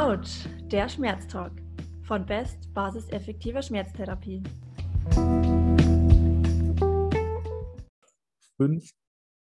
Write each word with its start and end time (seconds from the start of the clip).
Autsch, 0.00 0.46
der 0.62 0.88
Schmerztalk 0.88 1.52
von 2.04 2.24
Best 2.24 2.72
Basis 2.72 3.06
effektiver 3.10 3.60
Schmerztherapie. 3.60 4.42
5, 8.56 8.90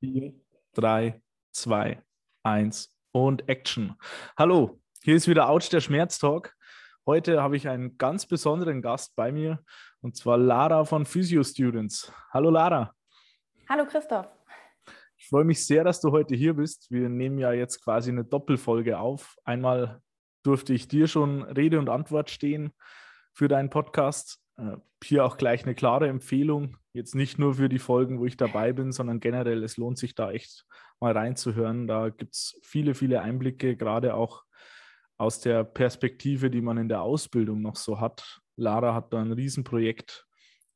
4, 0.00 0.32
3, 0.72 1.20
2, 1.52 2.02
1 2.42 2.90
und 3.12 3.46
Action. 3.50 3.96
Hallo, 4.38 4.80
hier 5.02 5.16
ist 5.16 5.28
wieder 5.28 5.50
Autsch, 5.50 5.68
der 5.68 5.82
Schmerztalk. 5.82 6.56
Heute 7.04 7.42
habe 7.42 7.58
ich 7.58 7.68
einen 7.68 7.98
ganz 7.98 8.24
besonderen 8.24 8.80
Gast 8.80 9.14
bei 9.14 9.30
mir 9.32 9.62
und 10.00 10.16
zwar 10.16 10.38
Lara 10.38 10.86
von 10.86 11.04
Physio 11.04 11.44
Students. 11.44 12.10
Hallo 12.30 12.48
Lara. 12.48 12.94
Hallo 13.68 13.84
Christoph. 13.84 14.26
Ich 15.18 15.28
freue 15.28 15.44
mich 15.44 15.66
sehr, 15.66 15.84
dass 15.84 16.00
du 16.00 16.12
heute 16.12 16.34
hier 16.34 16.54
bist. 16.54 16.90
Wir 16.90 17.10
nehmen 17.10 17.36
ja 17.36 17.52
jetzt 17.52 17.84
quasi 17.84 18.10
eine 18.10 18.24
Doppelfolge 18.24 18.98
auf. 18.98 19.36
Einmal 19.44 20.00
durfte 20.46 20.72
ich 20.72 20.88
dir 20.88 21.08
schon 21.08 21.42
Rede 21.42 21.78
und 21.78 21.88
Antwort 21.88 22.30
stehen 22.30 22.72
für 23.32 23.48
deinen 23.48 23.70
Podcast. 23.70 24.40
Äh, 24.56 24.76
hier 25.02 25.24
auch 25.24 25.36
gleich 25.36 25.64
eine 25.64 25.74
klare 25.74 26.08
Empfehlung. 26.08 26.76
Jetzt 26.92 27.14
nicht 27.14 27.38
nur 27.38 27.54
für 27.54 27.68
die 27.68 27.78
Folgen, 27.78 28.18
wo 28.20 28.26
ich 28.26 28.36
dabei 28.36 28.72
bin, 28.72 28.92
sondern 28.92 29.20
generell, 29.20 29.62
es 29.62 29.76
lohnt 29.76 29.98
sich 29.98 30.14
da 30.14 30.30
echt 30.30 30.64
mal 31.00 31.12
reinzuhören. 31.12 31.86
Da 31.86 32.08
gibt 32.08 32.34
es 32.34 32.58
viele, 32.62 32.94
viele 32.94 33.20
Einblicke, 33.20 33.76
gerade 33.76 34.14
auch 34.14 34.44
aus 35.18 35.40
der 35.40 35.64
Perspektive, 35.64 36.50
die 36.50 36.60
man 36.60 36.78
in 36.78 36.88
der 36.88 37.02
Ausbildung 37.02 37.60
noch 37.60 37.76
so 37.76 38.00
hat. 38.00 38.40
Lara 38.56 38.94
hat 38.94 39.12
da 39.12 39.20
ein 39.20 39.32
Riesenprojekt 39.32 40.26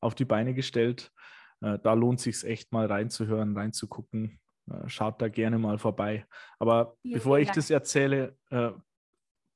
auf 0.00 0.14
die 0.14 0.24
Beine 0.24 0.54
gestellt. 0.54 1.12
Äh, 1.60 1.78
da 1.82 1.94
lohnt 1.94 2.20
sich 2.20 2.44
echt 2.44 2.72
mal 2.72 2.86
reinzuhören, 2.86 3.56
reinzugucken. 3.56 4.40
Äh, 4.70 4.88
schaut 4.88 5.20
da 5.22 5.28
gerne 5.28 5.58
mal 5.58 5.78
vorbei. 5.78 6.26
Aber 6.58 6.96
vielen, 7.02 7.14
bevor 7.14 7.36
vielen 7.36 7.42
ich 7.42 7.48
Dank. 7.48 7.56
das 7.56 7.70
erzähle, 7.70 8.36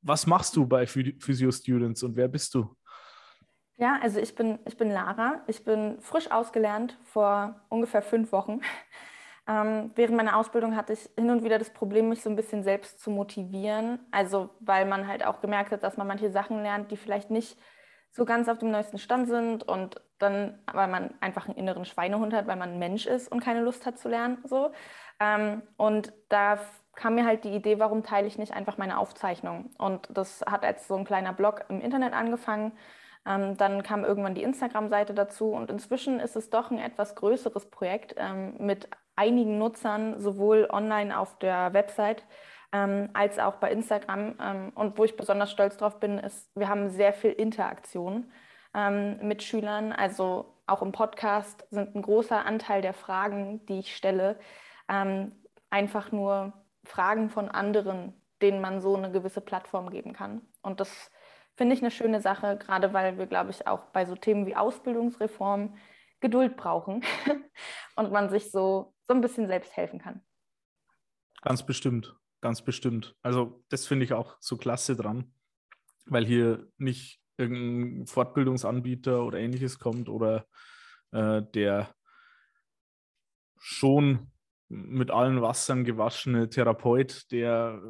was 0.04 0.26
machst 0.26 0.54
du 0.54 0.66
bei 0.66 0.86
Physio 0.86 1.50
Students 1.50 2.02
und 2.02 2.14
wer 2.14 2.28
bist 2.28 2.54
du? 2.54 2.76
Ja, 3.76 3.98
also 4.00 4.20
ich 4.20 4.34
bin, 4.34 4.60
ich 4.66 4.76
bin 4.76 4.90
Lara. 4.90 5.42
Ich 5.48 5.64
bin 5.64 6.00
frisch 6.00 6.30
ausgelernt 6.30 6.96
vor 7.02 7.60
ungefähr 7.68 8.02
fünf 8.02 8.32
Wochen. 8.32 8.60
Ähm, 9.46 9.90
während 9.94 10.16
meiner 10.16 10.38
Ausbildung 10.38 10.74
hatte 10.74 10.94
ich 10.94 11.10
hin 11.18 11.28
und 11.28 11.44
wieder 11.44 11.58
das 11.58 11.68
Problem, 11.68 12.08
mich 12.08 12.22
so 12.22 12.30
ein 12.30 12.34
bisschen 12.34 12.62
selbst 12.62 12.98
zu 13.00 13.10
motivieren. 13.10 13.98
Also 14.10 14.48
weil 14.60 14.86
man 14.86 15.06
halt 15.06 15.22
auch 15.22 15.42
gemerkt 15.42 15.70
hat, 15.70 15.82
dass 15.82 15.98
man 15.98 16.06
manche 16.06 16.30
Sachen 16.30 16.62
lernt, 16.62 16.90
die 16.90 16.96
vielleicht 16.96 17.30
nicht 17.30 17.58
so 18.10 18.24
ganz 18.24 18.48
auf 18.48 18.56
dem 18.56 18.70
neuesten 18.70 18.96
Stand 18.96 19.28
sind 19.28 19.62
und 19.62 20.00
dann, 20.18 20.62
weil 20.72 20.88
man 20.88 21.12
einfach 21.20 21.46
einen 21.46 21.58
inneren 21.58 21.84
Schweinehund 21.84 22.32
hat, 22.32 22.46
weil 22.46 22.56
man 22.56 22.70
ein 22.70 22.78
Mensch 22.78 23.04
ist 23.04 23.30
und 23.30 23.40
keine 23.40 23.60
Lust 23.60 23.84
hat 23.84 23.98
zu 23.98 24.08
lernen. 24.08 24.38
So. 24.44 24.72
Ähm, 25.20 25.60
und 25.76 26.14
da 26.30 26.58
kam 26.94 27.14
mir 27.14 27.24
halt 27.24 27.44
die 27.44 27.54
Idee, 27.54 27.78
warum 27.78 28.02
teile 28.02 28.26
ich 28.26 28.38
nicht 28.38 28.52
einfach 28.52 28.78
meine 28.78 28.98
Aufzeichnung? 28.98 29.70
Und 29.78 30.08
das 30.12 30.42
hat 30.46 30.64
als 30.64 30.88
so 30.88 30.96
ein 30.96 31.04
kleiner 31.04 31.32
Blog 31.32 31.64
im 31.68 31.80
Internet 31.80 32.12
angefangen. 32.12 32.72
Ähm, 33.26 33.56
dann 33.56 33.82
kam 33.82 34.04
irgendwann 34.04 34.34
die 34.34 34.42
Instagram-Seite 34.42 35.14
dazu 35.14 35.52
und 35.52 35.70
inzwischen 35.70 36.20
ist 36.20 36.36
es 36.36 36.50
doch 36.50 36.70
ein 36.70 36.78
etwas 36.78 37.14
größeres 37.14 37.70
Projekt 37.70 38.14
ähm, 38.18 38.54
mit 38.58 38.88
einigen 39.16 39.58
Nutzern, 39.58 40.20
sowohl 40.20 40.68
online 40.70 41.18
auf 41.18 41.38
der 41.38 41.72
Website 41.72 42.24
ähm, 42.72 43.08
als 43.14 43.38
auch 43.38 43.56
bei 43.56 43.70
Instagram. 43.70 44.34
Ähm, 44.40 44.72
und 44.74 44.98
wo 44.98 45.04
ich 45.04 45.16
besonders 45.16 45.50
stolz 45.50 45.76
drauf 45.76 46.00
bin, 46.00 46.18
ist, 46.18 46.50
wir 46.54 46.68
haben 46.68 46.90
sehr 46.90 47.12
viel 47.12 47.30
Interaktion 47.30 48.30
ähm, 48.74 49.18
mit 49.22 49.42
Schülern. 49.42 49.92
Also 49.92 50.54
auch 50.66 50.82
im 50.82 50.92
Podcast 50.92 51.66
sind 51.70 51.94
ein 51.94 52.02
großer 52.02 52.44
Anteil 52.44 52.82
der 52.82 52.94
Fragen, 52.94 53.64
die 53.66 53.80
ich 53.80 53.96
stelle, 53.96 54.38
ähm, 54.88 55.32
einfach 55.70 56.12
nur 56.12 56.52
Fragen 56.84 57.30
von 57.30 57.48
anderen, 57.48 58.14
denen 58.42 58.60
man 58.60 58.80
so 58.80 58.96
eine 58.96 59.10
gewisse 59.10 59.40
Plattform 59.40 59.90
geben 59.90 60.12
kann. 60.12 60.42
Und 60.62 60.80
das 60.80 61.10
finde 61.56 61.74
ich 61.74 61.82
eine 61.82 61.90
schöne 61.90 62.20
Sache, 62.20 62.58
gerade 62.58 62.92
weil 62.92 63.18
wir, 63.18 63.26
glaube 63.26 63.50
ich, 63.50 63.66
auch 63.66 63.86
bei 63.92 64.04
so 64.04 64.16
Themen 64.16 64.46
wie 64.46 64.56
Ausbildungsreform 64.56 65.76
Geduld 66.20 66.56
brauchen 66.56 67.02
und 67.96 68.12
man 68.12 68.30
sich 68.30 68.50
so, 68.50 68.94
so 69.06 69.14
ein 69.14 69.20
bisschen 69.20 69.46
selbst 69.46 69.76
helfen 69.76 69.98
kann. 69.98 70.22
Ganz 71.42 71.64
bestimmt, 71.64 72.16
ganz 72.40 72.62
bestimmt. 72.62 73.14
Also 73.22 73.62
das 73.68 73.86
finde 73.86 74.04
ich 74.04 74.14
auch 74.14 74.36
so 74.40 74.56
klasse 74.56 74.96
dran, 74.96 75.34
weil 76.06 76.24
hier 76.24 76.66
nicht 76.78 77.20
irgendein 77.36 78.06
Fortbildungsanbieter 78.06 79.22
oder 79.24 79.38
ähnliches 79.38 79.78
kommt 79.78 80.08
oder 80.08 80.46
äh, 81.12 81.42
der 81.54 81.94
schon 83.58 84.30
mit 84.74 85.10
allen 85.10 85.40
Wassern 85.40 85.84
gewaschene 85.84 86.48
Therapeut, 86.48 87.30
der 87.30 87.80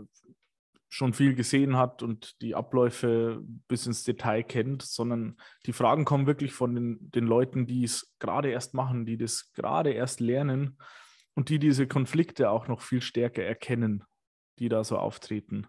schon 0.88 1.12
viel 1.12 1.34
gesehen 1.34 1.76
hat 1.76 2.02
und 2.02 2.40
die 2.40 2.54
Abläufe 2.54 3.40
bis 3.66 3.86
ins 3.86 4.04
Detail 4.04 4.44
kennt, 4.44 4.82
sondern 4.82 5.36
die 5.66 5.72
Fragen 5.72 6.04
kommen 6.04 6.28
wirklich 6.28 6.52
von 6.52 6.74
den, 6.74 7.10
den 7.10 7.24
Leuten, 7.26 7.66
die 7.66 7.82
es 7.82 8.14
gerade 8.20 8.50
erst 8.50 8.74
machen, 8.74 9.04
die 9.04 9.16
das 9.16 9.52
gerade 9.54 9.90
erst 9.90 10.20
lernen 10.20 10.78
und 11.34 11.48
die 11.48 11.58
diese 11.58 11.88
Konflikte 11.88 12.50
auch 12.50 12.68
noch 12.68 12.80
viel 12.80 13.00
stärker 13.00 13.42
erkennen, 13.42 14.04
die 14.60 14.68
da 14.68 14.84
so 14.84 14.96
auftreten. 14.96 15.66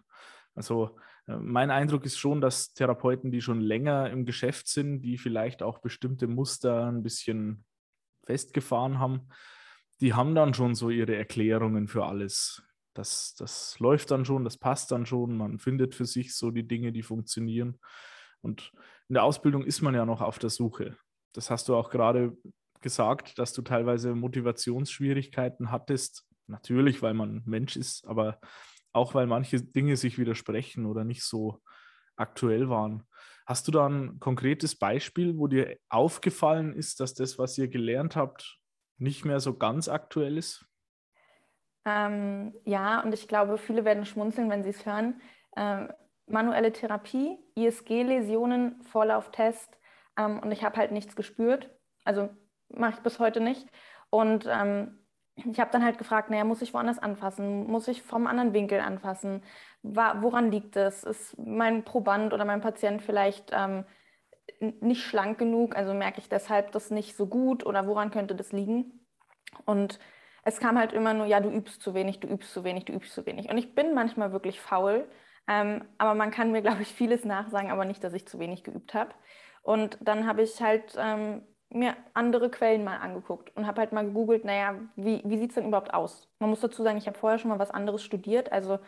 Also 0.54 0.96
äh, 1.26 1.36
mein 1.38 1.72
Eindruck 1.72 2.04
ist 2.04 2.18
schon, 2.18 2.40
dass 2.40 2.72
Therapeuten, 2.72 3.32
die 3.32 3.40
schon 3.40 3.60
länger 3.60 4.10
im 4.10 4.26
Geschäft 4.26 4.68
sind, 4.68 5.00
die 5.00 5.18
vielleicht 5.18 5.60
auch 5.60 5.78
bestimmte 5.78 6.28
Muster 6.28 6.86
ein 6.86 7.02
bisschen 7.02 7.64
festgefahren 8.24 9.00
haben, 9.00 9.28
die 10.00 10.14
haben 10.14 10.34
dann 10.34 10.54
schon 10.54 10.74
so 10.74 10.90
ihre 10.90 11.16
Erklärungen 11.16 11.88
für 11.88 12.04
alles. 12.04 12.62
Das, 12.94 13.34
das 13.34 13.78
läuft 13.78 14.10
dann 14.10 14.24
schon, 14.24 14.44
das 14.44 14.56
passt 14.56 14.90
dann 14.90 15.06
schon, 15.06 15.36
man 15.36 15.58
findet 15.58 15.94
für 15.94 16.06
sich 16.06 16.34
so 16.34 16.50
die 16.50 16.66
Dinge, 16.66 16.92
die 16.92 17.02
funktionieren. 17.02 17.78
Und 18.40 18.72
in 19.08 19.14
der 19.14 19.24
Ausbildung 19.24 19.64
ist 19.64 19.82
man 19.82 19.94
ja 19.94 20.06
noch 20.06 20.20
auf 20.20 20.38
der 20.38 20.50
Suche. 20.50 20.96
Das 21.32 21.50
hast 21.50 21.68
du 21.68 21.76
auch 21.76 21.90
gerade 21.90 22.36
gesagt, 22.80 23.38
dass 23.38 23.52
du 23.52 23.62
teilweise 23.62 24.14
Motivationsschwierigkeiten 24.14 25.70
hattest. 25.70 26.24
Natürlich, 26.46 27.02
weil 27.02 27.14
man 27.14 27.42
Mensch 27.44 27.76
ist, 27.76 28.06
aber 28.06 28.40
auch 28.92 29.14
weil 29.14 29.26
manche 29.26 29.60
Dinge 29.60 29.96
sich 29.96 30.18
widersprechen 30.18 30.86
oder 30.86 31.04
nicht 31.04 31.22
so 31.22 31.60
aktuell 32.16 32.68
waren. 32.68 33.02
Hast 33.46 33.68
du 33.68 33.72
da 33.72 33.86
ein 33.86 34.18
konkretes 34.20 34.76
Beispiel, 34.76 35.36
wo 35.36 35.48
dir 35.48 35.76
aufgefallen 35.88 36.72
ist, 36.72 37.00
dass 37.00 37.14
das, 37.14 37.38
was 37.38 37.58
ihr 37.58 37.68
gelernt 37.68 38.16
habt, 38.16 38.58
nicht 38.98 39.24
mehr 39.24 39.40
so 39.40 39.56
ganz 39.56 39.88
aktuell 39.88 40.38
ist? 40.38 40.66
Ähm, 41.84 42.54
ja, 42.64 43.00
und 43.02 43.14
ich 43.14 43.28
glaube, 43.28 43.58
viele 43.58 43.84
werden 43.84 44.06
schmunzeln, 44.06 44.50
wenn 44.50 44.64
sie 44.64 44.70
es 44.70 44.84
hören. 44.84 45.20
Ähm, 45.56 45.92
manuelle 46.26 46.72
Therapie, 46.72 47.38
ISG-Läsionen, 47.54 48.82
Vorlauftest 48.82 49.78
ähm, 50.18 50.40
und 50.40 50.50
ich 50.50 50.64
habe 50.64 50.76
halt 50.76 50.92
nichts 50.92 51.16
gespürt. 51.16 51.70
Also 52.04 52.30
mache 52.68 52.94
ich 52.94 53.00
bis 53.00 53.18
heute 53.18 53.40
nicht. 53.40 53.68
Und 54.10 54.46
ähm, 54.48 54.98
ich 55.36 55.60
habe 55.60 55.70
dann 55.70 55.84
halt 55.84 55.98
gefragt, 55.98 56.30
naja, 56.30 56.44
muss 56.44 56.62
ich 56.62 56.72
woanders 56.72 56.98
anfassen? 56.98 57.66
Muss 57.66 57.88
ich 57.88 58.02
vom 58.02 58.26
anderen 58.26 58.52
Winkel 58.52 58.80
anfassen? 58.80 59.42
woran 59.82 60.50
liegt 60.50 60.74
es? 60.74 61.04
Ist 61.04 61.38
mein 61.38 61.84
Proband 61.84 62.32
oder 62.32 62.44
mein 62.44 62.60
Patient 62.60 63.02
vielleicht 63.02 63.52
ähm, 63.52 63.84
nicht 64.60 65.02
schlank 65.02 65.38
genug, 65.38 65.76
also 65.76 65.94
merke 65.94 66.20
ich 66.20 66.28
deshalb 66.28 66.72
das 66.72 66.90
nicht 66.90 67.16
so 67.16 67.26
gut 67.26 67.66
oder 67.66 67.86
woran 67.86 68.10
könnte 68.10 68.34
das 68.34 68.52
liegen? 68.52 69.06
Und 69.64 69.98
es 70.44 70.58
kam 70.60 70.78
halt 70.78 70.92
immer 70.92 71.14
nur, 71.14 71.26
ja, 71.26 71.40
du 71.40 71.50
übst 71.50 71.82
zu 71.82 71.94
wenig, 71.94 72.20
du 72.20 72.28
übst 72.28 72.52
zu 72.52 72.64
wenig, 72.64 72.84
du 72.84 72.92
übst 72.92 73.12
zu 73.12 73.26
wenig. 73.26 73.50
Und 73.50 73.58
ich 73.58 73.74
bin 73.74 73.94
manchmal 73.94 74.32
wirklich 74.32 74.60
faul, 74.60 75.08
ähm, 75.48 75.84
aber 75.98 76.14
man 76.14 76.30
kann 76.30 76.52
mir, 76.52 76.62
glaube 76.62 76.82
ich, 76.82 76.88
vieles 76.88 77.24
nachsagen, 77.24 77.70
aber 77.70 77.84
nicht, 77.84 78.02
dass 78.04 78.14
ich 78.14 78.26
zu 78.26 78.38
wenig 78.38 78.64
geübt 78.64 78.94
habe. 78.94 79.10
Und 79.62 79.98
dann 80.00 80.26
habe 80.26 80.42
ich 80.42 80.60
halt 80.62 80.94
ähm, 80.96 81.42
mir 81.68 81.96
andere 82.14 82.50
Quellen 82.50 82.84
mal 82.84 82.98
angeguckt 82.98 83.54
und 83.56 83.66
habe 83.66 83.80
halt 83.80 83.92
mal 83.92 84.04
gegoogelt, 84.04 84.44
naja, 84.44 84.76
wie, 84.94 85.22
wie 85.24 85.38
sieht 85.38 85.50
es 85.50 85.56
denn 85.56 85.66
überhaupt 85.66 85.92
aus? 85.92 86.28
Man 86.38 86.50
muss 86.50 86.60
dazu 86.60 86.82
sagen, 86.82 86.98
ich 86.98 87.06
habe 87.08 87.18
vorher 87.18 87.38
schon 87.38 87.50
mal 87.50 87.58
was 87.58 87.72
anderes 87.72 88.04
studiert, 88.04 88.52
also 88.52 88.78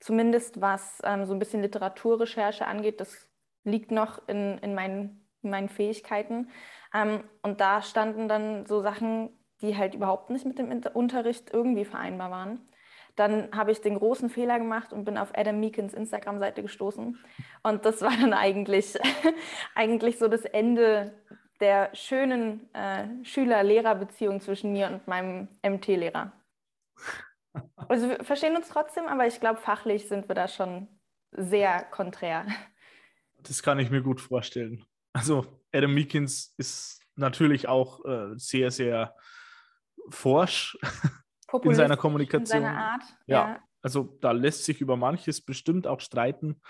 zumindest 0.00 0.60
was 0.60 1.00
ähm, 1.04 1.24
so 1.24 1.32
ein 1.32 1.38
bisschen 1.38 1.62
Literaturrecherche 1.62 2.66
angeht, 2.66 3.00
das 3.00 3.26
liegt 3.66 3.90
noch 3.90 4.26
in, 4.28 4.58
in, 4.58 4.74
meinen, 4.74 5.28
in 5.42 5.50
meinen 5.50 5.68
Fähigkeiten. 5.68 6.48
Ähm, 6.94 7.24
und 7.42 7.60
da 7.60 7.82
standen 7.82 8.28
dann 8.28 8.64
so 8.66 8.80
Sachen, 8.80 9.30
die 9.60 9.76
halt 9.76 9.94
überhaupt 9.94 10.30
nicht 10.30 10.46
mit 10.46 10.58
dem 10.58 10.70
Unterricht 10.94 11.52
irgendwie 11.52 11.84
vereinbar 11.84 12.30
waren. 12.30 12.68
Dann 13.16 13.48
habe 13.52 13.72
ich 13.72 13.80
den 13.80 13.98
großen 13.98 14.28
Fehler 14.28 14.58
gemacht 14.58 14.92
und 14.92 15.04
bin 15.04 15.16
auf 15.18 15.32
Adam 15.34 15.58
Meekins 15.58 15.94
Instagram-Seite 15.94 16.62
gestoßen. 16.62 17.18
Und 17.62 17.84
das 17.84 18.02
war 18.02 18.10
dann 18.10 18.34
eigentlich, 18.34 18.98
eigentlich 19.74 20.18
so 20.18 20.28
das 20.28 20.44
Ende 20.44 21.12
der 21.60 21.94
schönen 21.94 22.72
äh, 22.74 23.24
Schüler-Lehrer-Beziehung 23.24 24.40
zwischen 24.40 24.72
mir 24.72 24.88
und 24.88 25.08
meinem 25.08 25.48
MT-Lehrer. 25.66 26.32
Also 27.88 28.10
wir 28.10 28.22
verstehen 28.22 28.54
uns 28.54 28.68
trotzdem, 28.68 29.06
aber 29.06 29.26
ich 29.26 29.40
glaube, 29.40 29.58
fachlich 29.58 30.08
sind 30.08 30.28
wir 30.28 30.34
da 30.34 30.46
schon 30.46 30.88
sehr 31.32 31.84
konträr. 31.84 32.46
Das 33.38 33.62
kann 33.62 33.78
ich 33.78 33.90
mir 33.90 34.02
gut 34.02 34.20
vorstellen. 34.20 34.84
Also 35.12 35.46
Adam 35.72 35.94
Meekins 35.94 36.54
ist 36.56 37.00
natürlich 37.14 37.68
auch 37.68 38.04
äh, 38.04 38.34
sehr, 38.36 38.70
sehr 38.70 39.14
forsch 40.10 40.78
in 41.62 41.74
seiner 41.74 41.96
Kommunikation. 41.96 42.58
In 42.58 42.64
seiner 42.64 42.78
Art. 42.78 43.02
Ja, 43.26 43.48
ja, 43.48 43.60
also 43.82 44.18
da 44.20 44.32
lässt 44.32 44.64
sich 44.64 44.80
über 44.80 44.96
manches 44.96 45.40
bestimmt 45.40 45.86
auch 45.86 46.00
streiten. 46.00 46.60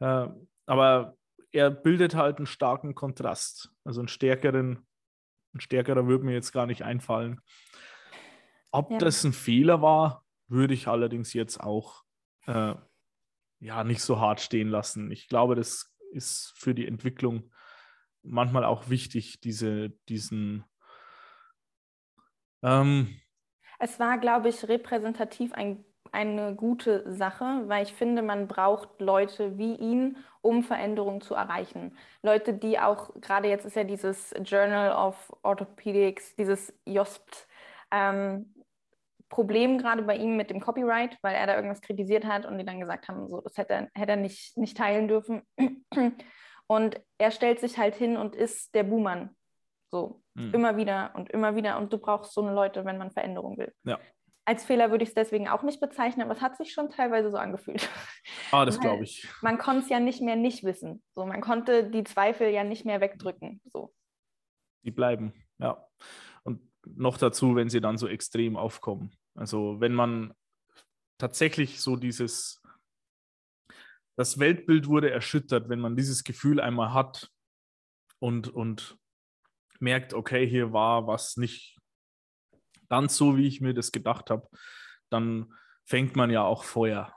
Äh, 0.00 0.28
aber 0.66 1.16
er 1.52 1.70
bildet 1.70 2.14
halt 2.14 2.38
einen 2.38 2.46
starken 2.46 2.94
Kontrast. 2.94 3.70
Also 3.84 4.00
einen 4.00 4.08
stärkeren, 4.08 4.86
ein 5.54 5.60
stärkerer 5.60 6.06
würde 6.06 6.24
mir 6.24 6.32
jetzt 6.32 6.52
gar 6.52 6.66
nicht 6.66 6.82
einfallen. 6.82 7.40
Ob 8.72 8.90
ja. 8.90 8.98
das 8.98 9.22
ein 9.22 9.32
Fehler 9.32 9.82
war, 9.82 10.24
würde 10.48 10.74
ich 10.74 10.88
allerdings 10.88 11.32
jetzt 11.32 11.60
auch 11.60 12.02
äh, 12.46 12.74
ja 13.60 13.84
nicht 13.84 14.02
so 14.02 14.18
hart 14.18 14.40
stehen 14.40 14.68
lassen. 14.68 15.10
Ich 15.12 15.28
glaube, 15.28 15.54
das 15.54 15.93
ist 16.14 16.52
für 16.56 16.74
die 16.74 16.86
Entwicklung 16.86 17.50
manchmal 18.22 18.64
auch 18.64 18.88
wichtig, 18.88 19.40
diese, 19.40 19.90
diesen 20.08 20.64
ähm, 22.62 23.20
es 23.78 24.00
war, 24.00 24.18
glaube 24.18 24.48
ich, 24.48 24.66
repräsentativ 24.66 25.52
ein, 25.52 25.84
eine 26.12 26.54
gute 26.54 27.04
Sache, 27.12 27.64
weil 27.66 27.84
ich 27.84 27.92
finde, 27.92 28.22
man 28.22 28.48
braucht 28.48 29.00
Leute 29.00 29.58
wie 29.58 29.74
ihn, 29.74 30.16
um 30.40 30.62
Veränderungen 30.62 31.20
zu 31.20 31.34
erreichen. 31.34 31.96
Leute, 32.22 32.54
die 32.54 32.78
auch, 32.78 33.12
gerade 33.20 33.48
jetzt 33.48 33.66
ist 33.66 33.76
ja 33.76 33.84
dieses 33.84 34.32
Journal 34.42 34.92
of 34.92 35.36
Orthopedics, 35.42 36.34
dieses 36.36 36.72
JOSPT, 36.86 37.46
ähm, 37.90 38.53
Problem 39.28 39.78
gerade 39.78 40.02
bei 40.02 40.16
ihm 40.16 40.36
mit 40.36 40.50
dem 40.50 40.60
Copyright, 40.60 41.18
weil 41.22 41.34
er 41.34 41.46
da 41.46 41.56
irgendwas 41.56 41.80
kritisiert 41.80 42.24
hat 42.24 42.46
und 42.46 42.58
die 42.58 42.64
dann 42.64 42.80
gesagt 42.80 43.08
haben, 43.08 43.28
so, 43.28 43.40
das 43.40 43.56
hätte, 43.56 43.88
hätte 43.94 44.12
er 44.12 44.16
nicht, 44.16 44.56
nicht 44.56 44.76
teilen 44.76 45.08
dürfen. 45.08 45.42
Und 46.66 46.98
er 47.18 47.30
stellt 47.30 47.60
sich 47.60 47.76
halt 47.76 47.94
hin 47.94 48.16
und 48.16 48.34
ist 48.34 48.74
der 48.74 48.84
Buhmann. 48.84 49.36
So, 49.90 50.22
mhm. 50.34 50.54
immer 50.54 50.76
wieder 50.76 51.12
und 51.14 51.30
immer 51.30 51.54
wieder. 51.56 51.78
Und 51.78 51.92
du 51.92 51.98
brauchst 51.98 52.32
so 52.32 52.42
eine 52.42 52.54
Leute, 52.54 52.84
wenn 52.84 52.98
man 52.98 53.10
Veränderung 53.10 53.58
will. 53.58 53.72
Ja. 53.84 53.98
Als 54.46 54.64
Fehler 54.64 54.90
würde 54.90 55.04
ich 55.04 55.10
es 55.10 55.14
deswegen 55.14 55.48
auch 55.48 55.62
nicht 55.62 55.80
bezeichnen, 55.80 56.22
aber 56.22 56.32
es 56.32 56.42
hat 56.42 56.56
sich 56.56 56.72
schon 56.72 56.90
teilweise 56.90 57.30
so 57.30 57.36
angefühlt. 57.36 57.88
Ah, 58.50 58.64
das 58.64 58.80
glaube 58.80 59.04
ich. 59.04 59.28
Man 59.42 59.58
konnte 59.58 59.82
es 59.82 59.88
ja 59.88 60.00
nicht 60.00 60.22
mehr 60.22 60.36
nicht 60.36 60.64
wissen. 60.64 61.02
So, 61.14 61.26
man 61.26 61.40
konnte 61.40 61.90
die 61.90 62.04
Zweifel 62.04 62.48
ja 62.50 62.62
nicht 62.62 62.86
mehr 62.86 63.00
wegdrücken. 63.00 63.60
So. 63.72 63.92
Die 64.84 64.92
bleiben, 64.92 65.34
ja. 65.58 65.84
Noch 66.86 67.18
dazu, 67.18 67.56
wenn 67.56 67.68
sie 67.68 67.80
dann 67.80 67.98
so 67.98 68.06
extrem 68.06 68.56
aufkommen. 68.56 69.16
Also 69.34 69.80
wenn 69.80 69.94
man 69.94 70.34
tatsächlich 71.18 71.80
so 71.80 71.96
dieses, 71.96 72.62
das 74.16 74.38
Weltbild 74.38 74.86
wurde 74.88 75.10
erschüttert, 75.10 75.68
wenn 75.68 75.80
man 75.80 75.96
dieses 75.96 76.24
Gefühl 76.24 76.60
einmal 76.60 76.92
hat 76.92 77.30
und, 78.18 78.48
und 78.48 78.98
merkt, 79.80 80.14
okay, 80.14 80.46
hier 80.46 80.72
war 80.72 81.06
was 81.06 81.36
nicht 81.36 81.78
ganz 82.88 83.16
so, 83.16 83.36
wie 83.36 83.46
ich 83.46 83.60
mir 83.60 83.74
das 83.74 83.92
gedacht 83.92 84.30
habe, 84.30 84.48
dann 85.10 85.52
fängt 85.84 86.16
man 86.16 86.30
ja 86.30 86.42
auch 86.42 86.64
Feuer. 86.64 87.14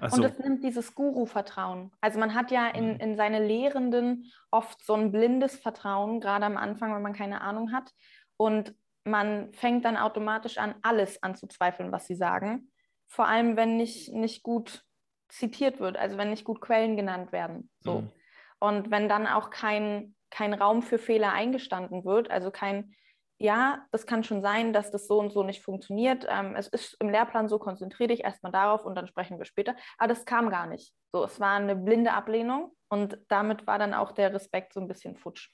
Also, 0.00 0.22
und 0.22 0.24
es 0.24 0.38
nimmt 0.38 0.64
dieses 0.64 0.94
Guru-Vertrauen. 0.94 1.92
Also 2.00 2.18
man 2.18 2.34
hat 2.34 2.50
ja 2.50 2.68
in, 2.68 2.94
mhm. 2.94 3.00
in 3.00 3.16
seine 3.16 3.44
Lehrenden 3.44 4.30
oft 4.50 4.84
so 4.84 4.94
ein 4.94 5.12
blindes 5.12 5.56
Vertrauen, 5.56 6.20
gerade 6.20 6.44
am 6.46 6.56
Anfang, 6.56 6.94
wenn 6.94 7.02
man 7.02 7.12
keine 7.12 7.40
Ahnung 7.40 7.72
hat. 7.72 7.90
Und 8.36 8.74
man 9.04 9.52
fängt 9.52 9.84
dann 9.84 9.96
automatisch 9.96 10.58
an, 10.58 10.74
alles 10.82 11.22
anzuzweifeln, 11.22 11.92
was 11.92 12.06
sie 12.06 12.14
sagen. 12.14 12.70
Vor 13.06 13.26
allem, 13.26 13.56
wenn 13.56 13.76
nicht, 13.76 14.12
nicht 14.12 14.42
gut 14.42 14.84
zitiert 15.28 15.80
wird, 15.80 15.96
also 15.96 16.16
wenn 16.16 16.30
nicht 16.30 16.44
gut 16.44 16.60
Quellen 16.60 16.96
genannt 16.96 17.32
werden. 17.32 17.70
So. 17.80 18.00
Mhm. 18.00 18.12
Und 18.60 18.90
wenn 18.90 19.08
dann 19.08 19.26
auch 19.26 19.50
kein, 19.50 20.14
kein 20.30 20.54
Raum 20.54 20.82
für 20.82 20.98
Fehler 20.98 21.32
eingestanden 21.32 22.04
wird, 22.04 22.30
also 22.30 22.50
kein, 22.50 22.94
ja, 23.38 23.84
das 23.90 24.06
kann 24.06 24.24
schon 24.24 24.42
sein, 24.42 24.72
dass 24.72 24.90
das 24.90 25.06
so 25.06 25.18
und 25.18 25.32
so 25.32 25.42
nicht 25.42 25.62
funktioniert. 25.62 26.26
Ähm, 26.28 26.54
es 26.56 26.68
ist 26.68 26.96
im 27.00 27.10
Lehrplan 27.10 27.48
so, 27.48 27.58
konzentriere 27.58 28.08
dich 28.08 28.24
erstmal 28.24 28.52
darauf 28.52 28.84
und 28.84 28.94
dann 28.94 29.06
sprechen 29.06 29.38
wir 29.38 29.44
später. 29.44 29.74
Aber 29.98 30.08
das 30.08 30.24
kam 30.24 30.50
gar 30.50 30.66
nicht. 30.66 30.94
So, 31.12 31.24
es 31.24 31.40
war 31.40 31.56
eine 31.56 31.76
blinde 31.76 32.12
Ablehnung 32.12 32.72
und 32.88 33.18
damit 33.28 33.66
war 33.66 33.78
dann 33.78 33.92
auch 33.92 34.12
der 34.12 34.32
Respekt 34.32 34.72
so 34.72 34.80
ein 34.80 34.88
bisschen 34.88 35.16
futsch. 35.16 35.50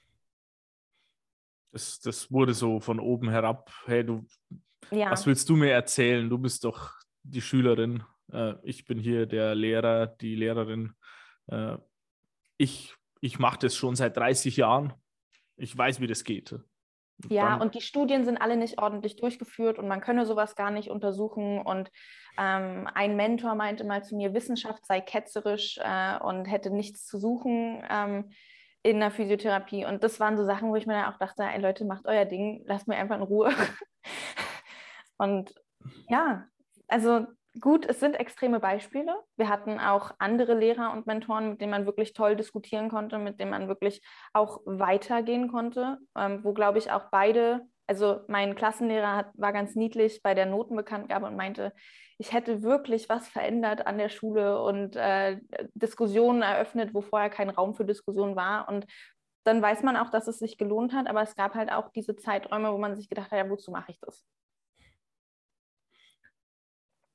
Das, 1.72 2.00
das 2.00 2.30
wurde 2.32 2.54
so 2.54 2.80
von 2.80 2.98
oben 2.98 3.28
herab, 3.28 3.70
hey, 3.86 4.04
du, 4.04 4.26
ja. 4.90 5.10
was 5.10 5.26
willst 5.26 5.48
du 5.48 5.56
mir 5.56 5.72
erzählen? 5.72 6.28
Du 6.28 6.38
bist 6.38 6.64
doch 6.64 6.92
die 7.22 7.40
Schülerin. 7.40 8.02
Äh, 8.32 8.54
ich 8.62 8.84
bin 8.84 8.98
hier 8.98 9.26
der 9.26 9.54
Lehrer, 9.54 10.06
die 10.06 10.34
Lehrerin. 10.34 10.94
Äh, 11.46 11.76
ich 12.56 12.94
ich 13.20 13.38
mache 13.38 13.58
das 13.58 13.76
schon 13.76 13.96
seit 13.96 14.16
30 14.16 14.56
Jahren. 14.56 14.94
Ich 15.56 15.76
weiß, 15.76 16.00
wie 16.00 16.06
das 16.06 16.24
geht. 16.24 16.52
Und 16.52 16.64
ja, 17.28 17.56
und 17.56 17.74
die 17.74 17.82
Studien 17.82 18.24
sind 18.24 18.38
alle 18.38 18.56
nicht 18.56 18.80
ordentlich 18.80 19.16
durchgeführt 19.16 19.78
und 19.78 19.86
man 19.86 20.00
könne 20.00 20.24
sowas 20.24 20.56
gar 20.56 20.70
nicht 20.70 20.88
untersuchen. 20.88 21.60
Und 21.60 21.90
ähm, 22.38 22.88
ein 22.94 23.14
Mentor 23.14 23.54
meinte 23.54 23.84
mal 23.84 24.02
zu 24.02 24.16
mir, 24.16 24.32
Wissenschaft 24.32 24.86
sei 24.86 25.02
ketzerisch 25.02 25.78
äh, 25.82 26.18
und 26.18 26.46
hätte 26.46 26.70
nichts 26.70 27.04
zu 27.04 27.18
suchen 27.18 27.82
ähm, 27.90 28.30
in 28.82 29.00
der 29.00 29.10
Physiotherapie. 29.10 29.84
Und 29.84 30.02
das 30.02 30.20
waren 30.20 30.36
so 30.36 30.44
Sachen, 30.44 30.70
wo 30.70 30.76
ich 30.76 30.86
mir 30.86 30.94
dann 30.94 31.12
auch 31.12 31.18
dachte, 31.18 31.42
ey 31.42 31.60
Leute, 31.60 31.84
macht 31.84 32.06
euer 32.06 32.24
Ding, 32.24 32.62
lasst 32.66 32.88
mir 32.88 32.96
einfach 32.96 33.16
in 33.16 33.22
Ruhe. 33.22 33.52
und 35.18 35.54
ja, 36.08 36.46
also 36.88 37.26
gut, 37.60 37.86
es 37.86 38.00
sind 38.00 38.18
extreme 38.18 38.60
Beispiele. 38.60 39.14
Wir 39.36 39.48
hatten 39.48 39.78
auch 39.78 40.12
andere 40.18 40.54
Lehrer 40.54 40.92
und 40.92 41.06
Mentoren, 41.06 41.50
mit 41.50 41.60
denen 41.60 41.72
man 41.72 41.86
wirklich 41.86 42.12
toll 42.12 42.36
diskutieren 42.36 42.88
konnte, 42.88 43.18
mit 43.18 43.40
denen 43.40 43.50
man 43.50 43.68
wirklich 43.68 44.02
auch 44.32 44.60
weitergehen 44.64 45.50
konnte, 45.50 45.98
ähm, 46.16 46.44
wo, 46.44 46.52
glaube 46.52 46.78
ich, 46.78 46.90
auch 46.90 47.10
beide, 47.10 47.62
also 47.86 48.20
mein 48.28 48.54
Klassenlehrer 48.54 49.16
hat, 49.16 49.30
war 49.34 49.52
ganz 49.52 49.74
niedlich 49.74 50.22
bei 50.22 50.34
der 50.34 50.46
Notenbekanntgabe 50.46 51.26
und 51.26 51.36
meinte, 51.36 51.72
ich 52.20 52.34
hätte 52.34 52.62
wirklich 52.62 53.08
was 53.08 53.28
verändert 53.28 53.86
an 53.86 53.96
der 53.96 54.10
Schule 54.10 54.62
und 54.62 54.94
äh, 54.94 55.40
Diskussionen 55.72 56.42
eröffnet, 56.42 56.92
wo 56.92 57.00
vorher 57.00 57.30
kein 57.30 57.48
Raum 57.48 57.74
für 57.74 57.86
Diskussion 57.86 58.36
war. 58.36 58.68
Und 58.68 58.86
dann 59.44 59.62
weiß 59.62 59.82
man 59.84 59.96
auch, 59.96 60.10
dass 60.10 60.28
es 60.28 60.38
sich 60.38 60.58
gelohnt 60.58 60.92
hat, 60.92 61.06
aber 61.06 61.22
es 61.22 61.34
gab 61.34 61.54
halt 61.54 61.72
auch 61.72 61.90
diese 61.92 62.16
Zeiträume, 62.16 62.74
wo 62.74 62.76
man 62.76 62.94
sich 62.94 63.08
gedacht 63.08 63.30
hat, 63.30 63.38
ja, 63.38 63.48
wozu 63.48 63.70
mache 63.70 63.92
ich 63.92 64.00
das? 64.00 64.22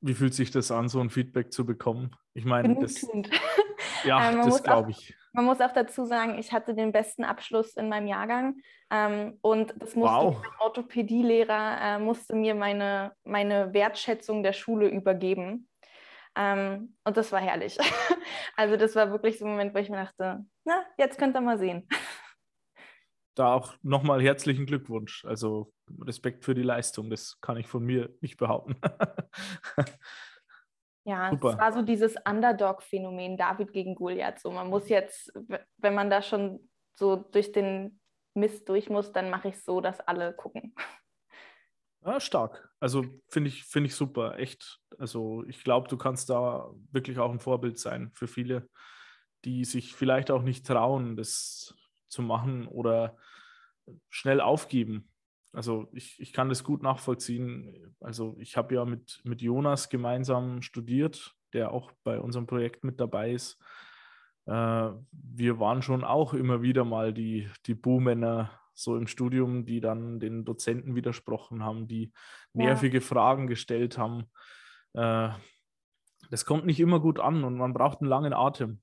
Wie 0.01 0.15
fühlt 0.15 0.33
sich 0.33 0.49
das 0.49 0.71
an, 0.71 0.89
so 0.89 0.99
ein 0.99 1.11
Feedback 1.11 1.53
zu 1.53 1.67
bekommen? 1.67 2.15
Ich 2.33 2.45
meine, 2.45 2.79
das, 2.79 3.07
ja, 4.05 4.31
ähm, 4.31 4.41
das 4.43 4.63
glaube 4.63 4.89
ich. 4.89 5.15
Man 5.35 5.45
muss 5.45 5.59
auch 5.59 5.73
dazu 5.73 6.05
sagen, 6.05 6.39
ich 6.39 6.53
hatte 6.53 6.73
den 6.73 6.93
besten 6.93 7.25
Abschluss 7.25 7.75
in 7.75 7.89
meinem 7.89 8.07
Jahrgang 8.07 8.55
ähm, 8.89 9.37
und 9.41 9.73
das 9.77 9.95
musste 9.95 10.15
wow. 10.15 10.37
mein 10.41 10.59
Orthopädielehrer 10.59 11.77
äh, 11.81 11.99
musste 11.99 12.35
mir 12.35 12.55
meine, 12.55 13.11
meine 13.25 13.73
Wertschätzung 13.73 14.43
der 14.43 14.53
Schule 14.53 14.87
übergeben. 14.87 15.67
Ähm, 16.37 16.95
und 17.03 17.17
das 17.17 17.33
war 17.33 17.41
herrlich. 17.41 17.77
also 18.55 18.77
das 18.77 18.95
war 18.95 19.11
wirklich 19.11 19.37
so 19.37 19.45
ein 19.45 19.51
Moment, 19.51 19.75
wo 19.75 19.79
ich 19.79 19.89
mir 19.89 19.97
dachte, 19.97 20.45
na, 20.63 20.85
jetzt 20.97 21.17
könnt 21.17 21.35
ihr 21.35 21.41
mal 21.41 21.59
sehen. 21.59 21.87
Da 23.35 23.53
auch 23.53 23.75
nochmal 23.81 24.21
herzlichen 24.21 24.65
Glückwunsch. 24.65 25.25
Also 25.25 25.73
Respekt 26.01 26.45
für 26.45 26.55
die 26.55 26.63
Leistung, 26.63 27.09
das 27.09 27.39
kann 27.41 27.57
ich 27.57 27.67
von 27.67 27.83
mir 27.83 28.09
nicht 28.21 28.37
behaupten. 28.37 28.77
ja, 31.05 31.29
Super. 31.29 31.51
es 31.51 31.57
war 31.57 31.71
so 31.71 31.83
dieses 31.83 32.15
Underdog-Phänomen, 32.27 33.37
David 33.37 33.71
gegen 33.71 33.93
Goliath. 33.93 34.39
So, 34.39 34.51
man 34.51 34.69
muss 34.69 34.89
jetzt, 34.89 35.31
wenn 35.77 35.93
man 35.93 36.09
da 36.09 36.23
schon 36.23 36.67
so 36.95 37.15
durch 37.15 37.51
den 37.51 37.99
Mist 38.33 38.67
durch 38.67 38.89
muss, 38.89 39.11
dann 39.11 39.29
mache 39.29 39.49
ich 39.49 39.55
es 39.55 39.65
so, 39.65 39.81
dass 39.81 39.99
alle 39.99 40.33
gucken. 40.33 40.73
Ja, 42.03 42.19
stark. 42.19 42.69
Also 42.79 43.03
finde 43.29 43.49
ich, 43.49 43.63
find 43.63 43.87
ich 43.87 43.95
super, 43.95 44.37
echt. 44.37 44.79
Also 44.97 45.43
ich 45.47 45.63
glaube, 45.63 45.87
du 45.87 45.97
kannst 45.97 46.29
da 46.29 46.71
wirklich 46.91 47.19
auch 47.19 47.31
ein 47.31 47.39
Vorbild 47.39 47.79
sein 47.79 48.11
für 48.13 48.27
viele, 48.27 48.69
die 49.43 49.63
sich 49.65 49.95
vielleicht 49.95 50.31
auch 50.31 50.41
nicht 50.41 50.65
trauen, 50.65 51.17
das 51.17 51.75
zu 52.07 52.21
machen 52.21 52.67
oder 52.67 53.17
schnell 54.09 54.41
aufgeben. 54.41 55.11
Also 55.55 55.87
ich, 55.93 56.19
ich 56.19 56.33
kann 56.33 56.49
das 56.49 56.63
gut 56.63 56.83
nachvollziehen. 56.83 57.95
Also 58.01 58.35
ich 58.39 58.57
habe 58.57 58.75
ja 58.75 58.85
mit, 58.85 59.21
mit 59.23 59.41
Jonas 59.41 59.89
gemeinsam 59.89 60.61
studiert, 60.61 61.33
der 61.53 61.71
auch 61.71 61.91
bei 62.03 62.19
unserem 62.19 62.45
Projekt 62.45 62.83
mit 62.83 62.99
dabei 62.99 63.31
ist. 63.31 63.57
Äh, 64.45 64.51
wir 65.11 65.59
waren 65.59 65.81
schon 65.81 66.03
auch 66.03 66.33
immer 66.33 66.61
wieder 66.61 66.83
mal 66.83 67.13
die, 67.13 67.49
die 67.65 67.73
Buhmänner 67.73 68.51
so 68.73 68.97
im 68.97 69.07
Studium, 69.07 69.65
die 69.65 69.79
dann 69.79 70.19
den 70.19 70.43
Dozenten 70.43 70.95
widersprochen 70.95 71.63
haben, 71.63 71.87
die 71.87 72.11
nervige 72.53 72.97
ja. 72.97 73.03
Fragen 73.03 73.47
gestellt 73.47 73.97
haben. 73.97 74.25
Äh, 74.93 75.29
das 76.29 76.45
kommt 76.45 76.65
nicht 76.65 76.81
immer 76.81 76.99
gut 76.99 77.19
an 77.19 77.43
und 77.45 77.57
man 77.57 77.73
braucht 77.73 78.01
einen 78.01 78.09
langen 78.09 78.33
Atem. 78.33 78.81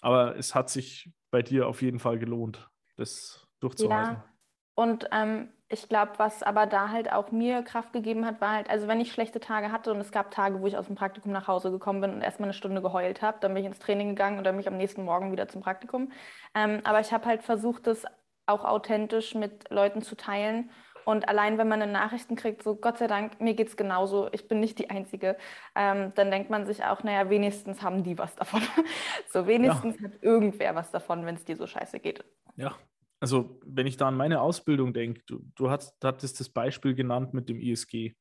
Aber 0.00 0.36
es 0.36 0.54
hat 0.54 0.70
sich 0.70 1.10
bei 1.30 1.42
dir 1.42 1.66
auf 1.66 1.82
jeden 1.82 1.98
Fall 1.98 2.18
gelohnt, 2.18 2.70
das 2.96 3.48
durchzuhalten. 3.60 4.16
Ja. 4.16 4.31
Und 4.74 5.08
ähm, 5.12 5.50
ich 5.68 5.88
glaube, 5.88 6.12
was 6.18 6.42
aber 6.42 6.66
da 6.66 6.90
halt 6.90 7.12
auch 7.12 7.30
mir 7.30 7.62
Kraft 7.62 7.92
gegeben 7.92 8.26
hat, 8.26 8.40
war 8.40 8.52
halt, 8.52 8.70
also 8.70 8.88
wenn 8.88 9.00
ich 9.00 9.12
schlechte 9.12 9.40
Tage 9.40 9.72
hatte 9.72 9.90
und 9.92 10.00
es 10.00 10.12
gab 10.12 10.30
Tage, 10.30 10.60
wo 10.60 10.66
ich 10.66 10.76
aus 10.76 10.86
dem 10.86 10.96
Praktikum 10.96 11.32
nach 11.32 11.48
Hause 11.48 11.70
gekommen 11.70 12.00
bin 12.00 12.12
und 12.14 12.22
erstmal 12.22 12.46
eine 12.48 12.54
Stunde 12.54 12.82
geheult 12.82 13.22
habe, 13.22 13.38
dann 13.40 13.54
bin 13.54 13.62
ich 13.62 13.68
ins 13.68 13.78
Training 13.78 14.10
gegangen 14.10 14.38
und 14.38 14.44
dann 14.44 14.54
bin 14.54 14.60
ich 14.60 14.68
am 14.68 14.76
nächsten 14.76 15.04
Morgen 15.04 15.32
wieder 15.32 15.48
zum 15.48 15.62
Praktikum. 15.62 16.12
Ähm, 16.54 16.80
aber 16.84 17.00
ich 17.00 17.12
habe 17.12 17.26
halt 17.26 17.42
versucht, 17.42 17.86
das 17.86 18.04
auch 18.46 18.64
authentisch 18.64 19.34
mit 19.34 19.70
Leuten 19.70 20.02
zu 20.02 20.16
teilen 20.16 20.70
Und 21.04 21.28
allein 21.28 21.58
wenn 21.58 21.68
man 21.68 21.82
eine 21.82 21.92
Nachrichten 21.92 22.36
kriegt, 22.36 22.62
so 22.62 22.76
Gott 22.76 22.98
sei 22.98 23.06
Dank, 23.06 23.40
mir 23.40 23.54
geht 23.54 23.68
es 23.68 23.76
genauso, 23.76 24.28
ich 24.32 24.48
bin 24.48 24.60
nicht 24.60 24.78
die 24.78 24.90
Einzige, 24.90 25.36
ähm, 25.74 26.12
dann 26.14 26.30
denkt 26.30 26.50
man 26.50 26.66
sich 26.66 26.84
auch, 26.84 27.02
naja, 27.02 27.28
wenigstens 27.30 27.82
haben 27.82 28.04
die 28.04 28.18
was 28.18 28.34
davon. 28.36 28.62
so 29.32 29.46
wenigstens 29.46 29.98
ja. 30.00 30.06
hat 30.06 30.22
irgendwer 30.22 30.74
was 30.74 30.90
davon, 30.90 31.26
wenn 31.26 31.34
es 31.36 31.44
dir 31.44 31.56
so 31.56 31.66
scheiße 31.66 32.00
geht. 32.00 32.24
Ja, 32.56 32.76
also 33.22 33.60
wenn 33.64 33.86
ich 33.86 33.96
da 33.96 34.08
an 34.08 34.16
meine 34.16 34.40
Ausbildung 34.40 34.92
denke, 34.92 35.22
du, 35.26 35.44
du 35.54 35.70
hast, 35.70 35.94
hattest 36.02 36.40
das 36.40 36.48
Beispiel 36.48 36.96
genannt 36.96 37.34
mit 37.34 37.48
dem 37.48 37.60
ISG. 37.60 38.16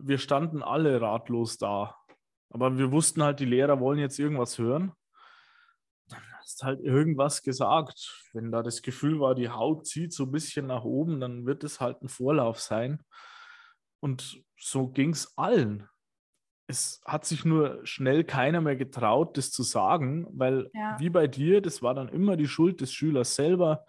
Wir 0.00 0.18
standen 0.18 0.64
alle 0.64 1.00
ratlos 1.00 1.58
da. 1.58 1.94
Aber 2.50 2.76
wir 2.76 2.90
wussten 2.90 3.22
halt, 3.22 3.38
die 3.38 3.44
Lehrer 3.44 3.78
wollen 3.78 4.00
jetzt 4.00 4.18
irgendwas 4.18 4.58
hören. 4.58 4.92
Dann 6.08 6.22
hast 6.40 6.64
halt 6.64 6.80
irgendwas 6.80 7.44
gesagt. 7.44 8.28
Wenn 8.32 8.50
da 8.50 8.64
das 8.64 8.82
Gefühl 8.82 9.20
war, 9.20 9.36
die 9.36 9.48
Haut 9.48 9.86
zieht 9.86 10.12
so 10.12 10.24
ein 10.24 10.32
bisschen 10.32 10.66
nach 10.66 10.82
oben, 10.82 11.20
dann 11.20 11.46
wird 11.46 11.62
es 11.62 11.80
halt 11.80 12.02
ein 12.02 12.08
Vorlauf 12.08 12.58
sein. 12.58 13.04
Und 14.00 14.42
so 14.58 14.88
ging 14.88 15.10
es 15.10 15.38
allen. 15.38 15.88
Es 16.66 17.00
hat 17.04 17.26
sich 17.26 17.44
nur 17.44 17.78
schnell 17.86 18.24
keiner 18.24 18.60
mehr 18.60 18.74
getraut, 18.74 19.36
das 19.36 19.52
zu 19.52 19.62
sagen, 19.62 20.26
weil 20.30 20.68
ja. 20.74 20.96
wie 20.98 21.10
bei 21.10 21.28
dir, 21.28 21.62
das 21.62 21.80
war 21.80 21.94
dann 21.94 22.08
immer 22.08 22.36
die 22.36 22.48
Schuld 22.48 22.80
des 22.80 22.92
Schülers 22.92 23.36
selber. 23.36 23.86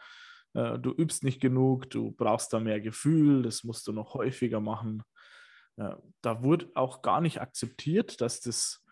Äh, 0.58 0.80
du 0.80 0.92
übst 0.92 1.24
nicht 1.24 1.40
genug, 1.40 1.90
du 1.92 2.12
brauchst 2.12 2.52
da 2.52 2.60
mehr 2.60 2.82
Gefühl, 2.82 3.44
das 3.44 3.64
musst 3.64 3.88
du 3.88 3.94
noch 3.94 4.16
häufiger 4.16 4.60
machen. 4.60 5.04
Da 6.22 6.42
wurde 6.42 6.72
auch 6.74 7.04
gar 7.04 7.22
nicht 7.22 7.40
akzeptiert, 7.40 8.20
dass 8.20 8.42
das 8.42 8.84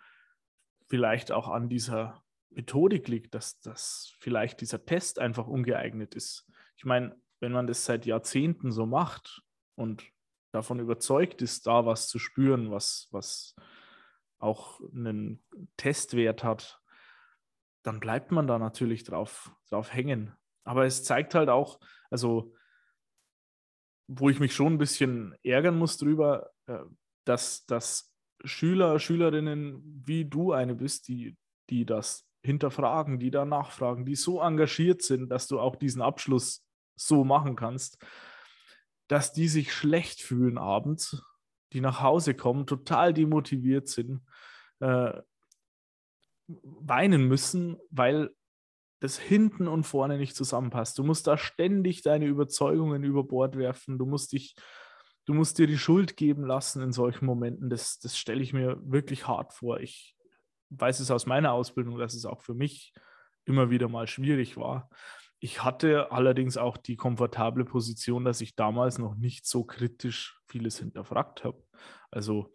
vielleicht 0.87 1.31
auch 1.31 1.47
an 1.47 1.67
dieser 1.67 2.23
Methodik 2.51 3.07
liegt, 3.07 3.33
dass, 3.33 3.59
dass 3.61 4.13
vielleicht 4.19 4.61
dieser 4.61 4.85
Test 4.85 5.17
einfach 5.17 5.47
ungeeignet 5.47 6.13
ist. 6.13 6.47
Ich 6.77 6.85
meine, 6.85 7.19
wenn 7.39 7.51
man 7.51 7.65
das 7.65 7.85
seit 7.85 8.05
Jahrzehnten 8.05 8.71
so 8.71 8.85
macht 8.85 9.41
und 9.73 10.03
davon 10.51 10.79
überzeugt 10.79 11.41
ist, 11.41 11.65
da 11.65 11.87
was 11.87 12.07
zu 12.07 12.19
spüren, 12.19 12.69
was, 12.69 13.07
was 13.09 13.55
auch 14.37 14.79
einen 14.93 15.43
Testwert 15.77 16.43
hat, 16.43 16.81
dann 17.81 17.99
bleibt 17.99 18.31
man 18.31 18.45
da 18.45 18.59
natürlich 18.59 19.03
drauf, 19.03 19.51
drauf 19.69 19.91
hängen. 19.91 20.35
Aber 20.65 20.85
es 20.85 21.03
zeigt 21.03 21.35
halt 21.35 21.49
auch, 21.49 21.79
also 22.09 22.53
wo 24.07 24.29
ich 24.29 24.39
mich 24.39 24.53
schon 24.53 24.73
ein 24.73 24.77
bisschen 24.77 25.35
ärgern 25.43 25.77
muss 25.77 25.97
drüber, 25.97 26.51
äh, 26.67 26.79
dass, 27.23 27.65
dass 27.65 28.13
Schüler, 28.43 28.99
Schülerinnen 28.99 30.03
wie 30.05 30.25
du 30.25 30.51
eine 30.51 30.75
bist, 30.75 31.07
die, 31.07 31.37
die 31.69 31.85
das 31.85 32.27
hinterfragen, 32.43 33.19
die 33.19 33.31
da 33.31 33.45
nachfragen, 33.45 34.05
die 34.05 34.15
so 34.15 34.41
engagiert 34.41 35.01
sind, 35.01 35.29
dass 35.29 35.47
du 35.47 35.59
auch 35.59 35.75
diesen 35.75 36.01
Abschluss 36.01 36.63
so 36.95 37.23
machen 37.23 37.55
kannst, 37.55 37.97
dass 39.07 39.33
die 39.33 39.47
sich 39.47 39.73
schlecht 39.73 40.21
fühlen 40.21 40.57
abends, 40.57 41.23
die 41.73 41.81
nach 41.81 42.01
Hause 42.01 42.35
kommen, 42.35 42.67
total 42.67 43.13
demotiviert 43.13 43.87
sind, 43.87 44.21
äh, 44.79 45.13
weinen 46.47 47.27
müssen, 47.27 47.77
weil 47.89 48.35
das 49.05 49.19
hinten 49.19 49.67
und 49.67 49.83
vorne 49.83 50.17
nicht 50.17 50.35
zusammenpasst. 50.35 50.97
Du 50.97 51.03
musst 51.03 51.27
da 51.27 51.37
ständig 51.37 52.01
deine 52.01 52.25
Überzeugungen 52.25 53.03
über 53.03 53.23
Bord 53.23 53.55
werfen. 53.55 53.99
Du 53.99 54.05
musst 54.07 54.31
dich, 54.31 54.55
du 55.25 55.33
musst 55.33 55.59
dir 55.59 55.67
die 55.67 55.77
Schuld 55.77 56.17
geben 56.17 56.43
lassen 56.43 56.81
in 56.81 56.91
solchen 56.91 57.27
Momenten. 57.27 57.69
Das, 57.69 57.99
das 57.99 58.17
stelle 58.17 58.41
ich 58.41 58.51
mir 58.51 58.77
wirklich 58.81 59.27
hart 59.27 59.53
vor. 59.53 59.79
Ich 59.79 60.15
weiß 60.71 60.99
es 60.99 61.11
aus 61.11 61.27
meiner 61.27 61.53
Ausbildung, 61.53 61.99
dass 61.99 62.15
es 62.15 62.25
auch 62.25 62.41
für 62.41 62.55
mich 62.55 62.93
immer 63.45 63.69
wieder 63.69 63.87
mal 63.87 64.07
schwierig 64.07 64.57
war. 64.57 64.89
Ich 65.39 65.63
hatte 65.63 66.11
allerdings 66.11 66.57
auch 66.57 66.75
die 66.75 66.95
komfortable 66.95 67.63
Position, 67.63 68.25
dass 68.25 68.41
ich 68.41 68.55
damals 68.55 68.97
noch 68.97 69.15
nicht 69.15 69.45
so 69.45 69.63
kritisch 69.63 70.41
vieles 70.47 70.79
hinterfragt 70.79 71.43
habe. 71.43 71.63
Also 72.09 72.51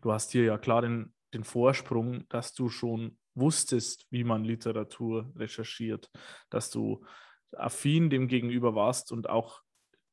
du 0.00 0.12
hast 0.12 0.32
hier 0.32 0.44
ja 0.44 0.56
klar 0.56 0.80
den, 0.80 1.12
den 1.34 1.44
Vorsprung, 1.44 2.26
dass 2.30 2.54
du 2.54 2.70
schon 2.70 3.18
wusstest, 3.34 4.06
wie 4.10 4.24
man 4.24 4.44
Literatur 4.44 5.32
recherchiert, 5.36 6.10
dass 6.50 6.70
du 6.70 7.04
affin 7.52 8.10
dem 8.10 8.28
gegenüber 8.28 8.74
warst 8.74 9.12
und 9.12 9.28
auch 9.28 9.62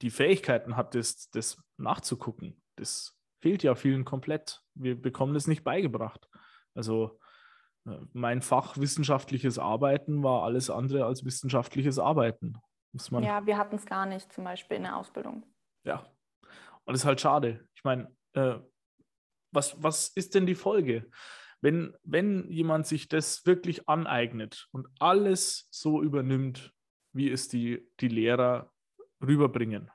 die 0.02 0.10
Fähigkeiten 0.10 0.76
hattest, 0.76 1.36
das 1.36 1.62
nachzugucken. 1.78 2.62
Das 2.76 3.18
fehlt 3.42 3.64
ja 3.64 3.76
vielen 3.76 4.06
komplett. 4.06 4.62
Wir 4.74 5.00
bekommen 5.00 5.34
das 5.34 5.48
nicht 5.48 5.64
beigebracht. 5.64 6.28
Also 6.74 7.20
äh, 7.86 7.98
mein 8.14 8.42
Fach 8.42 8.78
wissenschaftliches 8.78 9.60
Arbeiten 9.60 10.24
war 10.24 10.44
alles 10.44 10.70
andere 10.70 11.06
als 11.06 11.26
wissenschaftliches 11.26 12.00
Arbeiten. 12.00 12.58
Muss 12.94 13.12
man 13.12 13.24
ja, 13.24 13.46
wir 13.46 13.58
hatten 13.58 13.76
es 13.76 13.86
gar 13.86 14.06
nicht, 14.06 14.32
zum 14.34 14.44
Beispiel 14.44 14.78
in 14.78 14.84
der 14.84 14.98
Ausbildung. 14.98 15.44
Ja, 15.84 16.06
und 16.86 16.94
das 16.94 17.02
ist 17.02 17.06
halt 17.06 17.22
schade. 17.22 17.68
Ich 17.76 17.84
meine, 17.84 18.14
äh, 18.34 18.56
was, 19.52 19.82
was 19.82 20.10
ist 20.10 20.36
denn 20.36 20.46
die 20.46 20.56
Folge? 20.56 21.10
Wenn, 21.62 21.96
wenn 22.04 22.50
jemand 22.52 22.88
sich 22.88 23.08
das 23.08 23.46
wirklich 23.46 23.88
aneignet 23.88 24.68
und 24.72 24.88
alles 25.00 25.68
so 25.70 26.02
übernimmt, 26.02 26.74
wie 27.14 27.30
es 27.30 27.48
die, 27.48 27.88
die 28.00 28.08
Lehrer 28.08 28.72
rüberbringen, 29.22 29.92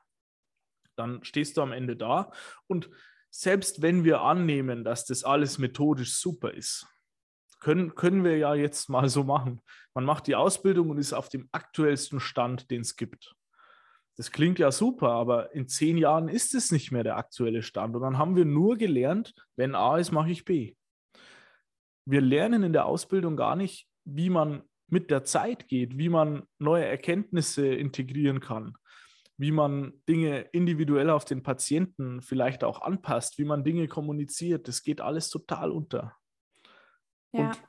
dann 0.95 1.23
stehst 1.25 1.57
du 1.57 1.63
am 1.63 1.73
Ende 1.73 1.97
da. 1.97 2.31
Und 2.69 2.89
selbst 3.31 3.83
wenn 3.83 4.05
wir 4.05 4.21
annehmen, 4.21 4.85
dass 4.85 5.05
das 5.05 5.25
alles 5.25 5.59
methodisch 5.59 6.15
super 6.15 6.55
ist, 6.55 6.87
können, 7.59 7.95
können 7.97 8.23
wir 8.23 8.39
ja 8.39 8.55
jetzt 8.55 8.89
mal 8.89 9.09
so 9.09 9.25
machen. 9.25 9.61
Man 9.93 10.05
macht 10.05 10.29
die 10.29 10.37
Ausbildung 10.37 10.91
und 10.91 10.99
ist 10.99 11.13
auf 11.13 11.29
dem 11.29 11.49
aktuellsten 11.51 12.21
Stand, 12.21 12.71
den 12.71 12.83
es 12.83 12.97
gibt. 12.97 13.35
Das 14.17 14.31
klingt 14.31 14.59
ja 14.59 14.71
super, 14.71 15.11
aber 15.11 15.53
in 15.53 15.69
zehn 15.69 15.99
Jahren 15.99 16.29
ist 16.29 16.55
es 16.55 16.71
nicht 16.71 16.91
mehr 16.91 17.03
der 17.03 17.17
aktuelle 17.17 17.63
Stand. 17.63 17.97
Und 17.97 18.03
dann 18.03 18.17
haben 18.17 18.37
wir 18.37 18.47
nur 18.47 18.77
gelernt, 18.77 19.35
wenn 19.57 19.75
A 19.75 19.99
ist, 19.99 20.13
mache 20.13 20.31
ich 20.31 20.45
B 20.45 20.75
wir 22.07 22.21
lernen 22.21 22.63
in 22.63 22.73
der 22.73 22.87
Ausbildung 22.87 23.37
gar 23.37 23.57
nicht, 23.57 23.89
wie 24.05 24.31
man 24.31 24.63
mit 24.89 25.11
der 25.11 25.25
Zeit 25.25 25.69
geht, 25.69 25.99
wie 25.99 26.09
man 26.09 26.45
neue 26.59 26.85
Erkenntnisse 26.85 27.67
integrieren 27.67 28.41
kann, 28.41 28.75
wie 29.37 29.51
man 29.51 29.93
Dinge 30.09 30.41
individuell 30.53 31.11
auf 31.11 31.25
den 31.25 31.43
Patienten 31.43 32.23
vielleicht 32.23 32.63
auch 32.63 32.81
anpasst, 32.81 33.39
wie 33.39 33.45
man 33.45 33.65
Dinge 33.65 33.89
kommuniziert. 33.89 34.69
Das 34.69 34.83
geht 34.83 35.01
alles 35.01 35.29
total 35.29 35.73
unter. 35.73 36.17
Ja, 37.33 37.49
Und 37.49 37.61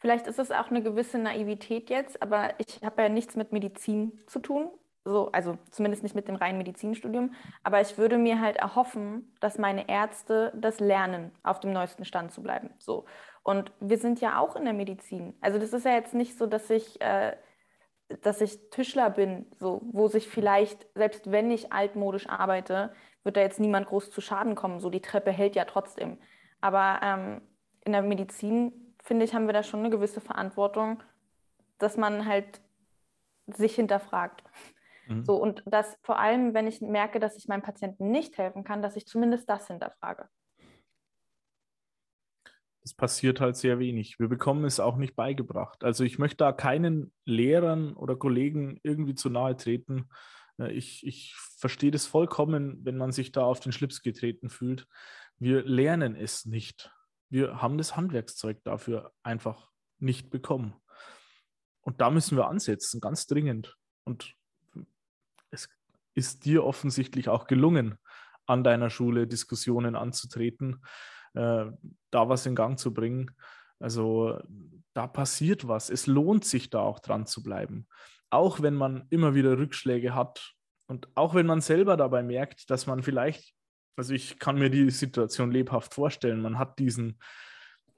vielleicht 0.00 0.26
ist 0.26 0.40
es 0.40 0.50
auch 0.50 0.70
eine 0.70 0.82
gewisse 0.82 1.18
Naivität 1.18 1.88
jetzt, 1.88 2.20
aber 2.20 2.58
ich 2.58 2.82
habe 2.82 3.02
ja 3.02 3.08
nichts 3.08 3.36
mit 3.36 3.52
Medizin 3.52 4.18
zu 4.26 4.40
tun. 4.40 4.70
So, 5.04 5.32
also 5.32 5.56
zumindest 5.70 6.02
nicht 6.02 6.14
mit 6.14 6.28
dem 6.28 6.34
reinen 6.36 6.58
Medizinstudium, 6.58 7.32
aber 7.62 7.80
ich 7.80 7.96
würde 7.96 8.18
mir 8.18 8.40
halt 8.40 8.56
erhoffen, 8.58 9.32
dass 9.40 9.56
meine 9.56 9.88
Ärzte 9.88 10.52
das 10.54 10.80
lernen, 10.80 11.30
auf 11.42 11.60
dem 11.60 11.72
neuesten 11.72 12.04
Stand 12.04 12.32
zu 12.32 12.42
bleiben. 12.42 12.70
So. 12.78 13.06
Und 13.48 13.72
wir 13.80 13.96
sind 13.96 14.20
ja 14.20 14.38
auch 14.38 14.56
in 14.56 14.66
der 14.66 14.74
Medizin. 14.74 15.34
Also 15.40 15.58
das 15.58 15.72
ist 15.72 15.86
ja 15.86 15.92
jetzt 15.92 16.12
nicht 16.12 16.36
so, 16.36 16.44
dass 16.44 16.68
ich, 16.68 17.00
äh, 17.00 17.34
dass 18.20 18.42
ich 18.42 18.68
Tischler 18.68 19.08
bin, 19.08 19.46
so, 19.58 19.80
wo 19.90 20.06
sich 20.06 20.28
vielleicht, 20.28 20.86
selbst 20.94 21.30
wenn 21.30 21.50
ich 21.50 21.72
altmodisch 21.72 22.28
arbeite, 22.28 22.92
wird 23.24 23.38
da 23.38 23.40
jetzt 23.40 23.58
niemand 23.58 23.86
groß 23.86 24.10
zu 24.10 24.20
Schaden 24.20 24.54
kommen. 24.54 24.80
So 24.80 24.90
die 24.90 25.00
Treppe 25.00 25.30
hält 25.30 25.56
ja 25.56 25.64
trotzdem. 25.64 26.18
Aber 26.60 27.00
ähm, 27.02 27.40
in 27.86 27.92
der 27.92 28.02
Medizin, 28.02 28.94
finde 29.02 29.24
ich, 29.24 29.32
haben 29.34 29.46
wir 29.46 29.54
da 29.54 29.62
schon 29.62 29.80
eine 29.80 29.88
gewisse 29.88 30.20
Verantwortung, 30.20 31.02
dass 31.78 31.96
man 31.96 32.26
halt 32.26 32.60
sich 33.46 33.74
hinterfragt. 33.76 34.44
Mhm. 35.06 35.24
So, 35.24 35.36
und 35.36 35.62
das 35.64 35.96
vor 36.02 36.18
allem, 36.18 36.52
wenn 36.52 36.66
ich 36.66 36.82
merke, 36.82 37.18
dass 37.18 37.34
ich 37.38 37.48
meinem 37.48 37.62
Patienten 37.62 38.10
nicht 38.10 38.36
helfen 38.36 38.62
kann, 38.62 38.82
dass 38.82 38.94
ich 38.94 39.06
zumindest 39.06 39.48
das 39.48 39.68
hinterfrage 39.68 40.28
es 42.88 42.94
passiert 42.94 43.40
halt 43.40 43.56
sehr 43.56 43.78
wenig. 43.78 44.18
Wir 44.18 44.28
bekommen 44.28 44.64
es 44.64 44.80
auch 44.80 44.96
nicht 44.96 45.14
beigebracht. 45.14 45.84
Also 45.84 46.04
ich 46.04 46.18
möchte 46.18 46.38
da 46.38 46.52
keinen 46.52 47.12
Lehrern 47.26 47.92
oder 47.92 48.16
Kollegen 48.16 48.80
irgendwie 48.82 49.14
zu 49.14 49.28
nahe 49.28 49.56
treten. 49.56 50.08
Äh, 50.58 50.72
ich, 50.72 51.06
ich 51.06 51.34
verstehe 51.36 51.90
das 51.90 52.06
vollkommen, 52.06 52.78
wenn 52.84 52.96
man 52.96 53.12
sich 53.12 53.30
da 53.30 53.42
auf 53.42 53.60
den 53.60 53.72
Schlips 53.72 54.00
getreten 54.00 54.48
fühlt. 54.48 54.86
Wir 55.38 55.62
lernen 55.64 56.16
es 56.16 56.46
nicht. 56.46 56.90
Wir 57.28 57.60
haben 57.60 57.76
das 57.76 57.94
Handwerkszeug 57.94 58.64
dafür 58.64 59.12
einfach 59.22 59.70
nicht 59.98 60.30
bekommen. 60.30 60.74
Und 61.82 62.00
da 62.00 62.08
müssen 62.08 62.38
wir 62.38 62.48
ansetzen, 62.48 63.02
ganz 63.02 63.26
dringend. 63.26 63.76
Und 64.04 64.34
es 65.50 65.68
ist 66.14 66.46
dir 66.46 66.64
offensichtlich 66.64 67.28
auch 67.28 67.46
gelungen, 67.46 67.98
an 68.46 68.64
deiner 68.64 68.88
Schule 68.88 69.26
Diskussionen 69.26 69.94
anzutreten 69.94 70.80
äh, 71.34 71.66
da 72.10 72.28
was 72.28 72.46
in 72.46 72.54
Gang 72.54 72.78
zu 72.78 72.92
bringen. 72.92 73.30
Also 73.78 74.40
da 74.94 75.06
passiert 75.06 75.68
was. 75.68 75.90
Es 75.90 76.06
lohnt 76.06 76.44
sich 76.44 76.70
da 76.70 76.80
auch 76.80 76.98
dran 76.98 77.26
zu 77.26 77.42
bleiben. 77.42 77.86
Auch 78.30 78.60
wenn 78.60 78.74
man 78.74 79.06
immer 79.10 79.34
wieder 79.34 79.58
Rückschläge 79.58 80.14
hat 80.14 80.54
und 80.86 81.08
auch 81.14 81.34
wenn 81.34 81.46
man 81.46 81.60
selber 81.60 81.96
dabei 81.96 82.22
merkt, 82.22 82.70
dass 82.70 82.86
man 82.86 83.02
vielleicht, 83.02 83.54
also 83.96 84.12
ich 84.12 84.38
kann 84.38 84.58
mir 84.58 84.70
die 84.70 84.90
Situation 84.90 85.50
lebhaft 85.50 85.94
vorstellen, 85.94 86.40
man 86.40 86.58
hat 86.58 86.78
diesen 86.78 87.18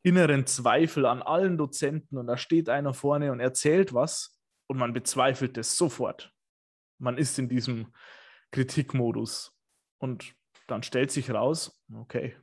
inneren 0.02 0.46
Zweifel 0.46 1.06
an 1.06 1.22
allen 1.22 1.58
Dozenten 1.58 2.16
und 2.18 2.26
da 2.26 2.36
steht 2.36 2.68
einer 2.68 2.94
vorne 2.94 3.32
und 3.32 3.40
erzählt 3.40 3.92
was 3.92 4.38
und 4.66 4.78
man 4.78 4.92
bezweifelt 4.92 5.58
es 5.58 5.76
sofort. 5.76 6.32
Man 6.98 7.18
ist 7.18 7.38
in 7.38 7.48
diesem 7.48 7.92
Kritikmodus 8.50 9.56
und 9.98 10.34
dann 10.66 10.82
stellt 10.82 11.10
sich 11.10 11.30
raus, 11.30 11.82
okay, 11.94 12.36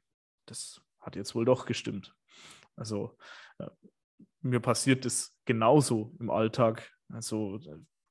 das 0.50 0.82
hat 1.00 1.16
jetzt 1.16 1.36
wohl 1.36 1.46
doch 1.46 1.66
gestimmt. 1.66 2.16
Also 2.75 3.18
äh, 3.60 3.68
mir 4.42 4.60
passiert 4.60 5.06
es 5.06 5.38
genauso 5.46 6.16
im 6.20 6.30
Alltag. 6.30 6.92
Also 7.10 7.60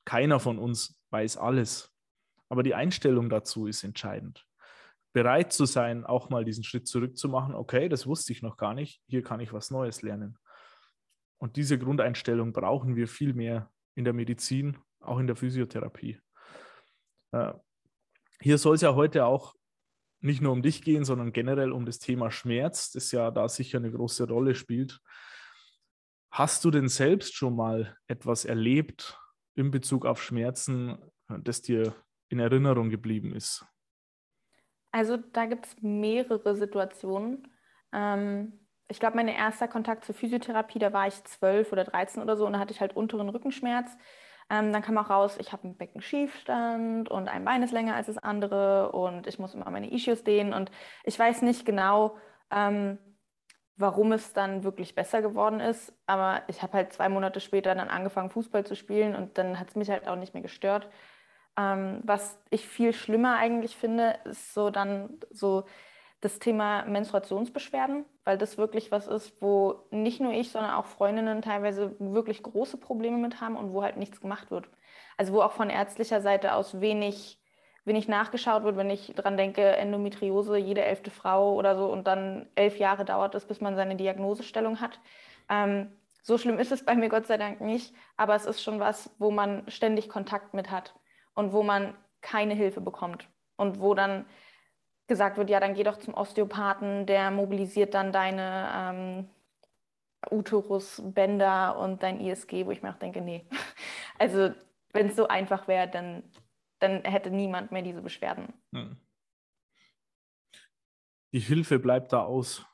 keiner 0.05 0.40
von 0.40 0.59
uns 0.59 0.99
weiß 1.11 1.37
alles. 1.37 1.93
Aber 2.49 2.62
die 2.62 2.75
Einstellung 2.75 3.28
dazu 3.28 3.66
ist 3.66 3.85
entscheidend. 3.85 4.47
Bereit 5.12 5.52
zu 5.52 5.64
sein, 5.64 6.05
auch 6.05 6.28
mal 6.28 6.45
diesen 6.45 6.62
Schritt 6.62 6.87
zurückzumachen, 6.87 7.55
okay, 7.55 7.88
das 7.88 8.07
wusste 8.07 8.33
ich 8.33 8.43
noch 8.43 8.57
gar 8.57 8.75
nicht, 8.75 9.02
hier 9.09 9.23
kann 9.23 9.40
ich 9.40 9.52
was 9.52 9.71
Neues 9.71 10.02
lernen. 10.02 10.38
Und 11.38 11.57
diese 11.57 11.78
Grundeinstellung 11.78 12.52
brauchen 12.52 12.97
wir 12.97 13.09
viel 13.09 13.33
mehr 13.33 13.71
in 13.95 14.05
der 14.05 14.12
Medizin, 14.12 14.76
auch 15.00 15.19
in 15.19 15.26
der 15.26 15.37
Physiotherapie. 15.37 16.21
Äh, 17.33 17.55
hier 18.40 18.59
soll 18.59 18.75
es 18.75 18.83
ja 18.83 18.95
heute 18.95 19.25
auch 19.25 19.55
nicht 20.26 20.42
nur 20.42 20.52
um 20.52 20.62
dich 20.62 20.83
gehen, 20.83 21.04
sondern 21.04 21.33
generell 21.33 21.73
um 21.73 21.87
das 21.87 21.99
Thema 21.99 22.30
Schmerz, 22.30 22.90
das 22.90 23.12
ja 23.12 23.30
da 23.30 23.49
sicher 23.49 23.78
eine 23.78 23.90
große 23.90 24.28
Rolle 24.28 24.54
spielt. 24.54 25.00
Hast 26.30 26.64
du 26.64 26.71
denn 26.71 26.88
selbst 26.88 27.35
schon 27.35 27.56
mal 27.56 27.97
etwas 28.09 28.45
erlebt 28.45 29.18
in 29.54 29.71
Bezug 29.71 30.04
auf 30.04 30.23
Schmerzen, 30.23 30.99
das 31.28 31.62
dir 31.62 31.95
in 32.28 32.40
Erinnerung 32.40 32.90
geblieben 32.90 33.35
ist? 33.35 33.64
Also 34.92 35.16
da 35.16 35.47
gibt 35.47 35.66
es 35.66 35.76
mehrere 35.80 36.56
Situationen. 36.56 37.49
Ähm, 37.92 38.66
ich 38.88 39.00
glaube, 39.00 39.16
mein 39.16 39.28
erster 39.28 39.68
Kontakt 39.68 40.04
zur 40.04 40.14
Physiotherapie, 40.14 40.78
da 40.78 40.92
war 40.92 41.06
ich 41.06 41.23
zwölf 41.25 41.73
oder 41.73 41.85
dreizehn 41.85 42.23
oder 42.23 42.37
so 42.37 42.47
und 42.47 42.52
da 42.52 42.59
hatte 42.59 42.73
ich 42.73 42.80
halt 42.80 42.97
unteren 42.97 43.28
Rückenschmerz. 43.28 43.90
Ähm, 44.48 44.72
dann 44.72 44.82
kam 44.82 44.96
auch 44.98 45.10
raus, 45.10 45.36
ich 45.40 45.52
habe 45.52 45.64
einen 45.64 45.76
Beckenschiefstand 45.76 47.08
und 47.10 47.28
ein 47.28 47.44
Bein 47.44 47.62
ist 47.62 47.72
länger 47.72 47.96
als 47.96 48.06
das 48.06 48.18
andere 48.18 48.92
und 48.92 49.26
ich 49.26 49.38
muss 49.38 49.54
immer 49.54 49.68
meine 49.70 49.92
Ischios 49.92 50.22
dehnen 50.22 50.52
und 50.54 50.70
ich 51.04 51.18
weiß 51.18 51.42
nicht 51.42 51.66
genau, 51.66 52.16
ähm, 52.52 52.98
warum 53.76 54.12
es 54.12 54.32
dann 54.32 54.64
wirklich 54.64 54.94
besser 54.94 55.20
geworden 55.20 55.60
ist. 55.60 55.92
Aber 56.06 56.42
ich 56.48 56.62
habe 56.62 56.74
halt 56.74 56.92
zwei 56.92 57.08
Monate 57.08 57.40
später 57.40 57.74
dann 57.74 57.88
angefangen, 57.88 58.30
Fußball 58.30 58.64
zu 58.64 58.76
spielen 58.76 59.14
und 59.16 59.36
dann 59.38 59.58
hat 59.58 59.68
es 59.70 59.76
mich 59.76 59.90
halt 59.90 60.06
auch 60.08 60.16
nicht 60.16 60.32
mehr 60.34 60.42
gestört. 60.42 60.88
Ähm, 61.58 62.00
was 62.04 62.38
ich 62.50 62.66
viel 62.68 62.92
schlimmer 62.92 63.36
eigentlich 63.38 63.76
finde, 63.76 64.18
ist 64.24 64.54
so 64.54 64.70
dann 64.70 65.18
so 65.30 65.64
das 66.20 66.38
Thema 66.38 66.85
Menstruationsbeschwerden, 66.87 68.04
weil 68.25 68.38
das 68.38 68.58
wirklich 68.58 68.90
was 68.90 69.06
ist, 69.06 69.40
wo 69.40 69.87
nicht 69.90 70.20
nur 70.20 70.32
ich, 70.32 70.50
sondern 70.50 70.73
auch 70.73 70.87
Freundinnen 70.87 71.42
teilweise 71.42 71.94
wirklich 71.99 72.42
große 72.42 72.78
Probleme 72.78 73.18
mit 73.18 73.40
haben 73.40 73.56
und 73.56 73.73
wo 73.73 73.82
halt 73.82 73.96
nichts 73.96 74.20
gemacht 74.20 74.50
wird. 74.50 74.68
Also 75.16 75.32
wo 75.32 75.42
auch 75.42 75.52
von 75.52 75.70
ärztlicher 75.70 76.20
Seite 76.20 76.54
aus 76.54 76.80
wenig, 76.80 77.38
wenig 77.85 78.08
nachgeschaut 78.08 78.64
wird, 78.64 78.76
wenn 78.76 78.90
ich 78.90 79.12
dran 79.14 79.37
denke, 79.37 79.62
Endometriose, 79.62 80.56
jede 80.56 80.85
elfte 80.85 81.11
Frau 81.11 81.54
oder 81.54 81.76
so 81.76 81.87
und 81.87 82.06
dann 82.06 82.49
elf 82.54 82.78
Jahre 82.78 83.04
dauert 83.04 83.35
es, 83.35 83.44
bis 83.44 83.61
man 83.61 83.76
seine 83.76 83.96
Diagnosestellung 83.96 84.80
hat. 84.80 84.99
Ähm, 85.49 85.92
so 86.23 86.38
schlimm 86.38 86.58
ist 86.58 86.73
es 86.73 86.85
bei 86.85 86.96
mir 86.96 87.08
Gott 87.08 87.26
sei 87.26 87.37
Dank 87.37 87.61
nicht, 87.61 87.94
aber 88.16 88.35
es 88.35 88.46
ist 88.46 88.62
schon 88.62 88.80
was, 88.80 89.14
wo 89.18 89.30
man 89.30 89.70
ständig 89.70 90.08
Kontakt 90.08 90.54
mit 90.54 90.70
hat 90.70 90.94
und 91.35 91.52
wo 91.52 91.62
man 91.62 91.94
keine 92.20 92.54
Hilfe 92.54 92.80
bekommt 92.80 93.28
und 93.56 93.80
wo 93.80 93.94
dann 93.94 94.25
gesagt 95.06 95.36
wird, 95.36 95.50
ja, 95.50 95.60
dann 95.60 95.75
geh 95.75 95.84
doch 95.84 95.98
zum 95.98 96.14
Osteopathen, 96.14 97.06
der 97.06 97.30
mobilisiert 97.30 97.94
dann 97.94 98.12
deine 98.12 98.68
ähm, 98.75 99.28
Uterusbänder 100.30 101.78
und 101.78 102.02
dein 102.02 102.20
ISG, 102.20 102.66
wo 102.66 102.70
ich 102.70 102.82
mir 102.82 102.90
auch 102.90 102.98
denke, 102.98 103.20
nee. 103.20 103.46
Also 104.18 104.54
wenn 104.92 105.08
es 105.08 105.16
so 105.16 105.28
einfach 105.28 105.68
wäre, 105.68 105.88
dann, 105.88 106.22
dann 106.78 107.02
hätte 107.04 107.30
niemand 107.30 107.70
mehr 107.70 107.82
diese 107.82 108.00
Beschwerden. 108.00 108.54
Hm. 108.75 108.96
Die 111.32 111.40
Hilfe 111.40 111.78
bleibt 111.78 112.14
da 112.14 112.25
aus 112.25 112.64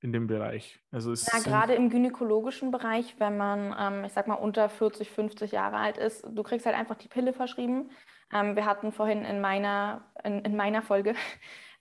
in 0.00 0.12
dem 0.12 0.26
Bereich. 0.26 0.78
Also 0.92 1.10
es 1.10 1.26
ja, 1.26 1.38
gerade 1.40 1.74
im 1.74 1.88
gynäkologischen 1.88 2.70
Bereich, 2.70 3.18
wenn 3.18 3.36
man, 3.36 3.74
ähm, 3.76 4.04
ich 4.04 4.12
sag 4.12 4.28
mal, 4.28 4.34
unter 4.34 4.68
40, 4.68 5.10
50 5.10 5.50
Jahre 5.50 5.78
alt 5.78 5.96
ist, 5.96 6.24
du 6.30 6.42
kriegst 6.42 6.66
halt 6.66 6.76
einfach 6.76 6.96
die 6.96 7.08
Pille 7.08 7.32
verschrieben. 7.32 7.90
Ähm, 8.32 8.54
wir 8.54 8.66
hatten 8.66 8.92
vorhin 8.92 9.24
in 9.24 9.40
meiner, 9.40 10.12
in, 10.22 10.40
in 10.40 10.56
meiner 10.56 10.82
Folge 10.82 11.14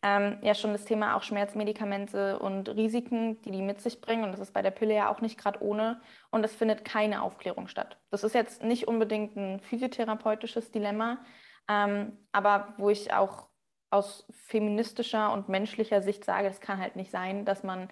ähm, 0.04 0.38
ja 0.42 0.54
schon 0.54 0.74
das 0.74 0.84
Thema 0.84 1.16
auch 1.16 1.24
Schmerzmedikamente 1.24 2.38
und 2.38 2.68
Risiken, 2.70 3.42
die 3.42 3.52
die 3.52 3.62
mit 3.62 3.82
sich 3.82 4.02
bringen. 4.02 4.26
Und 4.26 4.34
das 4.34 4.42
ist 4.42 4.54
bei 4.54 4.62
der 4.62 4.72
Pille 4.72 4.94
ja 4.94 5.10
auch 5.10 5.22
nicht 5.22 5.39
gerade 5.39 5.63
ohne. 5.63 6.02
Und 6.30 6.44
es 6.44 6.54
findet 6.54 6.84
keine 6.84 7.24
Aufklärung 7.24 7.70
statt. 7.70 7.98
Das 8.12 8.24
ist 8.26 8.36
jetzt 8.36 8.62
nicht 8.62 8.88
unbedingt 8.88 9.38
ein 9.38 9.62
physiotherapeutisches 9.62 10.72
Dilemma, 10.72 11.24
ähm, 11.70 12.18
aber 12.34 12.74
wo 12.78 12.89
ich 12.89 13.13
auch 13.13 13.48
aus 13.89 14.28
feministischer 14.32 15.32
und 15.32 15.48
menschlicher 15.48 16.02
Sicht 16.02 16.26
sage, 16.26 16.48
es 16.48 16.60
kann 16.60 16.80
halt 16.80 16.98
nicht 16.98 17.12
sein, 17.12 17.46
dass 17.46 17.63
man 17.63 17.89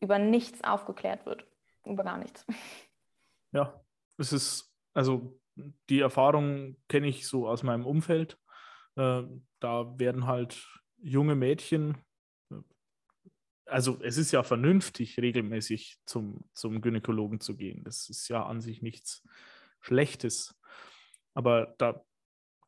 über 0.00 0.18
nichts 0.18 0.62
aufgeklärt 0.64 1.24
wird. 1.24 1.46
Über 1.84 2.04
gar 2.04 2.18
nichts. 2.18 2.46
Ja, 3.52 3.80
es 4.18 4.32
ist, 4.32 4.74
also 4.94 5.38
die 5.88 6.00
Erfahrung 6.00 6.76
kenne 6.88 7.06
ich 7.06 7.28
so 7.28 7.48
aus 7.48 7.62
meinem 7.62 7.86
Umfeld. 7.86 8.36
Äh, 8.96 9.22
da 9.60 9.98
werden 9.98 10.26
halt 10.26 10.66
junge 11.04 11.34
Mädchen, 11.34 11.98
also 13.66 13.98
es 14.02 14.16
ist 14.16 14.32
ja 14.32 14.42
vernünftig, 14.42 15.18
regelmäßig 15.18 15.98
zum, 16.04 16.44
zum 16.52 16.80
Gynäkologen 16.80 17.40
zu 17.40 17.56
gehen. 17.56 17.82
Das 17.84 18.08
ist 18.08 18.28
ja 18.28 18.44
an 18.44 18.60
sich 18.60 18.82
nichts 18.82 19.22
Schlechtes. 19.80 20.54
Aber 21.34 21.74
da 21.78 22.02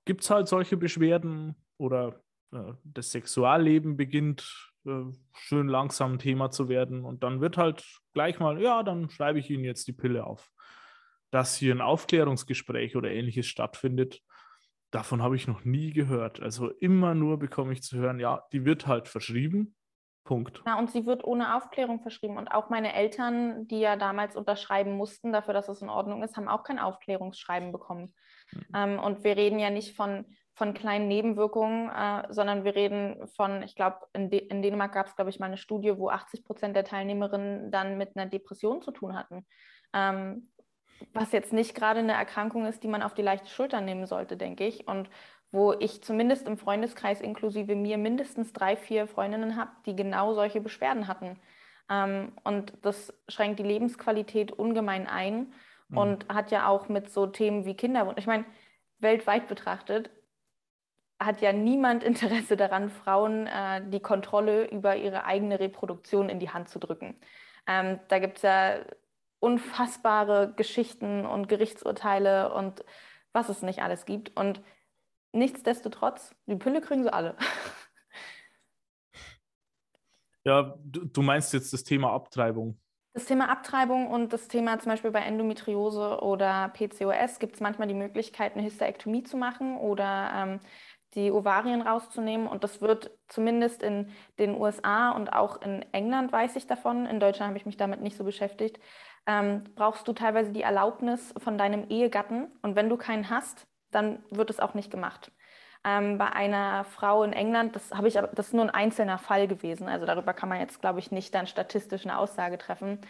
gibt 0.05 0.23
es 0.23 0.31
halt 0.31 0.49
solche 0.49 0.77
Beschwerden 0.77 1.55
oder 1.79 2.23
äh, 2.53 2.73
das 2.85 3.11
Sexualleben 3.11 3.97
beginnt 3.97 4.73
äh, 4.85 5.05
schön 5.35 5.69
langsam 5.69 6.19
Thema 6.19 6.51
zu 6.51 6.69
werden 6.69 7.05
und 7.05 7.23
dann 7.23 7.41
wird 7.41 7.57
halt 7.57 7.85
gleich 8.13 8.39
mal, 8.39 8.61
ja, 8.61 8.83
dann 8.83 9.11
schreibe 9.11 9.39
ich 9.39 9.51
Ihnen 9.51 9.65
jetzt 9.65 9.87
die 9.89 9.93
Pille 9.93 10.25
auf. 10.25 10.51
Dass 11.31 11.57
hier 11.57 11.75
ein 11.75 11.81
Aufklärungsgespräch 11.81 12.97
oder 12.97 13.11
ähnliches 13.11 13.47
stattfindet, 13.47 14.23
davon 14.97 15.23
habe 15.23 15.37
ich 15.37 15.47
noch 15.47 15.65
nie 15.65 15.93
gehört. 15.93 16.41
Also 16.41 16.71
immer 16.71 17.15
nur 17.15 17.39
bekomme 17.39 17.73
ich 17.73 17.83
zu 17.83 17.99
hören, 17.99 18.19
ja, 18.19 18.43
die 18.53 18.65
wird 18.65 18.87
halt 18.87 19.09
verschrieben. 19.09 19.77
Punkt. 20.25 20.63
Ja, 20.67 20.77
und 20.79 20.91
sie 20.91 21.07
wird 21.07 21.23
ohne 21.23 21.55
Aufklärung 21.55 22.01
verschrieben. 22.01 22.37
Und 22.37 22.49
auch 22.49 22.69
meine 22.69 22.95
Eltern, 22.95 23.69
die 23.69 23.79
ja 23.79 23.97
damals 23.97 24.37
unterschreiben 24.37 24.97
mussten, 24.97 25.33
dafür, 25.33 25.55
dass 25.55 25.69
es 25.69 25.83
in 25.83 25.89
Ordnung 25.89 26.23
ist, 26.25 26.37
haben 26.37 26.49
auch 26.49 26.65
kein 26.65 26.81
Aufklärungsschreiben 26.81 27.71
bekommen. 27.71 28.13
Mhm. 28.53 28.67
Ähm, 28.75 28.99
und 28.99 29.23
wir 29.23 29.37
reden 29.37 29.59
ja 29.59 29.71
nicht 29.71 29.95
von, 29.95 30.25
von 30.55 30.75
kleinen 30.75 31.07
Nebenwirkungen, 31.09 31.91
äh, 31.91 32.27
sondern 32.31 32.65
wir 32.65 32.75
reden 32.75 33.29
von, 33.37 33.63
ich 33.63 33.77
glaube, 33.77 33.99
in, 34.15 34.31
De 34.31 34.41
in, 34.41 34.63
Dänemark 34.63 34.93
gab 34.93 35.07
es, 35.07 35.15
glaube 35.15 35.31
ich, 35.31 35.39
mal 35.39 35.47
eine 35.47 35.59
Studie, 35.59 35.97
wo 35.97 36.09
80 36.09 36.45
Prozent 36.45 36.75
der 36.75 36.85
Teilnehmerinnen 36.85 37.71
dann 37.71 37.97
mit 37.97 38.17
einer 38.17 38.29
Depression 38.29 38.83
zu 38.83 38.91
tun 38.91 39.15
hatten. 39.15 39.47
Ähm, 39.93 40.51
was 41.13 41.33
jetzt 41.33 41.53
nicht 41.53 41.75
gerade 41.75 42.01
eine 42.01 42.13
Erkrankung 42.13 42.67
ist, 42.67 42.83
die 42.83 42.89
man 42.89 43.03
auf 43.03 43.15
die 43.15 43.23
leichte 43.23 43.49
Schulter 43.49 43.81
nehmen 43.81 44.07
sollte, 44.07 44.37
denke 44.37 44.67
ich. 44.67 44.87
Und 44.89 45.09
wo 45.53 45.73
ich 45.73 46.03
zumindest 46.03 46.47
im 46.47 46.59
Freundeskreis 46.59 47.21
inklusive 47.21 47.75
mir 47.75 47.99
mindestens 47.99 48.53
drei, 48.53 48.77
vier 48.77 49.07
Freundinnen 49.07 49.57
habe, 49.57 49.71
die 49.87 49.97
genau 49.97 50.35
solche 50.35 50.61
Beschwerden 50.61 51.09
hatten. 51.09 51.39
Ähm, 51.91 52.33
und 52.45 52.73
das 52.83 53.13
schränkt 53.29 53.59
die 53.59 53.65
Lebensqualität 53.65 54.53
ungemein 54.53 55.07
ein 55.07 55.53
mhm. 55.89 55.99
und 55.99 56.29
hat 56.29 56.51
ja 56.51 56.69
auch 56.69 56.89
mit 56.89 57.11
so 57.11 57.27
Themen 57.27 57.65
wie 57.65 57.75
Kinderwunsch. 57.75 58.19
Ich 58.19 58.27
meine, 58.27 58.45
weltweit 58.99 59.49
betrachtet 59.49 60.11
hat 61.19 61.41
ja 61.41 61.53
niemand 61.53 62.03
Interesse 62.05 62.57
daran, 62.57 62.91
Frauen 62.91 63.47
äh, 63.47 63.83
die 63.89 64.01
Kontrolle 64.01 64.69
über 64.71 64.97
ihre 64.97 65.25
eigene 65.25 65.61
Reproduktion 65.61 66.29
in 66.29 66.39
die 66.39 66.51
Hand 66.51 66.69
zu 66.69 66.79
drücken. 66.79 67.17
Ähm, 67.67 67.99
da 68.09 68.19
gibt 68.19 68.37
es 68.37 68.43
ja 68.43 68.81
unfassbare 69.41 70.53
Geschichten 70.57 71.27
und 71.27 71.49
Gerichtsurteile 71.49 72.53
und 72.53 72.85
was 73.33 73.49
es 73.49 73.63
nicht 73.63 73.83
alles 73.83 74.07
gibt. 74.07 74.37
Und 74.37 74.63
nichtsdestotrotz, 75.33 76.35
die 76.47 76.57
Pille 76.57 76.81
kriegen 76.81 77.03
sie 77.03 77.13
alle. 77.13 77.37
Ja, 80.45 80.77
du, 80.85 81.23
meinst 81.23 81.53
jetzt 81.55 81.73
das 81.73 81.83
Thema 81.83 82.13
Abtreibung. 82.13 82.79
Das 83.15 83.25
Thema 83.25 83.49
Abtreibung 83.49 84.07
und 84.09 84.33
das 84.33 84.47
Thema 84.47 84.79
zum 84.79 84.91
Beispiel 84.93 85.11
bei 85.11 85.19
Endometriose 85.19 86.21
oder 86.21 86.69
PCOS 86.69 87.41
gibt 87.41 87.57
es 87.57 87.61
manchmal 87.61 87.89
die 87.89 87.95
Möglichkeit, 87.95 88.55
eine 88.55 88.65
Hysterektomie 88.65 89.25
zu 89.25 89.37
machen 89.37 89.77
oder 89.77 90.31
ähm, 90.37 90.61
die 91.15 91.33
Ovarien 91.33 91.83
rauszunehmen. 91.83 92.47
Und 92.47 92.63
das 92.63 92.81
wird 92.81 93.11
zumindest 93.27 93.83
in 93.83 94.13
den 94.39 94.55
USA 94.55 95.11
und 95.11 95.33
auch 95.33 95.61
in 95.63 95.85
England 95.93 96.31
weiß 96.31 96.55
ich 96.55 96.69
davon. 96.69 97.07
In 97.07 97.19
Deutschland 97.19 97.49
habe 97.49 97.59
ich 97.59 97.67
mich 97.67 97.77
damit 97.77 98.01
nicht 98.01 98.17
so 98.17 98.23
beschäftigt 98.23 98.79
ähm, 99.27 99.65
brauchst 99.75 100.07
du 100.09 100.13
teilweise 100.13 100.53
die 100.53 100.63
Erlaubnis 100.63 101.35
von 101.39 101.59
deinem 101.59 101.89
Ehegatten. 101.89 102.49
Und 102.63 102.77
wenn 102.77 102.89
du 102.89 102.97
keinen 102.97 103.29
hast, 103.29 103.67
dann 103.91 104.23
wird 104.31 104.51
es 104.51 104.61
auch 104.61 104.75
nicht 104.75 104.91
gemacht. 104.91 105.33
Ähm, 105.85 106.19
bei 106.19 106.33
einer 106.33 106.85
Frau 106.85 107.23
in 107.23 107.33
England, 107.33 107.77
das 107.77 107.93
habe 107.93 108.09
ich 108.09 108.15
das 108.15 108.49
ist 108.49 108.55
nur 108.55 108.65
ein 108.65 108.71
einzelner 108.71 109.19
Fall 109.19 109.49
gewesen. 109.49 109.89
Also 109.89 110.07
darüber 110.07 110.33
kann 110.33 110.49
man 110.49 110.61
jetzt, 110.61 110.81
glaube 110.81 110.99
ich, 110.99 111.11
nicht 111.11 111.35
dann 111.35 111.47
statistisch 111.47 112.05
eine 112.05 112.19
Aussage 112.19 112.59
treffen. 112.59 113.01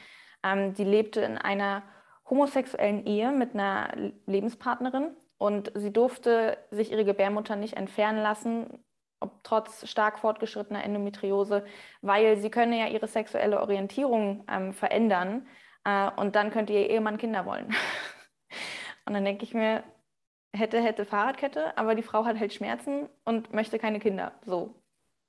Ähm, 0.43 0.75
die 0.75 0.85
lebte 0.85 1.21
in 1.21 1.39
einer 1.39 1.83
homosexuellen 2.29 3.07
Ehe 3.07 3.31
mit 3.31 3.55
einer 3.55 3.91
Lebenspartnerin 4.27 5.17
und 5.39 5.71
sie 5.75 5.93
durfte 5.93 6.59
sich 6.71 6.93
ihre 6.93 7.05
Gebärmutter 7.05 7.57
nicht 7.57 7.77
entfernen 7.77 8.23
lassen, 8.23 8.85
ob 9.21 9.45
trotz 9.45 9.89
stark 9.89 10.19
fortgeschrittener 10.19 10.85
Endometriose, 10.85 11.65
weil 12.03 12.37
sie 12.37 12.51
können 12.51 12.73
ja 12.73 12.89
ihre 12.89 13.07
sexuelle 13.07 13.61
Orientierung 13.61 14.45
ähm, 14.51 14.73
verändern 14.73 15.47
äh, 15.87 16.11
und 16.17 16.35
dann 16.35 16.51
könnte 16.51 16.73
ihr 16.73 16.91
Ehemann 16.91 17.17
Kinder 17.17 17.47
wollen. 17.47 17.69
und 19.07 19.15
dann 19.15 19.25
denke 19.25 19.45
ich 19.45 19.55
mir, 19.55 19.85
hätte, 20.53 20.83
hätte 20.83 21.07
Fahrradkette, 21.07 21.79
aber 21.79 21.95
die 21.95 22.03
Frau 22.03 22.25
hat 22.25 22.39
halt 22.39 22.53
Schmerzen 22.53 23.09
und 23.25 23.53
möchte 23.53 23.79
keine 23.79 24.01
Kinder. 24.01 24.33
So. 24.45 24.75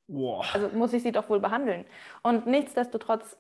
Wow. 0.08 0.50
Also 0.54 0.70
muss 0.70 0.94
ich 0.94 1.04
sie 1.04 1.12
doch 1.12 1.30
wohl 1.30 1.40
behandeln. 1.40 1.86
Und 2.24 2.48
nichtsdestotrotz 2.48 3.38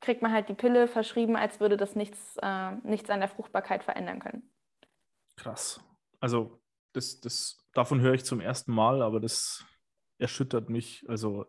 kriegt 0.00 0.20
man 0.20 0.32
halt 0.32 0.48
die 0.48 0.54
Pille 0.54 0.88
verschrieben, 0.88 1.36
als 1.36 1.58
würde 1.58 1.76
das 1.76 1.96
nichts, 1.96 2.36
äh, 2.42 2.72
nichts 2.82 3.08
an 3.08 3.20
der 3.20 3.28
Fruchtbarkeit 3.28 3.82
verändern 3.82 4.20
können. 4.20 4.50
Krass. 5.36 5.80
Also 6.20 6.60
das, 6.92 7.20
das, 7.20 7.64
davon 7.72 8.00
höre 8.00 8.14
ich 8.14 8.24
zum 8.24 8.40
ersten 8.40 8.72
Mal, 8.72 9.02
aber 9.02 9.20
das 9.20 9.64
erschüttert 10.18 10.68
mich. 10.68 11.04
Also 11.08 11.46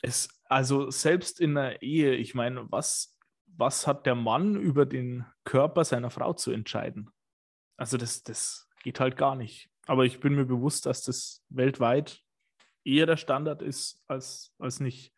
es, 0.00 0.28
also 0.54 0.88
selbst 0.88 1.40
in 1.40 1.56
der 1.56 1.82
Ehe, 1.82 2.14
ich 2.14 2.36
meine, 2.36 2.70
was, 2.70 3.18
was 3.46 3.88
hat 3.88 4.06
der 4.06 4.14
Mann 4.14 4.54
über 4.54 4.86
den 4.86 5.26
Körper 5.42 5.84
seiner 5.84 6.10
Frau 6.10 6.32
zu 6.32 6.52
entscheiden? 6.52 7.10
Also 7.76 7.96
das, 7.96 8.22
das 8.22 8.68
geht 8.84 9.00
halt 9.00 9.16
gar 9.16 9.34
nicht. 9.34 9.68
Aber 9.88 10.04
ich 10.04 10.20
bin 10.20 10.36
mir 10.36 10.44
bewusst, 10.44 10.86
dass 10.86 11.02
das 11.02 11.44
weltweit 11.48 12.20
eher 12.84 13.06
der 13.06 13.16
Standard 13.16 13.62
ist 13.62 14.00
als, 14.06 14.54
als 14.60 14.78
nicht. 14.78 15.12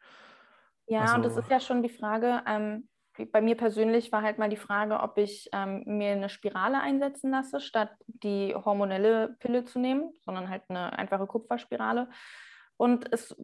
Ja, 0.87 1.03
also, 1.03 1.17
und 1.17 1.23
das 1.27 1.37
ist 1.37 1.51
ja 1.51 1.61
schon 1.61 1.83
die 1.83 1.91
Frage, 1.91 2.43
ähm, 2.47 2.89
bei 3.31 3.43
mir 3.43 3.59
persönlich 3.59 4.13
war 4.13 4.23
halt 4.23 4.39
mal 4.39 4.49
die 4.49 4.57
Frage, 4.57 5.01
ob 5.01 5.19
ich 5.19 5.51
ähm, 5.53 5.83
mir 5.85 6.13
eine 6.13 6.31
Spirale 6.31 6.81
einsetzen 6.81 7.31
lasse, 7.31 7.61
statt 7.61 7.91
die 8.07 8.55
hormonelle 8.55 9.37
Pille 9.39 9.67
zu 9.67 9.81
nehmen, 9.81 10.15
sondern 10.25 10.49
halt 10.49 10.63
eine 10.69 10.99
einfache 10.99 11.27
Kupferspirale. 11.27 12.09
Und 12.79 13.13
es 13.13 13.37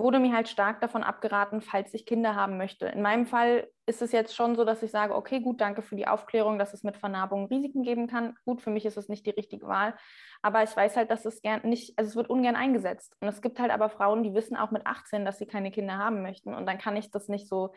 wurde 0.00 0.18
mir 0.18 0.32
halt 0.34 0.48
stark 0.48 0.80
davon 0.80 1.02
abgeraten, 1.02 1.60
falls 1.60 1.94
ich 1.94 2.06
Kinder 2.06 2.34
haben 2.34 2.56
möchte. 2.56 2.86
In 2.86 3.02
meinem 3.02 3.26
Fall 3.26 3.68
ist 3.86 4.02
es 4.02 4.12
jetzt 4.12 4.34
schon 4.34 4.56
so, 4.56 4.64
dass 4.64 4.82
ich 4.82 4.90
sage, 4.90 5.14
okay, 5.14 5.40
gut, 5.40 5.60
danke 5.60 5.82
für 5.82 5.96
die 5.96 6.06
Aufklärung, 6.06 6.58
dass 6.58 6.74
es 6.74 6.82
mit 6.82 6.96
Vernarbung 6.96 7.46
Risiken 7.46 7.82
geben 7.82 8.06
kann. 8.06 8.36
Gut, 8.44 8.60
für 8.60 8.70
mich 8.70 8.86
ist 8.86 8.96
es 8.96 9.08
nicht 9.08 9.26
die 9.26 9.30
richtige 9.30 9.66
Wahl, 9.66 9.94
aber 10.42 10.62
ich 10.62 10.76
weiß 10.76 10.96
halt, 10.96 11.10
dass 11.10 11.24
es 11.24 11.42
gern 11.42 11.62
nicht, 11.62 11.98
also 11.98 12.08
es 12.08 12.16
wird 12.16 12.30
ungern 12.30 12.56
eingesetzt. 12.56 13.16
Und 13.20 13.28
es 13.28 13.42
gibt 13.42 13.58
halt 13.58 13.70
aber 13.70 13.90
Frauen, 13.90 14.22
die 14.22 14.34
wissen 14.34 14.56
auch 14.56 14.70
mit 14.70 14.86
18, 14.86 15.24
dass 15.24 15.38
sie 15.38 15.46
keine 15.46 15.70
Kinder 15.70 15.98
haben 15.98 16.22
möchten. 16.22 16.54
Und 16.54 16.66
dann 16.66 16.78
kann 16.78 16.96
ich 16.96 17.10
das 17.10 17.28
nicht 17.28 17.48
so, 17.48 17.72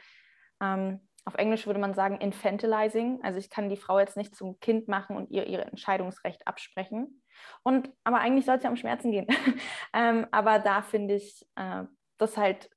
ähm, 0.61 1.01
auf 1.25 1.35
Englisch 1.35 1.65
würde 1.67 1.79
man 1.79 1.93
sagen, 1.93 2.17
infantilizing. 2.17 3.19
Also 3.23 3.39
ich 3.39 3.49
kann 3.49 3.69
die 3.69 3.77
Frau 3.77 3.99
jetzt 3.99 4.17
nicht 4.17 4.35
zum 4.35 4.59
Kind 4.59 4.87
machen 4.87 5.15
und 5.15 5.31
ihr 5.31 5.47
ihr 5.47 5.65
Entscheidungsrecht 5.65 6.47
absprechen. 6.47 7.21
Und 7.63 7.89
aber 8.03 8.19
eigentlich 8.19 8.45
soll 8.45 8.57
es 8.57 8.63
ja 8.63 8.69
um 8.69 8.75
Schmerzen 8.75 9.11
gehen. 9.11 9.27
ähm, 9.93 10.27
aber 10.31 10.59
da 10.59 10.81
finde 10.81 11.15
ich, 11.15 11.45
äh, 11.55 11.83
dass 12.23 12.37
halt 12.37 12.69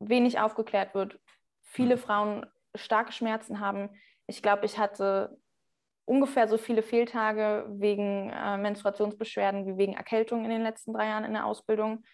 wenig 0.00 0.40
aufgeklärt 0.40 0.94
wird. 0.94 1.18
Viele 1.62 1.96
Frauen 1.96 2.44
starke 2.74 3.12
Schmerzen 3.12 3.60
haben. 3.60 3.90
Ich 4.26 4.42
glaube, 4.42 4.66
ich 4.66 4.78
hatte 4.78 5.38
ungefähr 6.04 6.48
so 6.48 6.58
viele 6.58 6.82
Fehltage 6.82 7.66
wegen 7.68 8.30
äh, 8.30 8.58
Menstruationsbeschwerden 8.58 9.66
wie 9.66 9.78
wegen 9.78 9.92
Erkältung 9.92 10.44
in 10.44 10.50
den 10.50 10.62
letzten 10.62 10.92
drei 10.92 11.06
Jahren 11.06 11.24
in 11.24 11.34
der 11.34 11.46
Ausbildung. 11.46 12.04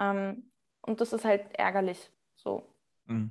Ähm, 0.00 0.50
und 0.80 1.00
das 1.02 1.12
ist 1.12 1.24
halt 1.24 1.54
ärgerlich, 1.58 2.10
so, 2.34 2.74
mhm. 3.04 3.30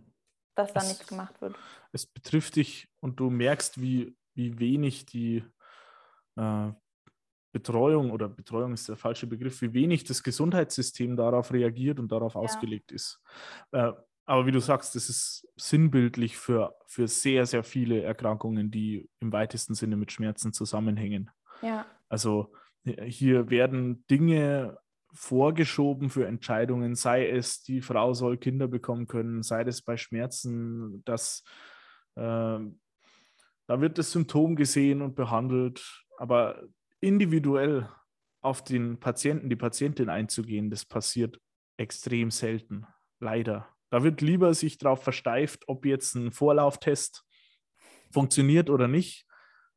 dass 0.55 0.73
da 0.73 0.81
es, 0.81 0.89
nichts 0.89 1.07
gemacht 1.07 1.41
wird. 1.41 1.55
Es 1.91 2.05
betrifft 2.05 2.55
dich 2.55 2.87
und 2.99 3.19
du 3.19 3.31
merkst, 3.31 3.81
wie, 3.81 4.15
wie 4.35 4.59
wenig 4.59 5.07
die 5.07 5.43
äh, 6.37 6.71
Betreuung 7.51 8.11
oder 8.11 8.29
Betreuung 8.29 8.73
ist 8.73 8.87
der 8.87 8.95
falsche 8.95 9.27
Begriff, 9.27 9.61
wie 9.61 9.73
wenig 9.73 10.03
das 10.03 10.23
Gesundheitssystem 10.23 11.15
darauf 11.15 11.51
reagiert 11.51 11.99
und 11.99 12.11
darauf 12.11 12.35
ja. 12.35 12.41
ausgelegt 12.41 12.91
ist. 12.91 13.19
Äh, 13.71 13.91
aber 14.25 14.45
wie 14.45 14.51
du 14.51 14.59
sagst, 14.59 14.95
das 14.95 15.09
ist 15.09 15.47
sinnbildlich 15.57 16.37
für, 16.37 16.75
für 16.87 17.07
sehr, 17.07 17.45
sehr 17.45 17.63
viele 17.63 18.01
Erkrankungen, 18.03 18.71
die 18.71 19.09
im 19.19 19.33
weitesten 19.33 19.73
Sinne 19.73 19.97
mit 19.97 20.11
Schmerzen 20.11 20.53
zusammenhängen. 20.53 21.29
Ja. 21.61 21.85
Also 22.07 22.53
hier 22.83 23.49
werden 23.49 24.05
Dinge 24.07 24.77
vorgeschoben 25.13 26.09
für 26.09 26.25
Entscheidungen, 26.25 26.95
sei 26.95 27.27
es, 27.27 27.63
die 27.63 27.81
Frau 27.81 28.13
soll 28.13 28.37
Kinder 28.37 28.67
bekommen 28.67 29.07
können, 29.07 29.43
sei 29.43 29.63
es 29.63 29.81
bei 29.81 29.97
Schmerzen, 29.97 31.03
dass 31.03 31.43
äh, 32.15 32.21
da 33.67 33.79
wird 33.79 33.97
das 33.97 34.11
Symptom 34.11 34.55
gesehen 34.55 35.01
und 35.01 35.15
behandelt, 35.15 36.05
aber 36.17 36.63
individuell 37.01 37.89
auf 38.41 38.63
den 38.63 38.99
Patienten, 38.99 39.49
die 39.49 39.55
Patientin 39.55 40.09
einzugehen, 40.09 40.69
das 40.69 40.85
passiert 40.85 41.39
extrem 41.77 42.31
selten, 42.31 42.85
leider. 43.19 43.67
Da 43.89 44.03
wird 44.03 44.21
lieber 44.21 44.53
sich 44.53 44.77
darauf 44.77 45.03
versteift, 45.03 45.63
ob 45.67 45.85
jetzt 45.85 46.15
ein 46.15 46.31
Vorlauftest 46.31 47.23
funktioniert 48.11 48.69
oder 48.69 48.87
nicht, 48.87 49.25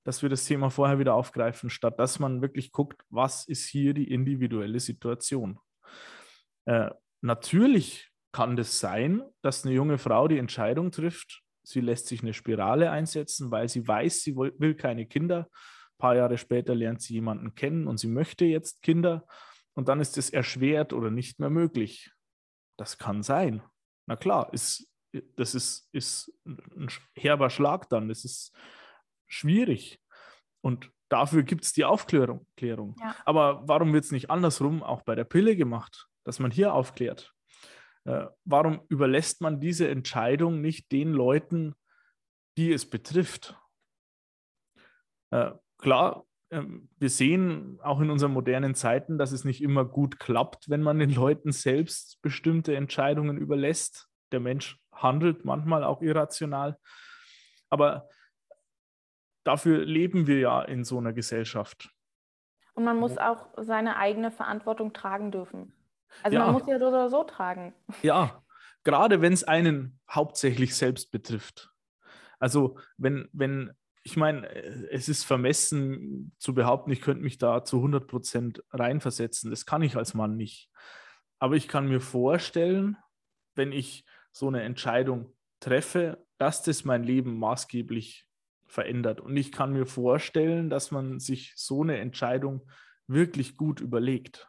dass 0.05 0.23
wir 0.23 0.29
das 0.29 0.45
Thema 0.45 0.71
vorher 0.71 0.99
wieder 0.99 1.15
aufgreifen, 1.15 1.71
statt 1.71 1.99
dass 1.99 2.19
man 2.19 2.43
wirklich 2.43 2.73
guckt, 2.73 3.03
was 3.09 3.47
ist 3.49 3.67
hier 3.67 3.95
die 3.95 4.11
individuelle 4.11 4.81
Situation. 4.81 5.59
Äh, 6.67 6.91
natürlich 7.23 8.11
kann 8.33 8.57
das 8.57 8.79
sein, 8.79 9.23
dass 9.43 9.65
eine 9.65 9.75
junge 9.75 9.99
Frau 9.99 10.29
die 10.29 10.39
Entscheidung 10.39 10.91
trifft, 10.91 11.43
sie 11.63 11.81
lässt 11.81 12.07
sich 12.07 12.23
eine 12.23 12.35
Spirale 12.35 12.91
einsetzen, 12.91 13.51
weil 13.51 13.69
sie 13.69 13.87
weiß, 13.87 14.23
sie 14.23 14.37
will 14.37 14.75
keine 14.75 15.07
Kinder 15.07 15.49
ein 15.95 15.99
paar 15.99 16.17
Jahre 16.17 16.39
später 16.39 16.75
lernt 16.75 17.03
sie 17.03 17.15
jemanden 17.15 17.55
kennen 17.55 17.87
und 17.87 17.99
sie 17.99 18.09
möchte 18.09 18.45
jetzt 18.45 18.83
Kinder 18.83 19.27
und 19.75 19.89
dann 19.89 20.01
ist 20.01 20.17
es 20.19 20.31
erschwert 20.31 20.93
oder 20.93 21.11
nicht 21.11 21.41
mehr 21.41 21.51
möglich. 21.51 22.13
Das 22.79 22.99
kann 22.99 23.23
sein. 23.23 23.63
Na 24.07 24.17
klar, 24.17 24.53
ist, 24.53 24.89
das 25.37 25.55
ist, 25.55 25.89
ist 25.93 26.33
ein 26.45 26.89
herber 27.17 27.51
Schlag 27.51 27.89
dann. 27.89 28.09
Das 28.09 28.25
ist 28.25 28.53
schwierig. 29.27 30.01
Und 30.61 30.91
dafür 31.09 31.43
gibt 31.43 31.65
es 31.65 31.73
die 31.73 31.85
Aufklärung. 31.85 32.47
Ja. 32.59 33.17
Aber 33.25 33.67
warum 33.67 33.93
wird 33.93 34.05
es 34.05 34.13
nicht 34.13 34.31
andersrum 34.31 34.83
auch 34.83 35.03
bei 35.03 35.15
der 35.15 35.25
Pille 35.25 35.57
gemacht, 35.57 36.09
dass 36.25 36.39
man 36.39 36.51
hier 36.51 36.73
aufklärt? 36.73 37.33
Äh, 38.05 38.27
warum 38.45 38.83
überlässt 38.89 39.41
man 39.41 39.61
diese 39.61 39.89
Entscheidung 39.89 40.61
nicht 40.61 40.93
den 40.93 41.13
Leuten, 41.13 41.75
die 42.57 42.73
es 42.73 42.89
betrifft? 42.89 43.59
Äh, 45.31 45.53
klar, 45.85 46.25
ähm, 46.51 46.89
wir 46.99 47.11
sehen 47.11 47.79
auch 47.83 48.01
in 48.01 48.11
unseren 48.11 48.33
modernen 48.33 48.75
Zeiten, 48.75 49.19
dass 49.19 49.33
es 49.33 49.45
nicht 49.45 49.63
immer 49.63 49.85
gut 49.85 50.19
klappt, 50.19 50.69
wenn 50.71 50.83
man 50.83 50.99
den 50.99 51.15
Leuten 51.15 51.53
selbst 51.53 52.21
bestimmte 52.23 52.75
Entscheidungen 52.75 53.37
überlässt. 53.37 54.09
Der 54.33 54.41
Mensch 54.41 54.81
handelt 54.93 55.45
manchmal 55.45 55.85
auch 55.85 56.01
irrational. 56.01 56.79
Aber 57.69 58.09
dafür 59.45 59.85
leben 59.85 60.27
wir 60.27 60.39
ja 60.39 60.63
in 60.63 60.85
so 60.85 60.99
einer 60.99 61.13
Gesellschaft. 61.13 61.91
Und 62.73 62.85
man 62.85 62.97
muss 62.97 63.19
auch 63.19 63.47
seine 63.59 63.97
eigene 63.97 64.31
Verantwortung 64.31 64.95
tragen 64.95 65.31
dürfen. 65.31 65.75
Also 66.23 66.39
ja. 66.39 66.47
man 66.47 66.55
muss 66.55 66.67
ja 66.67 66.79
so 66.79 66.89
oder 66.89 67.11
so 67.11 67.25
tragen. 67.25 67.75
Ja, 68.03 68.43
gerade 68.85 69.21
wenn 69.21 69.35
es 69.35 69.45
einen 69.45 70.01
hauptsächlich 70.11 70.75
selbst 70.75 71.11
betrifft. 71.11 71.71
Also 72.39 72.79
wenn, 72.97 73.29
wenn 73.33 73.75
ich 74.05 74.17
meine, 74.17 74.47
äh, 74.49 74.89
es 74.93 75.09
ist 75.09 75.25
vermessen 75.25 76.33
zu 76.39 76.55
behaupten, 76.55 76.93
ich 76.93 77.01
könnte 77.01 77.25
mich 77.25 77.39
da 77.39 77.65
zu 77.65 77.79
100 77.79 78.07
Prozent 78.07 78.63
reinversetzen. 78.71 79.51
Das 79.51 79.67
kann 79.67 79.83
ich 79.83 79.97
als 79.97 80.15
Mann 80.15 80.37
nicht. 80.37 80.71
Aber 81.41 81.57
ich 81.57 81.67
kann 81.67 81.89
mir 81.89 82.01
vorstellen, 82.01 82.97
wenn 83.57 83.73
ich 83.73 84.05
so 84.31 84.47
eine 84.47 84.63
Entscheidung 84.63 85.35
treffe, 85.61 86.25
dass 86.39 86.63
das 86.63 86.85
mein 86.85 87.03
Leben 87.03 87.39
maßgeblich 87.39 88.27
verändert. 88.67 89.21
Und 89.21 89.37
ich 89.37 89.53
kann 89.53 89.73
mir 89.73 89.87
vorstellen, 89.87 90.69
dass 90.69 90.91
man 90.91 91.19
sich 91.19 91.53
so 91.57 91.83
eine 91.83 91.99
Entscheidung 91.99 92.69
wirklich 93.07 93.57
gut 93.57 93.81
überlegt. 93.81 94.49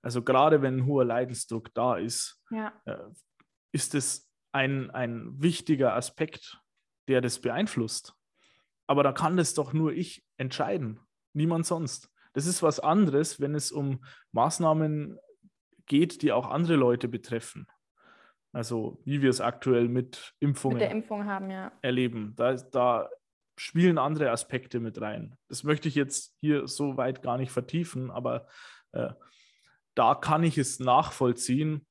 Also 0.00 0.22
gerade 0.22 0.62
wenn 0.62 0.78
ein 0.78 0.86
hoher 0.86 1.04
Leidensdruck 1.04 1.72
da 1.74 1.96
ist, 1.96 2.42
ja. 2.50 2.72
Äh, 2.84 2.98
ist 3.72 3.94
es 3.94 4.30
ein, 4.52 4.90
ein 4.90 5.40
wichtiger 5.40 5.94
Aspekt, 5.94 6.60
der 7.08 7.20
das 7.20 7.40
beeinflusst. 7.40 8.14
Aber 8.92 9.02
da 9.02 9.12
kann 9.12 9.38
das 9.38 9.54
doch 9.54 9.72
nur 9.72 9.94
ich 9.94 10.22
entscheiden, 10.36 11.00
niemand 11.32 11.64
sonst. 11.64 12.10
Das 12.34 12.44
ist 12.44 12.62
was 12.62 12.78
anderes, 12.78 13.40
wenn 13.40 13.54
es 13.54 13.72
um 13.72 14.04
Maßnahmen 14.32 15.18
geht, 15.86 16.20
die 16.20 16.30
auch 16.30 16.50
andere 16.50 16.76
Leute 16.76 17.08
betreffen. 17.08 17.66
Also 18.52 19.00
wie 19.06 19.22
wir 19.22 19.30
es 19.30 19.40
aktuell 19.40 19.88
mit 19.88 20.34
Impfungen 20.40 20.76
mit 20.76 20.90
Impfung 20.90 21.24
haben, 21.24 21.50
ja. 21.50 21.72
erleben. 21.80 22.34
Da, 22.36 22.52
da 22.52 23.08
spielen 23.56 23.96
andere 23.96 24.30
Aspekte 24.30 24.78
mit 24.78 25.00
rein. 25.00 25.38
Das 25.48 25.64
möchte 25.64 25.88
ich 25.88 25.94
jetzt 25.94 26.36
hier 26.42 26.68
so 26.68 26.98
weit 26.98 27.22
gar 27.22 27.38
nicht 27.38 27.50
vertiefen, 27.50 28.10
aber 28.10 28.46
äh, 28.92 29.08
da 29.94 30.14
kann 30.14 30.44
ich 30.44 30.58
es 30.58 30.80
nachvollziehen, 30.80 31.86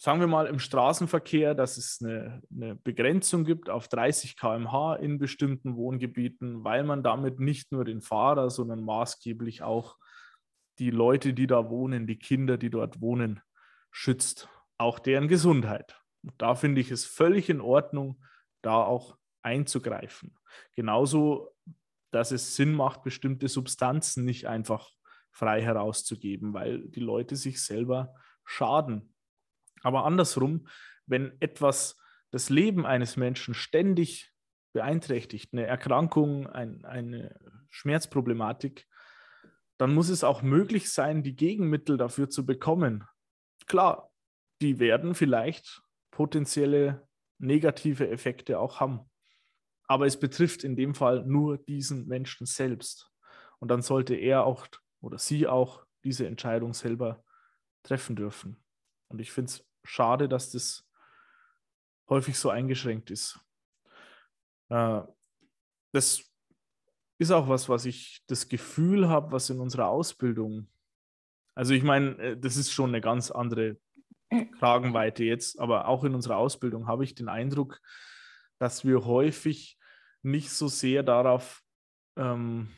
sagen 0.00 0.20
wir 0.20 0.26
mal 0.26 0.46
im 0.46 0.58
Straßenverkehr, 0.58 1.54
dass 1.54 1.76
es 1.76 2.00
eine, 2.02 2.40
eine, 2.50 2.74
Begrenzung 2.74 3.44
gibt 3.44 3.68
auf 3.68 3.86
30 3.86 4.38
km/h 4.38 4.96
in 4.96 5.18
bestimmten 5.18 5.76
Wohngebieten, 5.76 6.64
weil 6.64 6.84
man 6.84 7.02
damit 7.02 7.38
nicht 7.38 7.70
nur 7.70 7.84
den 7.84 8.00
Fahrer, 8.00 8.48
sondern 8.48 8.82
maßgeblich 8.82 9.62
auch 9.62 9.98
die 10.78 10.90
Leute, 10.90 11.34
die 11.34 11.46
da 11.46 11.68
wohnen, 11.68 12.06
die 12.06 12.18
Kinder, 12.18 12.56
die 12.56 12.70
dort 12.70 13.02
wohnen, 13.02 13.42
schützt. 13.90 14.48
Auch 14.78 14.98
deren 14.98 15.28
Gesundheit. 15.28 16.00
Und 16.22 16.32
da 16.38 16.54
finde 16.54 16.80
ich 16.80 16.90
es 16.90 17.04
völlig 17.04 17.50
in 17.50 17.60
Ordnung, 17.60 18.24
da 18.62 18.82
auch 18.82 19.18
einzugreifen. 19.42 20.34
Genauso, 20.74 21.50
dass 22.10 22.30
es 22.30 22.56
Sinn 22.56 22.72
macht, 22.72 23.02
bestimmte 23.02 23.48
Substanzen 23.48 24.24
nicht 24.24 24.46
einfach 24.46 24.92
frei 25.30 25.60
herauszugeben, 25.60 26.54
weil 26.54 26.88
die 26.88 27.00
Leute 27.00 27.36
sich 27.36 27.62
selber 27.62 28.14
schaden. 28.46 29.09
Aber 29.82 30.04
andersrum, 30.04 30.68
wenn 31.06 31.32
etwas 31.40 31.96
das 32.30 32.50
Leben 32.50 32.86
eines 32.86 33.16
Menschen 33.16 33.54
ständig 33.54 34.32
beeinträchtigt, 34.72 35.52
eine 35.52 35.66
Erkrankung, 35.66 36.46
ein, 36.46 36.84
eine 36.84 37.36
Schmerzproblematik, 37.68 38.86
dann 39.78 39.94
muss 39.94 40.10
es 40.10 40.24
auch 40.24 40.42
möglich 40.42 40.92
sein, 40.92 41.22
die 41.22 41.34
Gegenmittel 41.34 41.96
dafür 41.96 42.28
zu 42.28 42.46
bekommen. 42.46 43.04
Klar, 43.66 44.10
die 44.60 44.78
werden 44.78 45.14
vielleicht 45.14 45.82
potenzielle 46.10 47.08
negative 47.38 48.08
Effekte 48.10 48.58
auch 48.58 48.80
haben. 48.80 49.10
Aber 49.88 50.06
es 50.06 50.20
betrifft 50.20 50.62
in 50.62 50.76
dem 50.76 50.94
Fall 50.94 51.24
nur 51.24 51.58
diesen 51.58 52.06
Menschen 52.06 52.46
selbst. 52.46 53.10
Und 53.58 53.68
dann 53.68 53.82
sollte 53.82 54.14
er 54.14 54.44
auch 54.44 54.68
oder 55.00 55.18
sie 55.18 55.46
auch 55.46 55.84
diese 56.04 56.26
Entscheidung 56.26 56.74
selber 56.74 57.24
treffen 57.82 58.16
dürfen. 58.16 58.62
Und 59.08 59.20
ich 59.20 59.32
finde 59.32 59.50
es 59.50 59.69
schade, 59.84 60.28
dass 60.28 60.50
das 60.50 60.88
häufig 62.08 62.38
so 62.38 62.50
eingeschränkt 62.50 63.10
ist. 63.10 63.38
Äh, 64.68 65.02
das 65.92 66.24
ist 67.18 67.30
auch 67.30 67.48
was, 67.48 67.68
was 67.68 67.84
ich 67.84 68.22
das 68.26 68.48
Gefühl 68.48 69.08
habe, 69.08 69.32
was 69.32 69.50
in 69.50 69.60
unserer 69.60 69.88
Ausbildung, 69.88 70.68
also 71.54 71.74
ich 71.74 71.82
meine, 71.82 72.16
äh, 72.18 72.36
das 72.36 72.56
ist 72.56 72.72
schon 72.72 72.90
eine 72.90 73.00
ganz 73.00 73.30
andere 73.30 73.78
Kragenweite 74.58 75.24
jetzt, 75.24 75.58
aber 75.58 75.88
auch 75.88 76.04
in 76.04 76.14
unserer 76.14 76.36
Ausbildung 76.36 76.86
habe 76.86 77.04
ich 77.04 77.14
den 77.14 77.28
Eindruck, 77.28 77.80
dass 78.58 78.84
wir 78.84 79.04
häufig 79.04 79.78
nicht 80.22 80.50
so 80.50 80.68
sehr 80.68 81.02
darauf 81.02 81.62
ähm, 82.16 82.70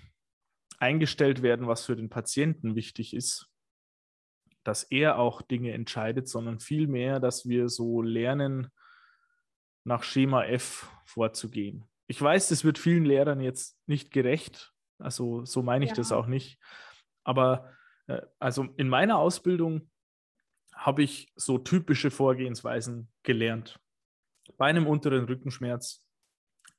eingestellt 0.78 1.42
werden, 1.42 1.66
was 1.66 1.84
für 1.84 1.96
den 1.96 2.08
Patienten 2.08 2.74
wichtig 2.74 3.14
ist, 3.14 3.51
dass 4.64 4.84
er 4.84 5.18
auch 5.18 5.42
Dinge 5.42 5.72
entscheidet, 5.72 6.28
sondern 6.28 6.60
vielmehr, 6.60 7.20
dass 7.20 7.48
wir 7.48 7.68
so 7.68 8.02
lernen, 8.02 8.70
nach 9.84 10.04
Schema 10.04 10.44
F 10.44 10.88
vorzugehen. 11.04 11.84
Ich 12.06 12.20
weiß, 12.20 12.48
das 12.48 12.64
wird 12.64 12.78
vielen 12.78 13.04
Lehrern 13.04 13.40
jetzt 13.40 13.78
nicht 13.86 14.12
gerecht, 14.12 14.72
also 14.98 15.44
so 15.44 15.62
meine 15.62 15.84
ich 15.84 15.90
ja. 15.90 15.96
das 15.96 16.12
auch 16.12 16.26
nicht. 16.26 16.58
Aber 17.24 17.72
äh, 18.06 18.22
also 18.38 18.68
in 18.76 18.88
meiner 18.88 19.18
Ausbildung 19.18 19.90
habe 20.74 21.02
ich 21.02 21.32
so 21.36 21.58
typische 21.58 22.10
Vorgehensweisen 22.10 23.10
gelernt. 23.22 23.80
Bei 24.56 24.66
einem 24.66 24.86
unteren 24.86 25.24
Rückenschmerz 25.24 26.04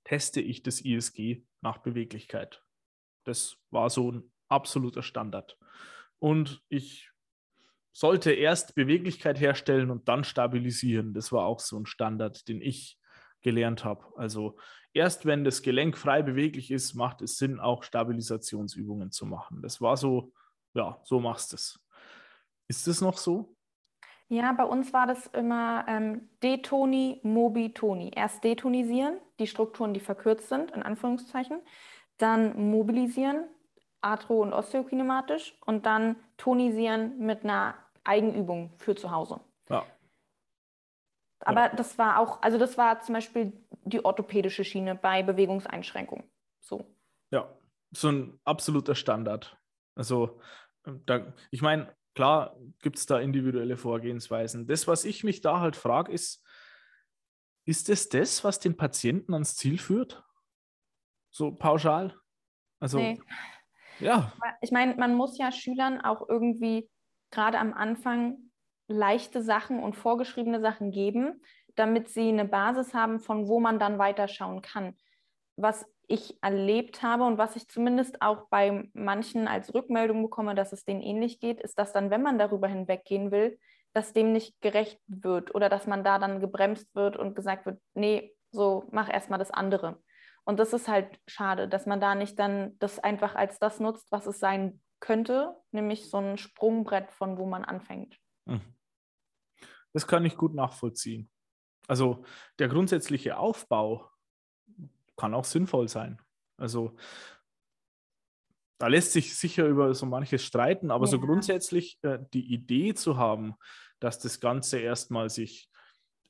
teste 0.03 0.41
ich 0.41 0.63
das 0.63 0.81
ISG 0.81 1.43
nach 1.61 1.77
Beweglichkeit. 1.79 2.63
Das 3.23 3.57
war 3.69 3.89
so 3.89 4.11
ein 4.11 4.31
absoluter 4.49 5.03
Standard. 5.03 5.57
Und 6.19 6.63
ich 6.69 7.12
sollte 7.93 8.31
erst 8.31 8.75
Beweglichkeit 8.75 9.39
herstellen 9.39 9.91
und 9.91 10.09
dann 10.09 10.23
stabilisieren. 10.23 11.13
Das 11.13 11.31
war 11.31 11.45
auch 11.45 11.59
so 11.59 11.79
ein 11.79 11.85
Standard, 11.85 12.47
den 12.47 12.61
ich 12.61 12.99
gelernt 13.41 13.85
habe. 13.85 14.03
Also 14.17 14.57
erst 14.93 15.25
wenn 15.25 15.43
das 15.43 15.61
Gelenk 15.61 15.97
frei 15.97 16.23
beweglich 16.23 16.71
ist, 16.71 16.95
macht 16.95 17.21
es 17.21 17.37
Sinn, 17.37 17.59
auch 17.59 17.83
Stabilisationsübungen 17.83 19.11
zu 19.11 19.25
machen. 19.25 19.61
Das 19.61 19.79
war 19.79 19.95
so, 19.95 20.33
ja, 20.73 20.99
so 21.03 21.19
machst 21.19 21.51
du 21.51 21.55
es. 21.55 21.79
Ist 22.67 22.87
das 22.87 23.01
noch 23.01 23.17
so? 23.17 23.55
Ja, 24.29 24.51
bei 24.53 24.63
uns 24.63 24.93
war 24.93 25.05
das 25.05 25.27
immer 25.27 25.85
ähm, 25.87 26.29
Detoni, 26.41 27.19
Mobi, 27.21 27.73
Toni. 27.73 28.11
Erst 28.15 28.43
detonisieren, 28.43 29.19
die 29.39 29.45
Strukturen, 29.45 29.93
die 29.93 29.99
verkürzt 29.99 30.49
sind, 30.49 30.71
in 30.71 30.81
Anführungszeichen. 30.81 31.59
Dann 32.17 32.71
mobilisieren, 32.71 33.43
atro- 34.01 34.41
und 34.41 34.53
osteokinematisch. 34.53 35.55
Und 35.65 35.85
dann 35.85 36.15
tonisieren 36.37 37.19
mit 37.19 37.43
einer 37.43 37.75
Eigenübung 38.03 38.73
für 38.77 38.95
zu 38.95 39.11
Hause. 39.11 39.39
Ja. 39.69 39.85
Aber 41.39 41.67
ja. 41.67 41.75
das 41.75 41.97
war 41.97 42.19
auch, 42.19 42.41
also 42.41 42.57
das 42.57 42.77
war 42.77 43.01
zum 43.01 43.13
Beispiel 43.13 43.53
die 43.83 44.03
orthopädische 44.03 44.63
Schiene 44.63 44.95
bei 44.95 45.23
Bewegungseinschränkungen. 45.23 46.29
So. 46.61 46.85
Ja, 47.31 47.57
so 47.91 48.09
ein 48.09 48.39
absoluter 48.45 48.95
Standard. 48.95 49.57
Also, 49.95 50.39
da, 51.05 51.33
ich 51.51 51.61
meine, 51.61 51.95
klar 52.15 52.57
gibt 52.81 52.97
es 52.97 53.05
da 53.05 53.19
individuelle 53.19 53.77
Vorgehensweisen. 53.77 54.67
Das, 54.67 54.87
was 54.87 55.05
ich 55.05 55.23
mich 55.23 55.41
da 55.41 55.59
halt 55.59 55.75
frage, 55.75 56.11
ist, 56.11 56.43
ist 57.65 57.89
es 57.89 58.09
das, 58.09 58.43
was 58.43 58.59
den 58.59 58.75
Patienten 58.77 59.33
ans 59.33 59.55
Ziel 59.55 59.77
führt? 59.77 60.23
So 61.31 61.51
pauschal? 61.51 62.15
Also, 62.79 62.99
nee. 62.99 63.19
ja. 63.99 64.31
Ich 64.61 64.71
meine, 64.71 64.95
man 64.95 65.15
muss 65.15 65.37
ja 65.37 65.51
Schülern 65.51 66.01
auch 66.01 66.27
irgendwie 66.27 66.89
gerade 67.33 67.57
am 67.57 67.73
Anfang 67.73 68.37
leichte 68.87 69.41
Sachen 69.41 69.79
und 69.79 69.95
vorgeschriebene 69.95 70.61
Sachen 70.61 70.91
geben, 70.91 71.41
damit 71.75 72.09
sie 72.09 72.29
eine 72.29 72.45
Basis 72.45 72.93
haben, 72.93 73.19
von 73.19 73.47
wo 73.47 73.59
man 73.59 73.79
dann 73.79 73.97
weiterschauen 73.97 74.61
kann. 74.61 74.95
Was 75.55 75.85
ich 76.07 76.37
erlebt 76.43 77.01
habe 77.01 77.23
und 77.23 77.37
was 77.37 77.55
ich 77.55 77.67
zumindest 77.67 78.21
auch 78.21 78.47
bei 78.49 78.89
manchen 78.93 79.47
als 79.47 79.73
Rückmeldung 79.73 80.21
bekomme, 80.21 80.53
dass 80.53 80.73
es 80.73 80.85
denen 80.85 81.01
ähnlich 81.01 81.39
geht, 81.39 81.59
ist, 81.61 81.79
dass 81.79 81.91
dann, 81.91 82.11
wenn 82.11 82.21
man 82.21 82.37
darüber 82.37 82.67
hinweggehen 82.67 83.31
will, 83.31 83.57
dass 83.93 84.13
dem 84.13 84.31
nicht 84.31 84.59
gerecht 84.61 84.99
wird 85.07 85.55
oder 85.55 85.69
dass 85.69 85.87
man 85.87 86.03
da 86.03 86.19
dann 86.19 86.39
gebremst 86.39 86.93
wird 86.95 87.17
und 87.17 87.35
gesagt 87.35 87.65
wird, 87.65 87.79
nee, 87.93 88.35
so 88.51 88.87
mach 88.91 89.11
erstmal 89.11 89.39
das 89.39 89.51
andere. 89.51 89.99
Und 90.45 90.59
das 90.59 90.73
ist 90.73 90.87
halt 90.87 91.19
schade, 91.25 91.67
dass 91.67 91.85
man 91.85 92.01
da 92.01 92.15
nicht 92.15 92.37
dann 92.37 92.77
das 92.79 92.99
einfach 92.99 93.33
als 93.33 93.59
das 93.59 93.79
nutzt, 93.79 94.11
was 94.11 94.27
es 94.27 94.39
sein 94.39 94.82
könnte, 95.03 95.53
nämlich 95.71 96.09
so 96.09 96.17
ein 96.17 96.37
Sprungbrett, 96.37 97.11
von 97.11 97.37
wo 97.37 97.45
man 97.45 97.65
anfängt. 97.65 98.17
Mhm. 98.45 98.61
Das 99.91 100.07
kann 100.07 100.23
ich 100.23 100.37
gut 100.37 100.55
nachvollziehen. 100.55 101.29
Also 101.87 102.23
der 102.57 102.69
grundsätzliche 102.69 103.37
Aufbau 103.37 104.09
kann 105.17 105.33
auch 105.33 105.43
sinnvoll 105.43 105.89
sein. 105.89 106.21
Also 106.55 106.95
da 108.77 108.87
lässt 108.87 109.11
sich 109.11 109.35
sicher 109.35 109.67
über 109.67 109.93
so 109.93 110.05
manches 110.05 110.41
streiten, 110.43 110.89
aber 110.89 111.05
ja. 111.05 111.11
so 111.11 111.19
grundsätzlich 111.19 111.99
äh, 112.03 112.19
die 112.33 112.53
Idee 112.53 112.93
zu 112.93 113.17
haben, 113.17 113.55
dass 113.99 114.19
das 114.19 114.39
Ganze 114.39 114.79
erstmal 114.79 115.29
sich 115.29 115.69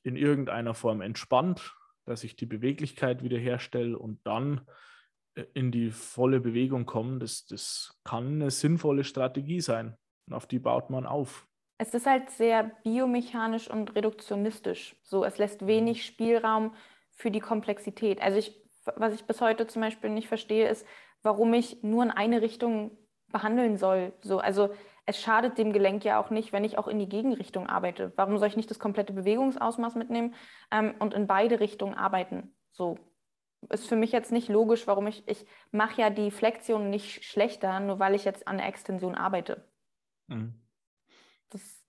in 0.02 0.16
irgendeiner 0.16 0.74
Form 0.74 1.00
entspannt, 1.00 1.76
dass 2.06 2.24
ich 2.24 2.34
die 2.34 2.46
Beweglichkeit 2.46 3.22
wiederherstelle 3.22 3.96
und 3.96 4.20
dann 4.26 4.66
in 5.54 5.70
die 5.70 5.90
volle 5.90 6.40
Bewegung 6.40 6.86
komme, 6.86 7.18
das, 7.18 7.46
das 7.46 8.00
kann 8.04 8.40
eine 8.40 8.50
sinnvolle 8.50 9.04
Strategie 9.04 9.60
sein. 9.60 9.96
Und 10.26 10.34
auf 10.34 10.46
die 10.46 10.58
baut 10.58 10.90
man 10.90 11.06
auf. 11.06 11.46
Es 11.78 11.92
ist 11.92 12.06
halt 12.06 12.30
sehr 12.30 12.70
biomechanisch 12.84 13.68
und 13.68 13.94
reduktionistisch. 13.94 14.96
So, 15.02 15.24
es 15.24 15.38
lässt 15.38 15.66
wenig 15.66 16.06
Spielraum 16.06 16.74
für 17.10 17.30
die 17.30 17.40
Komplexität. 17.40 18.22
Also 18.22 18.38
ich, 18.38 18.56
was 18.96 19.14
ich 19.14 19.24
bis 19.24 19.40
heute 19.40 19.66
zum 19.66 19.82
Beispiel 19.82 20.10
nicht 20.10 20.28
verstehe, 20.28 20.68
ist, 20.68 20.86
warum 21.22 21.52
ich 21.52 21.82
nur 21.82 22.04
in 22.04 22.10
eine 22.10 22.42
Richtung 22.42 22.96
behandeln 23.32 23.76
soll. 23.76 24.12
So, 24.20 24.38
also 24.38 24.70
es 25.06 25.20
schadet 25.20 25.58
dem 25.58 25.72
Gelenk 25.72 26.04
ja 26.04 26.20
auch 26.20 26.30
nicht, 26.30 26.52
wenn 26.52 26.64
ich 26.64 26.78
auch 26.78 26.88
in 26.88 26.98
die 26.98 27.08
Gegenrichtung 27.08 27.66
arbeite. 27.66 28.12
Warum 28.16 28.38
soll 28.38 28.48
ich 28.48 28.56
nicht 28.56 28.70
das 28.70 28.78
komplette 28.78 29.12
Bewegungsausmaß 29.12 29.96
mitnehmen 29.96 30.34
ähm, 30.70 30.94
und 31.00 31.12
in 31.12 31.26
beide 31.26 31.60
Richtungen 31.60 31.94
arbeiten? 31.94 32.54
So 32.70 32.98
ist 33.70 33.88
für 33.88 33.96
mich 33.96 34.12
jetzt 34.12 34.32
nicht 34.32 34.48
logisch, 34.48 34.86
warum 34.86 35.06
ich, 35.06 35.26
ich 35.26 35.46
mache 35.70 36.00
ja 36.00 36.10
die 36.10 36.30
Flexion 36.30 36.90
nicht 36.90 37.24
schlechter, 37.24 37.80
nur 37.80 37.98
weil 37.98 38.14
ich 38.14 38.24
jetzt 38.24 38.46
an 38.48 38.58
der 38.58 38.66
Extension 38.66 39.14
arbeite. 39.14 39.68
Mhm. 40.28 40.54
Das, 41.50 41.84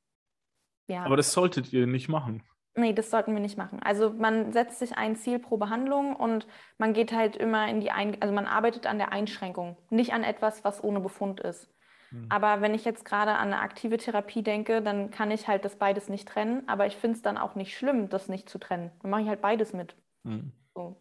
ja. 0.87 1.03
Aber 1.03 1.17
das 1.17 1.31
solltet 1.31 1.73
ihr 1.73 1.87
nicht 1.87 2.09
machen. 2.09 2.43
Nee, 2.77 2.91
das 2.91 3.09
sollten 3.09 3.33
wir 3.33 3.39
nicht 3.39 3.57
machen. 3.57 3.81
Also 3.81 4.11
man 4.11 4.51
setzt 4.51 4.79
sich 4.79 4.97
ein 4.97 5.15
Ziel 5.15 5.39
pro 5.39 5.55
Behandlung 5.55 6.13
und 6.15 6.45
man 6.77 6.93
geht 6.93 7.13
halt 7.13 7.37
immer 7.37 7.69
in 7.69 7.79
die 7.79 7.89
ein 7.89 8.21
also 8.21 8.33
man 8.33 8.47
arbeitet 8.47 8.85
an 8.85 8.97
der 8.97 9.13
Einschränkung, 9.13 9.77
nicht 9.89 10.13
an 10.13 10.25
etwas, 10.25 10.65
was 10.65 10.83
ohne 10.83 10.99
Befund 10.99 11.39
ist. 11.39 11.69
Mhm. 12.11 12.27
Aber 12.29 12.61
wenn 12.61 12.73
ich 12.73 12.83
jetzt 12.83 13.05
gerade 13.05 13.31
an 13.31 13.53
eine 13.53 13.61
aktive 13.61 13.97
Therapie 13.97 14.43
denke, 14.43 14.81
dann 14.81 15.09
kann 15.09 15.31
ich 15.31 15.47
halt 15.47 15.63
das 15.63 15.77
beides 15.77 16.09
nicht 16.09 16.27
trennen. 16.27 16.67
Aber 16.67 16.85
ich 16.85 16.97
finde 16.97 17.15
es 17.15 17.21
dann 17.21 17.37
auch 17.37 17.55
nicht 17.55 17.77
schlimm, 17.77 18.09
das 18.09 18.27
nicht 18.27 18.49
zu 18.49 18.57
trennen. 18.57 18.91
Dann 19.01 19.11
mache 19.11 19.21
ich 19.21 19.29
halt 19.29 19.41
beides 19.41 19.71
mit. 19.71 19.95
Mhm. 20.23 20.51
So. 20.73 20.97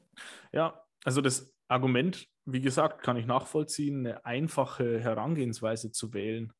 Ja, 0.52 0.82
also 1.04 1.20
das 1.20 1.54
Argument, 1.68 2.26
wie 2.44 2.60
gesagt, 2.60 3.02
kann 3.02 3.16
ich 3.16 3.26
nachvollziehen, 3.26 4.06
eine 4.06 4.24
einfache 4.24 5.00
Herangehensweise 5.00 5.90
zu 5.92 6.12
wählen. 6.12 6.52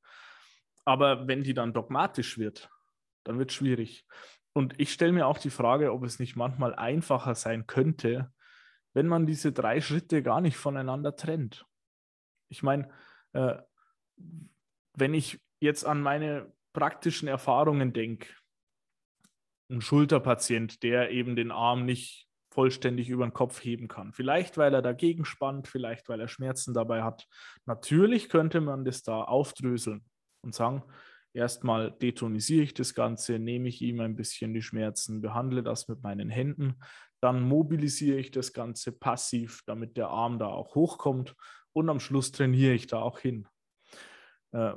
Aber 0.84 1.26
wenn 1.26 1.42
die 1.42 1.54
dann 1.54 1.72
dogmatisch 1.72 2.38
wird, 2.38 2.70
dann 3.24 3.38
wird 3.38 3.50
es 3.50 3.56
schwierig. 3.56 4.06
Und 4.52 4.78
ich 4.78 4.92
stelle 4.92 5.12
mir 5.12 5.26
auch 5.26 5.38
die 5.38 5.50
Frage, 5.50 5.92
ob 5.92 6.04
es 6.04 6.18
nicht 6.18 6.36
manchmal 6.36 6.74
einfacher 6.74 7.34
sein 7.34 7.66
könnte, 7.66 8.32
wenn 8.92 9.08
man 9.08 9.26
diese 9.26 9.52
drei 9.52 9.80
Schritte 9.80 10.22
gar 10.22 10.40
nicht 10.40 10.56
voneinander 10.56 11.16
trennt. 11.16 11.66
Ich 12.48 12.62
meine, 12.62 12.88
äh, 13.32 13.56
wenn 14.96 15.14
ich 15.14 15.40
jetzt 15.60 15.84
an 15.84 16.00
meine 16.00 16.52
praktischen 16.72 17.26
Erfahrungen 17.26 17.92
denke, 17.92 18.28
ein 19.70 19.80
Schulterpatient, 19.80 20.82
der 20.82 21.10
eben 21.10 21.36
den 21.36 21.50
Arm 21.50 21.84
nicht 21.84 22.28
vollständig 22.54 23.08
über 23.08 23.26
den 23.26 23.34
Kopf 23.34 23.62
heben 23.62 23.88
kann. 23.88 24.12
Vielleicht, 24.12 24.56
weil 24.56 24.72
er 24.72 24.82
dagegen 24.82 25.24
spannt, 25.24 25.68
vielleicht, 25.68 26.08
weil 26.08 26.20
er 26.20 26.28
Schmerzen 26.28 26.72
dabei 26.72 27.02
hat. 27.02 27.26
Natürlich 27.66 28.28
könnte 28.28 28.60
man 28.60 28.84
das 28.84 29.02
da 29.02 29.22
aufdröseln 29.22 30.04
und 30.42 30.54
sagen, 30.54 30.84
erstmal 31.32 31.90
detonisiere 31.90 32.62
ich 32.62 32.74
das 32.74 32.94
Ganze, 32.94 33.38
nehme 33.38 33.68
ich 33.68 33.82
ihm 33.82 34.00
ein 34.00 34.14
bisschen 34.14 34.54
die 34.54 34.62
Schmerzen, 34.62 35.20
behandle 35.20 35.62
das 35.62 35.88
mit 35.88 36.02
meinen 36.02 36.30
Händen, 36.30 36.76
dann 37.20 37.42
mobilisiere 37.42 38.18
ich 38.18 38.30
das 38.30 38.52
Ganze 38.52 38.92
passiv, 38.92 39.62
damit 39.66 39.96
der 39.96 40.08
Arm 40.08 40.38
da 40.38 40.46
auch 40.46 40.74
hochkommt 40.76 41.34
und 41.72 41.90
am 41.90 41.98
Schluss 41.98 42.30
trainiere 42.30 42.74
ich 42.74 42.86
da 42.86 43.00
auch 43.00 43.18
hin. 43.18 43.48
Äh, 44.52 44.74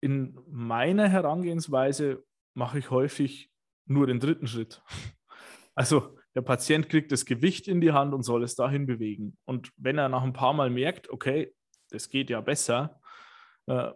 in 0.00 0.38
meiner 0.48 1.08
Herangehensweise 1.08 2.24
mache 2.54 2.78
ich 2.78 2.90
häufig 2.90 3.50
nur 3.84 4.06
den 4.06 4.20
dritten 4.20 4.46
Schritt. 4.46 4.82
Also 5.78 6.16
der 6.36 6.42
Patient 6.42 6.90
kriegt 6.90 7.10
das 7.12 7.24
Gewicht 7.24 7.66
in 7.66 7.80
die 7.80 7.92
Hand 7.92 8.12
und 8.12 8.22
soll 8.22 8.44
es 8.44 8.54
dahin 8.54 8.84
bewegen. 8.84 9.38
Und 9.46 9.72
wenn 9.78 9.96
er 9.96 10.10
nach 10.10 10.22
ein 10.22 10.34
paar 10.34 10.52
Mal 10.52 10.68
merkt, 10.68 11.08
okay, 11.08 11.54
das 11.88 12.10
geht 12.10 12.28
ja 12.28 12.42
besser, 12.42 13.00
äh, 13.66 13.90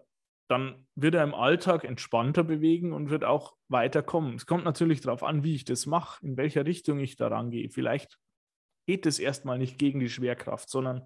dann 0.49 0.87
wird 0.95 1.15
er 1.15 1.23
im 1.23 1.35
Alltag 1.35 1.85
entspannter 1.85 2.43
bewegen 2.43 2.95
und 2.95 3.11
wird 3.11 3.25
auch 3.25 3.57
weiterkommen. 3.69 4.37
Es 4.37 4.47
kommt 4.47 4.65
natürlich 4.65 5.03
darauf 5.03 5.23
an, 5.23 5.45
wie 5.45 5.55
ich 5.55 5.67
das 5.67 5.85
mache, 5.85 6.25
in 6.27 6.39
welcher 6.39 6.65
Richtung 6.65 6.99
ich 6.99 7.17
daran 7.17 7.51
gehe. 7.51 7.69
Vielleicht 7.69 8.19
geht 8.87 9.05
es 9.05 9.19
erstmal 9.19 9.59
nicht 9.59 9.79
gegen 9.79 10.01
die 10.01 10.09
Schwerkraft, 10.09 10.71
sondern 10.71 11.03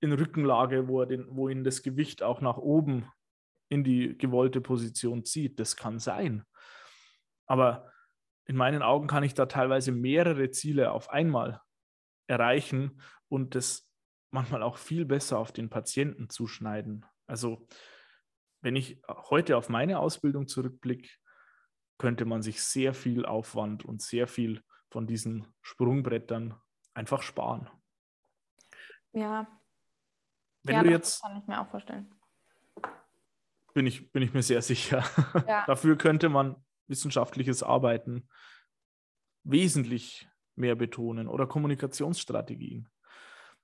in 0.00 0.12
Rückenlage, 0.12 0.88
wo, 0.88 1.00
er 1.00 1.06
den, 1.06 1.26
wo 1.30 1.48
ihn 1.48 1.64
das 1.64 1.82
Gewicht 1.82 2.22
auch 2.22 2.42
nach 2.42 2.58
oben 2.58 3.10
in 3.70 3.82
die 3.82 4.16
gewollte 4.18 4.60
Position 4.60 5.24
zieht. 5.24 5.58
Das 5.58 5.74
kann 5.74 5.98
sein. 5.98 6.44
Aber 7.46 7.90
in 8.46 8.56
meinen 8.56 8.82
Augen 8.82 9.08
kann 9.08 9.24
ich 9.24 9.34
da 9.34 9.46
teilweise 9.46 9.92
mehrere 9.92 10.50
Ziele 10.50 10.92
auf 10.92 11.10
einmal 11.10 11.60
erreichen 12.28 13.00
und 13.28 13.54
das 13.54 13.88
manchmal 14.30 14.62
auch 14.62 14.78
viel 14.78 15.04
besser 15.04 15.38
auf 15.38 15.52
den 15.52 15.68
Patienten 15.68 16.28
zuschneiden. 16.28 17.04
Also 17.26 17.66
wenn 18.60 18.76
ich 18.76 19.00
heute 19.08 19.56
auf 19.56 19.68
meine 19.68 19.98
Ausbildung 19.98 20.48
zurückblicke, 20.48 21.08
könnte 21.98 22.24
man 22.24 22.42
sich 22.42 22.62
sehr 22.62 22.94
viel 22.94 23.24
Aufwand 23.24 23.84
und 23.84 24.02
sehr 24.02 24.26
viel 24.26 24.62
von 24.90 25.06
diesen 25.06 25.46
Sprungbrettern 25.62 26.54
einfach 26.94 27.22
sparen. 27.22 27.70
Ja. 29.12 29.46
Wenn 30.62 30.74
ja, 30.74 30.82
du 30.82 30.90
das 30.90 30.98
jetzt, 30.98 31.22
kann 31.22 31.36
ich 31.38 31.46
mir 31.46 31.60
auch 31.60 31.70
vorstellen. 31.70 32.14
bin 33.72 33.86
ich, 33.86 34.12
bin 34.12 34.22
ich 34.22 34.34
mir 34.34 34.42
sehr 34.42 34.62
sicher. 34.62 35.04
Ja. 35.46 35.64
Dafür 35.66 35.96
könnte 35.96 36.28
man 36.28 36.65
wissenschaftliches 36.88 37.62
Arbeiten 37.62 38.28
wesentlich 39.44 40.28
mehr 40.54 40.74
betonen 40.74 41.28
oder 41.28 41.46
Kommunikationsstrategien. 41.46 42.88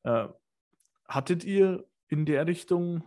Äh, 0.04 0.28
hattet 1.08 1.44
ihr 1.44 1.84
in 2.08 2.26
der 2.26 2.46
Richtung 2.46 3.04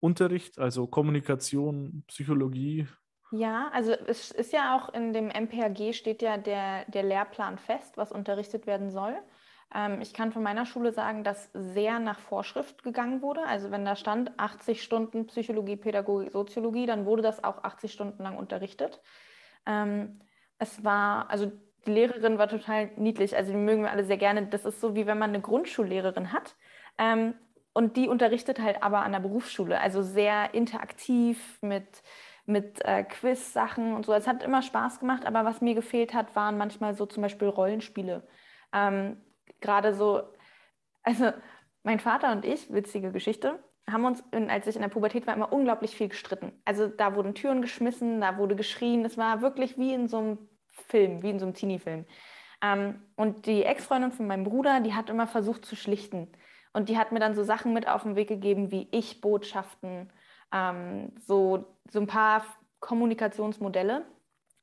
Unterricht, 0.00 0.58
also 0.58 0.86
Kommunikation, 0.86 2.04
Psychologie? 2.06 2.86
Ja, 3.32 3.68
also 3.72 3.92
es 3.92 4.30
ist 4.30 4.52
ja 4.52 4.76
auch 4.76 4.94
in 4.94 5.12
dem 5.12 5.28
MPHG 5.28 5.92
steht 5.92 6.22
ja 6.22 6.38
der, 6.38 6.84
der 6.86 7.02
Lehrplan 7.02 7.58
fest, 7.58 7.96
was 7.96 8.12
unterrichtet 8.12 8.66
werden 8.66 8.90
soll. 8.90 9.18
Ähm, 9.74 10.00
ich 10.00 10.14
kann 10.14 10.32
von 10.32 10.42
meiner 10.42 10.66
Schule 10.66 10.92
sagen, 10.92 11.24
dass 11.24 11.50
sehr 11.52 11.98
nach 11.98 12.18
Vorschrift 12.18 12.82
gegangen 12.82 13.22
wurde. 13.22 13.42
Also 13.42 13.70
wenn 13.70 13.84
da 13.84 13.96
stand 13.96 14.32
80 14.38 14.82
Stunden 14.82 15.26
Psychologie, 15.26 15.76
Pädagogik, 15.76 16.32
Soziologie, 16.32 16.86
dann 16.86 17.06
wurde 17.06 17.22
das 17.22 17.44
auch 17.44 17.64
80 17.64 17.92
Stunden 17.92 18.22
lang 18.22 18.36
unterrichtet. 18.36 19.00
Ähm, 19.66 20.20
es 20.58 20.84
war, 20.84 21.30
also 21.30 21.52
die 21.86 21.92
Lehrerin 21.92 22.38
war 22.38 22.48
total 22.48 22.90
niedlich, 22.96 23.36
also 23.36 23.52
die 23.52 23.58
mögen 23.58 23.82
wir 23.82 23.90
alle 23.90 24.04
sehr 24.04 24.16
gerne. 24.16 24.46
Das 24.46 24.64
ist 24.64 24.80
so, 24.80 24.94
wie 24.94 25.06
wenn 25.06 25.18
man 25.18 25.30
eine 25.30 25.40
Grundschullehrerin 25.40 26.32
hat. 26.32 26.56
Ähm, 26.98 27.34
und 27.74 27.96
die 27.96 28.08
unterrichtet 28.08 28.58
halt 28.58 28.82
aber 28.82 29.02
an 29.02 29.12
der 29.12 29.20
Berufsschule, 29.20 29.80
also 29.80 30.02
sehr 30.02 30.52
interaktiv 30.54 31.58
mit, 31.62 32.02
mit 32.44 32.84
äh, 32.84 33.04
Quiz-Sachen 33.04 33.94
und 33.94 34.04
so. 34.04 34.12
Es 34.14 34.26
hat 34.26 34.42
immer 34.42 34.62
Spaß 34.62 34.98
gemacht, 34.98 35.26
aber 35.26 35.44
was 35.44 35.60
mir 35.60 35.74
gefehlt 35.74 36.12
hat, 36.12 36.34
waren 36.34 36.58
manchmal 36.58 36.94
so 36.94 37.06
zum 37.06 37.22
Beispiel 37.22 37.46
Rollenspiele. 37.48 38.26
Ähm, 38.72 39.18
Gerade 39.60 39.94
so, 39.94 40.22
also 41.02 41.32
mein 41.82 42.00
Vater 42.00 42.32
und 42.32 42.44
ich, 42.44 42.72
witzige 42.72 43.12
Geschichte, 43.12 43.62
haben 43.90 44.04
uns, 44.04 44.22
als 44.32 44.66
ich 44.66 44.76
in 44.76 44.82
der 44.82 44.88
Pubertät 44.88 45.26
war, 45.26 45.34
immer 45.34 45.52
unglaublich 45.52 45.96
viel 45.96 46.08
gestritten. 46.08 46.52
Also 46.64 46.88
da 46.88 47.14
wurden 47.14 47.34
Türen 47.34 47.62
geschmissen, 47.62 48.20
da 48.20 48.36
wurde 48.36 48.54
geschrien. 48.54 49.04
Es 49.04 49.16
war 49.16 49.40
wirklich 49.40 49.78
wie 49.78 49.94
in 49.94 50.08
so 50.08 50.18
einem 50.18 50.38
Film, 50.68 51.22
wie 51.22 51.30
in 51.30 51.38
so 51.38 51.46
einem 51.46 51.54
Teenie-Film. 51.54 52.04
Ähm, 52.62 53.02
und 53.16 53.46
die 53.46 53.64
Ex-Freundin 53.64 54.12
von 54.12 54.26
meinem 54.26 54.44
Bruder, 54.44 54.80
die 54.80 54.94
hat 54.94 55.10
immer 55.10 55.26
versucht 55.26 55.64
zu 55.64 55.76
schlichten. 55.76 56.30
Und 56.72 56.88
die 56.88 56.98
hat 56.98 57.12
mir 57.12 57.20
dann 57.20 57.34
so 57.34 57.44
Sachen 57.44 57.72
mit 57.72 57.88
auf 57.88 58.02
den 58.02 58.16
Weg 58.16 58.28
gegeben 58.28 58.70
wie 58.70 58.88
Ich-Botschaften, 58.90 60.12
ähm, 60.52 61.12
so, 61.18 61.64
so 61.90 62.00
ein 62.00 62.06
paar 62.06 62.44
Kommunikationsmodelle. 62.80 64.04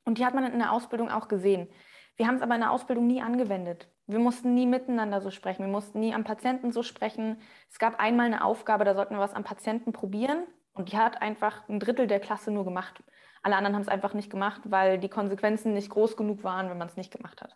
Und 0.05 0.19
die 0.19 0.25
hat 0.25 0.35
man 0.35 0.51
in 0.51 0.59
der 0.59 0.71
Ausbildung 0.71 1.09
auch 1.09 1.27
gesehen. 1.27 1.67
Wir 2.15 2.27
haben 2.27 2.35
es 2.35 2.41
aber 2.41 2.55
in 2.55 2.61
der 2.61 2.71
Ausbildung 2.71 3.07
nie 3.07 3.21
angewendet. 3.21 3.89
Wir 4.07 4.19
mussten 4.19 4.53
nie 4.53 4.67
miteinander 4.67 5.21
so 5.21 5.31
sprechen. 5.31 5.63
Wir 5.63 5.71
mussten 5.71 5.99
nie 5.99 6.13
am 6.13 6.23
Patienten 6.23 6.71
so 6.71 6.83
sprechen. 6.83 7.41
Es 7.69 7.79
gab 7.79 7.99
einmal 7.99 8.27
eine 8.27 8.43
Aufgabe, 8.43 8.85
da 8.85 8.93
sollten 8.93 9.15
wir 9.15 9.19
was 9.19 9.33
am 9.33 9.43
Patienten 9.43 9.93
probieren. 9.93 10.43
Und 10.73 10.91
die 10.91 10.97
hat 10.97 11.21
einfach 11.21 11.67
ein 11.69 11.79
Drittel 11.79 12.05
der 12.05 12.19
Klasse 12.19 12.51
nur 12.51 12.65
gemacht. 12.65 13.01
Alle 13.41 13.55
anderen 13.55 13.75
haben 13.75 13.81
es 13.81 13.87
einfach 13.87 14.13
nicht 14.13 14.29
gemacht, 14.29 14.61
weil 14.65 14.99
die 14.99 15.09
Konsequenzen 15.09 15.73
nicht 15.73 15.89
groß 15.89 16.17
genug 16.17 16.43
waren, 16.43 16.69
wenn 16.69 16.77
man 16.77 16.87
es 16.87 16.97
nicht 16.97 17.11
gemacht 17.11 17.41
hat. 17.41 17.55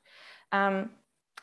Ähm, 0.52 0.90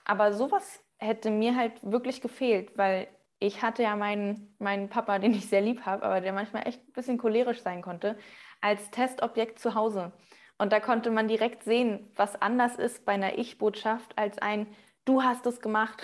aber 0.05 0.33
sowas 0.33 0.83
hätte 0.99 1.31
mir 1.31 1.57
halt 1.57 1.73
wirklich 1.83 2.21
gefehlt, 2.21 2.79
weil 2.79 3.09
ich 3.39 3.63
hatte 3.63 3.83
ja 3.83 3.97
meinen, 3.97 4.55
meinen 4.59 4.89
Papa, 4.89 5.19
den 5.19 5.35
ich 5.35 5.49
sehr 5.49 5.61
lieb 5.61 5.85
habe, 5.85 6.05
aber 6.05 6.21
der 6.21 6.33
manchmal 6.33 6.67
echt 6.67 6.81
ein 6.89 6.93
bisschen 6.93 7.19
cholerisch 7.19 7.61
sein 7.61 7.83
konnte, 7.83 8.17
als 8.61 8.91
Testobjekt 8.91 9.59
zu 9.59 9.75
Hause. 9.75 10.13
Und 10.59 10.73
da 10.73 10.81
konnte 10.81 11.11
man 11.11 11.29
direkt 11.29 11.65
sehen, 11.65 12.11
was 12.17 12.41
anders 12.41 12.77
ist 12.77 13.05
bei 13.05 13.13
einer 13.13 13.37
Ich-Botschaft 13.39 14.17
als 14.17 14.39
ein 14.39 14.67
Du 15.07 15.23
hast 15.23 15.47
es 15.47 15.61
gemacht. 15.61 16.03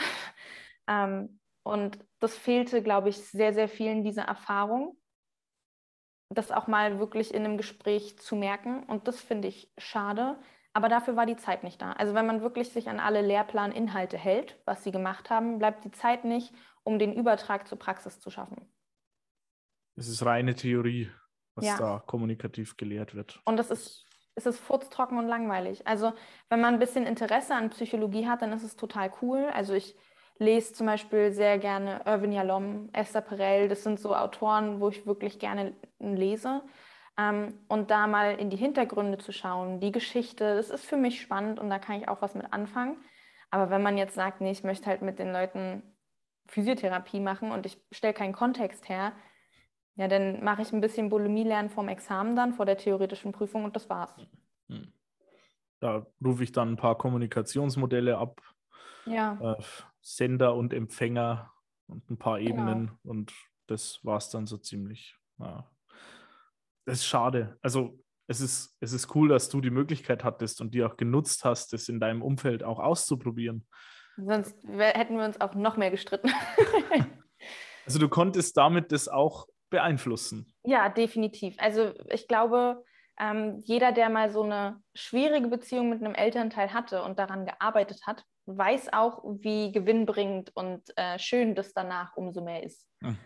ähm, 0.88 1.38
und 1.65 1.99
das 2.19 2.37
fehlte, 2.37 2.83
glaube 2.83 3.11
ich, 3.11 3.19
sehr, 3.19 3.53
sehr 3.53 3.69
vielen 3.69 4.03
diese 4.03 4.23
Erfahrung, 4.23 4.97
das 6.31 6.51
auch 6.51 6.67
mal 6.67 6.99
wirklich 6.99 7.35
in 7.35 7.45
einem 7.45 7.57
Gespräch 7.59 8.19
zu 8.19 8.37
merken. 8.37 8.85
Und 8.85 9.07
das 9.07 9.21
finde 9.21 9.49
ich 9.49 9.71
schade. 9.77 10.41
Aber 10.73 10.88
dafür 10.88 11.17
war 11.17 11.27
die 11.27 11.37
Zeit 11.37 11.62
nicht 11.65 11.83
da. 11.83 11.93
Also 11.93 12.15
wenn 12.15 12.27
man 12.27 12.41
wirklich 12.41 12.71
sich 12.71 12.88
an 12.88 12.99
alle 12.99 13.21
Lehrplaninhalte 13.21 14.17
hält, 14.17 14.59
was 14.65 14.83
sie 14.83 14.91
gemacht 14.91 15.29
haben, 15.29 15.59
bleibt 15.59 15.85
die 15.85 15.91
Zeit 15.91 16.25
nicht, 16.25 16.55
um 16.83 16.99
den 16.99 17.12
Übertrag 17.12 17.69
zur 17.69 17.79
Praxis 17.79 18.21
zu 18.21 18.31
schaffen. 18.31 18.73
Es 19.95 20.09
ist 20.09 20.25
reine 20.25 20.55
Theorie, 20.55 21.11
was 21.55 21.67
Ja. 21.67 21.77
da 21.77 21.99
kommunikativ 22.07 22.79
gelehrt 22.79 23.15
wird. 23.15 23.41
Und 23.45 23.59
das 23.59 23.71
ist, 23.71 24.07
es 24.35 24.47
ist 24.47 24.59
furztrocken 24.59 25.18
und 25.18 25.27
langweilig. 25.27 25.87
Also 25.87 26.12
wenn 26.49 26.61
man 26.61 26.75
ein 26.75 26.81
bisschen 26.81 27.07
Interesse 27.07 27.55
an 27.55 27.71
Psychologie 27.71 28.27
hat, 28.27 28.42
dann 28.42 28.53
ist 28.53 28.62
es 28.62 28.77
total 28.77 29.12
cool. 29.21 29.47
Also 29.53 29.75
ich 29.75 29.95
lese 30.38 30.73
zum 30.73 30.87
Beispiel 30.87 31.33
sehr 31.33 31.59
gerne 31.59 32.03
Irvin 32.07 32.33
Yalom, 32.33 32.88
Esther 32.92 33.21
Perel. 33.21 33.68
Das 33.68 33.83
sind 33.83 34.01
so 34.01 34.14
Autoren, 34.14 34.81
wo 34.81 34.88
ich 34.88 35.07
wirklich 35.07 35.38
gerne 35.38 35.75
lese. 35.99 36.62
Ähm, 37.18 37.59
und 37.68 37.90
da 37.90 38.07
mal 38.07 38.37
in 38.37 38.51
die 38.51 38.57
Hintergründe 38.57 39.18
zu 39.18 39.33
schauen, 39.33 39.81
die 39.81 39.92
Geschichte, 39.92 40.57
das 40.57 40.71
ist 40.71 40.87
für 40.87 40.97
mich 40.97 41.21
spannend 41.21 41.59
und 41.59 41.68
da 41.68 41.79
kann 41.79 41.97
ich 41.97 42.09
auch 42.09 42.23
was 42.23 42.35
mit 42.35 42.53
anfangen. 42.53 42.97
Aber 43.51 43.68
wenn 43.71 43.83
man 43.83 43.99
jetzt 43.99 44.14
sagt, 44.14 44.40
nee, 44.40 44.51
ich 44.51 44.64
möchte 44.64 44.87
halt 44.87 45.03
mit 45.03 45.18
den 45.18 45.31
Leuten 45.33 45.83
Physiotherapie 46.47 47.21
machen 47.21 47.53
und 47.53 47.66
ich 47.66 47.79
stelle 47.92 48.14
keinen 48.14 48.33
Kontext 48.33 48.88
her, 48.88 49.12
ja, 49.96 50.09
dann 50.09 50.42
mache 50.42 50.62
ich 50.62 50.73
ein 50.73 50.81
bisschen 50.81 51.08
Bulimie 51.08 51.44
lernen 51.44 51.71
vorm 51.71 51.88
Examen 51.88 52.35
dann, 52.37 52.54
vor 52.54 52.67
der 52.67 52.79
theoretischen 52.79 53.33
Prüfung 53.33 53.64
und 53.64 53.77
das 53.77 53.88
war's. 53.90 54.14
Hm. 54.69 54.92
Da 55.81 56.06
rufe 56.25 56.44
ich 56.44 56.52
dann 56.52 56.71
ein 56.71 56.77
paar 56.77 56.96
Kommunikationsmodelle 56.96 58.17
ab, 58.17 58.40
Ja, 59.04 59.38
äh, 59.58 59.62
Sender 60.00 60.54
und 60.54 60.73
Empfänger 60.73 61.52
und 61.87 62.08
ein 62.10 62.19
paar 62.19 62.38
Genau. 62.38 62.50
Ebenen 62.50 62.98
und 63.04 63.33
das 63.67 64.00
war 64.04 64.17
es 64.17 64.31
dann 64.31 64.46
so 64.46 64.56
ziemlich. 64.56 65.17
Ja. 65.38 65.71
Das 66.85 66.98
ist 66.98 67.06
schade. 67.06 67.58
Also 67.62 67.98
es 68.27 68.40
ist, 68.40 68.77
es 68.81 68.92
ist 68.92 69.14
cool, 69.14 69.29
dass 69.29 69.48
du 69.48 69.60
die 69.60 69.71
Möglichkeit 69.71 70.25
hattest 70.25 70.60
und 70.60 70.75
die 70.75 70.83
auch 70.85 70.96
genutzt 70.96 71.44
hast, 71.44 71.73
das 71.73 71.88
in 71.88 72.00
deinem 72.00 72.23
Umfeld 72.23 72.64
auch 72.64 72.79
auszuprobieren. 72.79 73.67
sonst 74.17 74.56
hätten 74.64 75.17
wir 75.17 75.25
uns 75.25 75.40
auch 75.40 75.54
noch 75.54 75.77
mehr 75.77 75.90
gestritten. 75.90 76.31
Also 77.85 77.98
du 77.98 78.08
konntest 78.08 78.56
damit 78.56 78.92
das 78.92 79.08
auch 79.08 79.48
beeinflussen. 79.73 80.54
Ja, 80.62 80.88
definitiv. 80.88 81.56
Also 81.58 81.92
ich 82.10 82.29
glaube, 82.29 82.85
ähm, 83.18 83.58
jeder, 83.64 83.92
der 83.92 84.08
mal 84.08 84.31
so 84.31 84.42
eine 84.42 84.81
schwierige 84.94 85.48
Beziehung 85.48 85.88
mit 85.88 86.02
einem 86.02 86.14
Elternteil 86.14 86.73
hatte 86.73 87.02
und 87.02 87.18
daran 87.18 87.44
gearbeitet 87.44 88.06
hat, 88.06 88.25
weiß 88.46 88.92
auch, 88.92 89.23
wie 89.25 89.73
gewinnbringend 89.73 90.54
und 90.54 90.83
äh, 90.96 91.18
schön 91.18 91.54
das 91.54 91.75
danach 91.75 92.16
umso 92.16 92.42
mehr 92.42 92.62
ist. 92.62 92.87
Hm. 93.02 93.16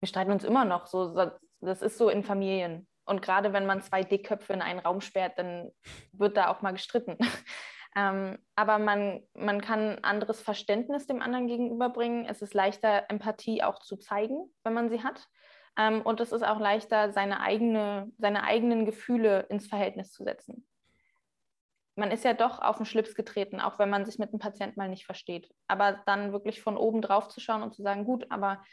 Wir 0.00 0.08
streiten 0.08 0.32
uns 0.32 0.44
immer 0.44 0.64
noch. 0.64 0.86
So, 0.86 1.14
Das 1.60 1.82
ist 1.82 1.98
so 1.98 2.08
in 2.08 2.24
Familien. 2.24 2.86
Und 3.06 3.22
gerade 3.22 3.52
wenn 3.52 3.66
man 3.66 3.82
zwei 3.82 4.02
Dickköpfe 4.02 4.52
in 4.52 4.62
einen 4.62 4.78
Raum 4.78 5.00
sperrt, 5.00 5.38
dann 5.38 5.70
wird 6.12 6.36
da 6.36 6.48
auch 6.48 6.62
mal 6.62 6.72
gestritten. 6.72 7.18
ähm, 7.96 8.38
aber 8.56 8.78
man, 8.78 9.22
man 9.34 9.60
kann 9.60 9.90
ein 9.90 10.04
anderes 10.04 10.40
Verständnis 10.40 11.06
dem 11.06 11.20
anderen 11.20 11.46
gegenüberbringen. 11.46 12.26
Es 12.26 12.42
ist 12.42 12.54
leichter, 12.54 13.04
Empathie 13.08 13.62
auch 13.62 13.78
zu 13.80 13.96
zeigen, 13.96 14.50
wenn 14.64 14.74
man 14.74 14.88
sie 14.88 15.02
hat. 15.02 15.28
Ähm, 15.76 16.02
und 16.02 16.20
es 16.20 16.32
ist 16.32 16.42
auch 16.42 16.60
leichter, 16.60 17.12
seine, 17.12 17.40
eigene, 17.40 18.12
seine 18.18 18.44
eigenen 18.44 18.86
Gefühle 18.86 19.46
ins 19.48 19.66
Verhältnis 19.66 20.12
zu 20.12 20.24
setzen. 20.24 20.66
Man 21.96 22.10
ist 22.10 22.24
ja 22.24 22.34
doch 22.34 22.60
auf 22.60 22.76
den 22.76 22.86
Schlips 22.86 23.14
getreten, 23.14 23.60
auch 23.60 23.78
wenn 23.78 23.90
man 23.90 24.04
sich 24.04 24.18
mit 24.18 24.32
dem 24.32 24.40
Patienten 24.40 24.78
mal 24.78 24.88
nicht 24.88 25.06
versteht. 25.06 25.52
Aber 25.68 26.02
dann 26.06 26.32
wirklich 26.32 26.60
von 26.60 26.76
oben 26.76 27.02
drauf 27.02 27.28
zu 27.28 27.40
schauen 27.40 27.62
und 27.62 27.74
zu 27.74 27.82
sagen, 27.82 28.04
gut, 28.04 28.26
aber 28.30 28.64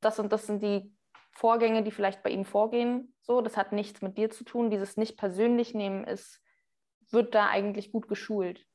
das 0.00 0.18
und 0.18 0.32
das 0.32 0.46
sind 0.46 0.62
die 0.62 0.94
Vorgänge, 1.32 1.82
die 1.82 1.90
vielleicht 1.90 2.22
bei 2.22 2.30
ihm 2.30 2.44
vorgehen. 2.44 3.14
So, 3.20 3.40
das 3.40 3.56
hat 3.56 3.72
nichts 3.72 4.02
mit 4.02 4.18
dir 4.18 4.30
zu 4.30 4.44
tun. 4.44 4.70
Dieses 4.70 4.96
nicht 4.96 5.16
persönlich 5.16 5.74
nehmen 5.74 6.04
ist, 6.04 6.42
wird 7.10 7.34
da 7.34 7.48
eigentlich 7.48 7.92
gut 7.92 8.08
geschult. 8.08 8.66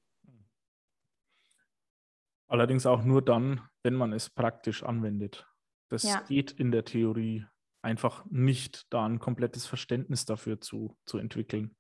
Allerdings 2.48 2.86
auch 2.86 3.04
nur 3.04 3.22
dann, 3.22 3.68
wenn 3.84 3.96
man 3.96 4.14
es 4.14 4.30
praktisch 4.30 4.84
anwendet. 4.84 5.46
Das 5.90 6.04
Ja. 6.04 6.22
geht 6.22 6.52
in 6.52 6.72
der 6.72 6.86
Theorie 6.86 7.46
einfach 7.82 8.26
nicht, 8.26 8.86
da 8.92 9.06
ein 9.06 9.20
komplettes 9.20 9.66
Verständnis 9.66 10.26
dafür 10.26 10.60
zu, 10.60 10.98
zu 11.06 11.18
entwickeln. 11.18 11.76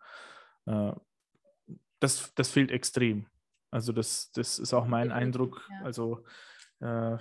Äh, 0.66 0.93
das, 1.99 2.34
das 2.36 2.49
fehlt 2.49 2.72
extrem. 2.72 3.28
Also 3.72 3.91
das, 3.91 4.32
das 4.32 4.60
ist 4.60 4.74
auch 4.74 4.86
mein 4.86 5.12
Eindruck. 5.12 5.68
Also 5.84 6.24
äh, 6.80 7.18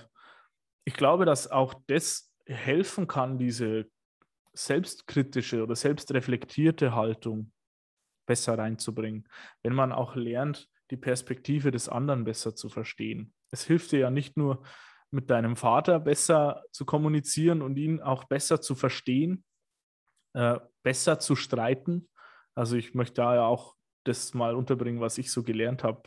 ich 0.84 0.94
glaube, 0.94 1.24
dass 1.24 1.50
auch 1.50 1.74
das 1.86 2.32
helfen 2.46 3.08
kann, 3.08 3.38
diese 3.38 3.90
selbstkritische 4.52 5.62
oder 5.62 5.74
selbstreflektierte 5.74 6.94
Haltung 6.94 7.52
besser 8.26 8.56
reinzubringen, 8.58 9.28
wenn 9.62 9.74
man 9.74 9.92
auch 9.92 10.14
lernt, 10.14 10.68
die 10.90 10.96
Perspektive 10.96 11.70
des 11.70 11.88
anderen 11.88 12.24
besser 12.24 12.54
zu 12.54 12.68
verstehen. 12.68 13.34
Es 13.50 13.64
hilft 13.64 13.92
dir 13.92 13.98
ja 14.00 14.10
nicht 14.10 14.36
nur, 14.36 14.62
mit 15.16 15.30
deinem 15.30 15.56
Vater 15.56 15.98
besser 15.98 16.62
zu 16.70 16.84
kommunizieren 16.84 17.62
und 17.62 17.76
ihn 17.78 18.00
auch 18.02 18.24
besser 18.24 18.60
zu 18.60 18.74
verstehen, 18.74 19.44
äh, 20.34 20.60
besser 20.82 21.18
zu 21.18 21.34
streiten. 21.34 22.08
Also 22.54 22.76
ich 22.76 22.94
möchte 22.94 23.14
da 23.22 23.34
ja 23.34 23.46
auch 23.46 23.74
das 24.04 24.34
mal 24.34 24.54
unterbringen, 24.54 25.00
was 25.00 25.16
ich 25.18 25.32
so 25.32 25.42
gelernt 25.42 25.82
habe 25.82 26.02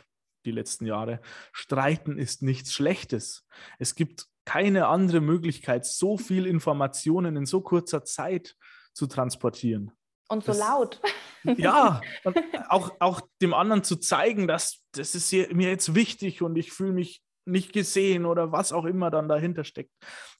die 0.46 0.52
letzten 0.52 0.86
Jahre. 0.86 1.20
Streiten 1.52 2.16
ist 2.18 2.40
nichts 2.42 2.72
Schlechtes. 2.72 3.46
Es 3.80 3.94
gibt 3.96 4.26
keine 4.46 4.86
andere 4.86 5.20
Möglichkeit, 5.20 5.84
so 5.84 6.16
viel 6.16 6.46
Informationen 6.46 7.36
in 7.36 7.46
so 7.46 7.60
kurzer 7.60 8.04
Zeit 8.04 8.56
zu 8.94 9.06
transportieren. 9.08 9.90
Und 10.28 10.44
so 10.44 10.52
Das- 10.52 10.58
laut. 10.60 11.00
Ja, 11.56 12.02
auch, 12.68 12.92
auch 13.00 13.22
dem 13.40 13.54
anderen 13.54 13.82
zu 13.82 13.96
zeigen, 13.96 14.46
dass 14.46 14.84
das 14.92 15.14
ist 15.14 15.32
mir 15.32 15.70
jetzt 15.70 15.94
wichtig 15.94 16.42
und 16.42 16.54
ich 16.56 16.70
fühle 16.70 16.92
mich 16.92 17.22
nicht 17.44 17.72
gesehen 17.72 18.26
oder 18.26 18.52
was 18.52 18.72
auch 18.72 18.84
immer 18.84 19.10
dann 19.10 19.28
dahinter 19.28 19.64
steckt. 19.64 19.92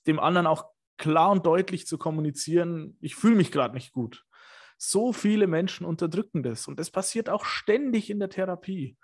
Dem 0.06 0.18
anderen 0.18 0.46
auch 0.46 0.66
klar 0.96 1.30
und 1.30 1.46
deutlich 1.46 1.86
zu 1.86 1.98
kommunizieren, 1.98 2.96
ich 3.00 3.16
fühle 3.16 3.36
mich 3.36 3.50
gerade 3.50 3.74
nicht 3.74 3.92
gut. 3.92 4.24
So 4.76 5.12
viele 5.12 5.46
Menschen 5.46 5.86
unterdrücken 5.86 6.42
das 6.42 6.68
und 6.68 6.78
das 6.78 6.90
passiert 6.90 7.28
auch 7.28 7.44
ständig 7.44 8.10
in 8.10 8.18
der 8.18 8.30
Therapie. 8.30 8.96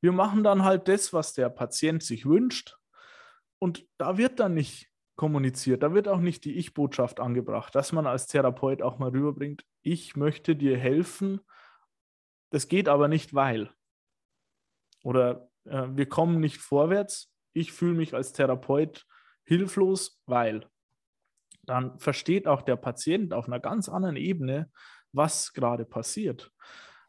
Wir 0.00 0.12
machen 0.12 0.44
dann 0.44 0.64
halt 0.64 0.88
das, 0.88 1.12
was 1.12 1.32
der 1.32 1.48
Patient 1.48 2.02
sich 2.02 2.26
wünscht 2.26 2.76
und 3.58 3.86
da 3.98 4.16
wird 4.16 4.38
dann 4.40 4.54
nicht 4.54 4.88
kommuniziert, 5.16 5.82
da 5.82 5.92
wird 5.92 6.06
auch 6.06 6.20
nicht 6.20 6.44
die 6.44 6.56
Ich-Botschaft 6.56 7.18
angebracht, 7.18 7.74
dass 7.74 7.92
man 7.92 8.06
als 8.06 8.28
Therapeut 8.28 8.82
auch 8.82 8.98
mal 8.98 9.10
rüberbringt, 9.10 9.64
ich 9.82 10.14
möchte 10.14 10.54
dir 10.54 10.78
helfen, 10.78 11.40
das 12.50 12.68
geht 12.68 12.88
aber 12.88 13.08
nicht, 13.08 13.34
weil. 13.34 13.70
Oder 15.02 15.47
äh, 15.70 15.96
wir 15.96 16.08
kommen 16.08 16.40
nicht 16.40 16.58
vorwärts, 16.58 17.32
ich 17.52 17.72
fühle 17.72 17.94
mich 17.94 18.14
als 18.14 18.32
Therapeut 18.32 19.06
hilflos, 19.44 20.20
weil. 20.26 20.66
Dann 21.62 21.98
versteht 21.98 22.46
auch 22.46 22.62
der 22.62 22.76
Patient 22.76 23.34
auf 23.34 23.46
einer 23.46 23.60
ganz 23.60 23.88
anderen 23.88 24.16
Ebene, 24.16 24.70
was 25.12 25.52
gerade 25.52 25.84
passiert. 25.84 26.50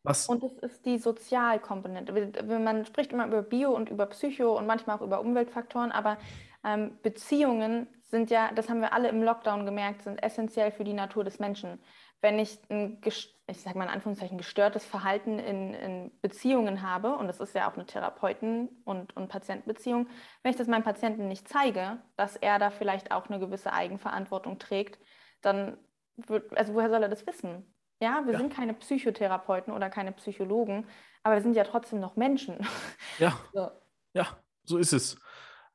Was, 0.04 0.28
Und 0.28 0.44
es 0.44 0.58
ist 0.60 0.86
die 0.86 0.98
Sozialkomponente. 0.98 2.14
Man 2.44 2.86
spricht 2.86 3.12
immer 3.12 3.28
über 3.28 3.42
Bio 3.42 3.72
und 3.72 3.90
über 3.90 4.06
Psycho 4.06 4.58
und 4.58 4.66
manchmal 4.66 4.98
auch 4.98 5.02
über 5.02 5.20
Umweltfaktoren, 5.20 5.92
aber 5.92 6.18
ähm, 6.64 6.98
Beziehungen 7.04 7.88
sind 8.10 8.32
ja, 8.32 8.52
das 8.54 8.70
haben 8.70 8.82
wir 8.82 8.94
alle 8.94 9.10
im 9.10 9.22
Lockdown 9.22 9.66
gemerkt, 9.66 10.04
sind 10.04 10.22
essentiell 10.24 10.72
für 10.72 10.84
die 10.84 10.94
Natur 10.94 11.24
des 11.24 11.40
Menschen. 11.40 11.80
Wenn 12.22 12.38
ich 12.40 12.60
ein, 12.70 13.02
ich 13.06 13.62
sage 13.62 13.78
mal 13.78 13.86
in 13.86 13.90
Anführungszeichen, 13.92 14.38
gestörtes 14.38 14.86
Verhalten 14.86 15.40
in, 15.40 15.74
in 15.74 16.12
Beziehungen 16.22 16.82
habe, 16.82 17.16
und 17.16 17.28
das 17.28 17.40
ist 17.40 17.56
ja 17.56 17.70
auch 17.70 17.76
eine 17.76 17.86
Therapeuten- 17.86 18.70
und, 18.84 19.16
und 19.16 19.30
Patientenbeziehung, 19.30 20.08
wenn 20.44 20.52
ich 20.52 20.58
das 20.58 20.68
meinem 20.68 20.84
Patienten 20.84 21.28
nicht 21.28 21.48
zeige, 21.48 22.02
dass 22.18 22.36
er 22.36 22.60
da 22.60 22.72
vielleicht 22.72 23.12
auch 23.12 23.30
eine 23.30 23.40
gewisse 23.40 23.72
Eigenverantwortung 23.72 24.60
trägt, 24.60 25.00
dann 25.42 25.78
wird, 26.18 26.56
also 26.58 26.74
woher 26.74 26.90
soll 26.90 27.04
er 27.04 27.10
das 27.10 27.26
wissen? 27.26 27.74
Ja, 28.02 28.24
wir 28.26 28.34
Ja. 28.34 28.40
sind 28.40 28.54
keine 28.54 28.74
Psychotherapeuten 28.74 29.74
oder 29.74 29.90
keine 29.90 30.12
Psychologen, 30.14 30.86
aber 31.24 31.36
wir 31.36 31.42
sind 31.42 31.56
ja 31.56 31.64
trotzdem 31.64 32.00
noch 32.00 32.16
Menschen. 32.16 32.58
ja, 33.20 33.38
So. 33.54 33.70
Ja, 34.14 34.38
so 34.64 34.78
ist 34.78 34.94
es. 34.94 35.18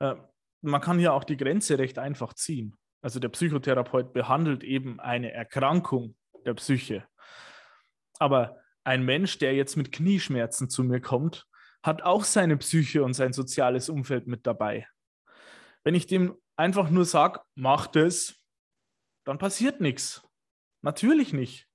Äh, 0.00 0.14
man 0.60 0.80
kann 0.80 0.98
hier 0.98 1.12
auch 1.14 1.24
die 1.24 1.36
Grenze 1.36 1.78
recht 1.78 1.98
einfach 1.98 2.34
ziehen. 2.34 2.76
Also 3.02 3.20
der 3.20 3.28
Psychotherapeut 3.28 4.12
behandelt 4.12 4.64
eben 4.64 4.98
eine 5.00 5.32
Erkrankung 5.32 6.16
der 6.46 6.54
Psyche. 6.54 7.06
Aber 8.18 8.60
ein 8.84 9.04
Mensch, 9.04 9.38
der 9.38 9.54
jetzt 9.54 9.76
mit 9.76 9.92
Knieschmerzen 9.92 10.68
zu 10.68 10.84
mir 10.84 11.00
kommt, 11.00 11.46
hat 11.82 12.02
auch 12.02 12.24
seine 12.24 12.56
Psyche 12.56 13.02
und 13.04 13.14
sein 13.14 13.32
soziales 13.32 13.88
Umfeld 13.88 14.26
mit 14.26 14.46
dabei. 14.46 14.86
Wenn 15.82 15.94
ich 15.94 16.06
dem 16.06 16.36
einfach 16.56 16.90
nur 16.90 17.04
sage, 17.04 17.40
mach 17.54 17.86
das, 17.86 18.36
dann 19.24 19.38
passiert 19.38 19.80
nichts. 19.80 20.26
Natürlich 20.82 21.32
nicht. 21.32 21.68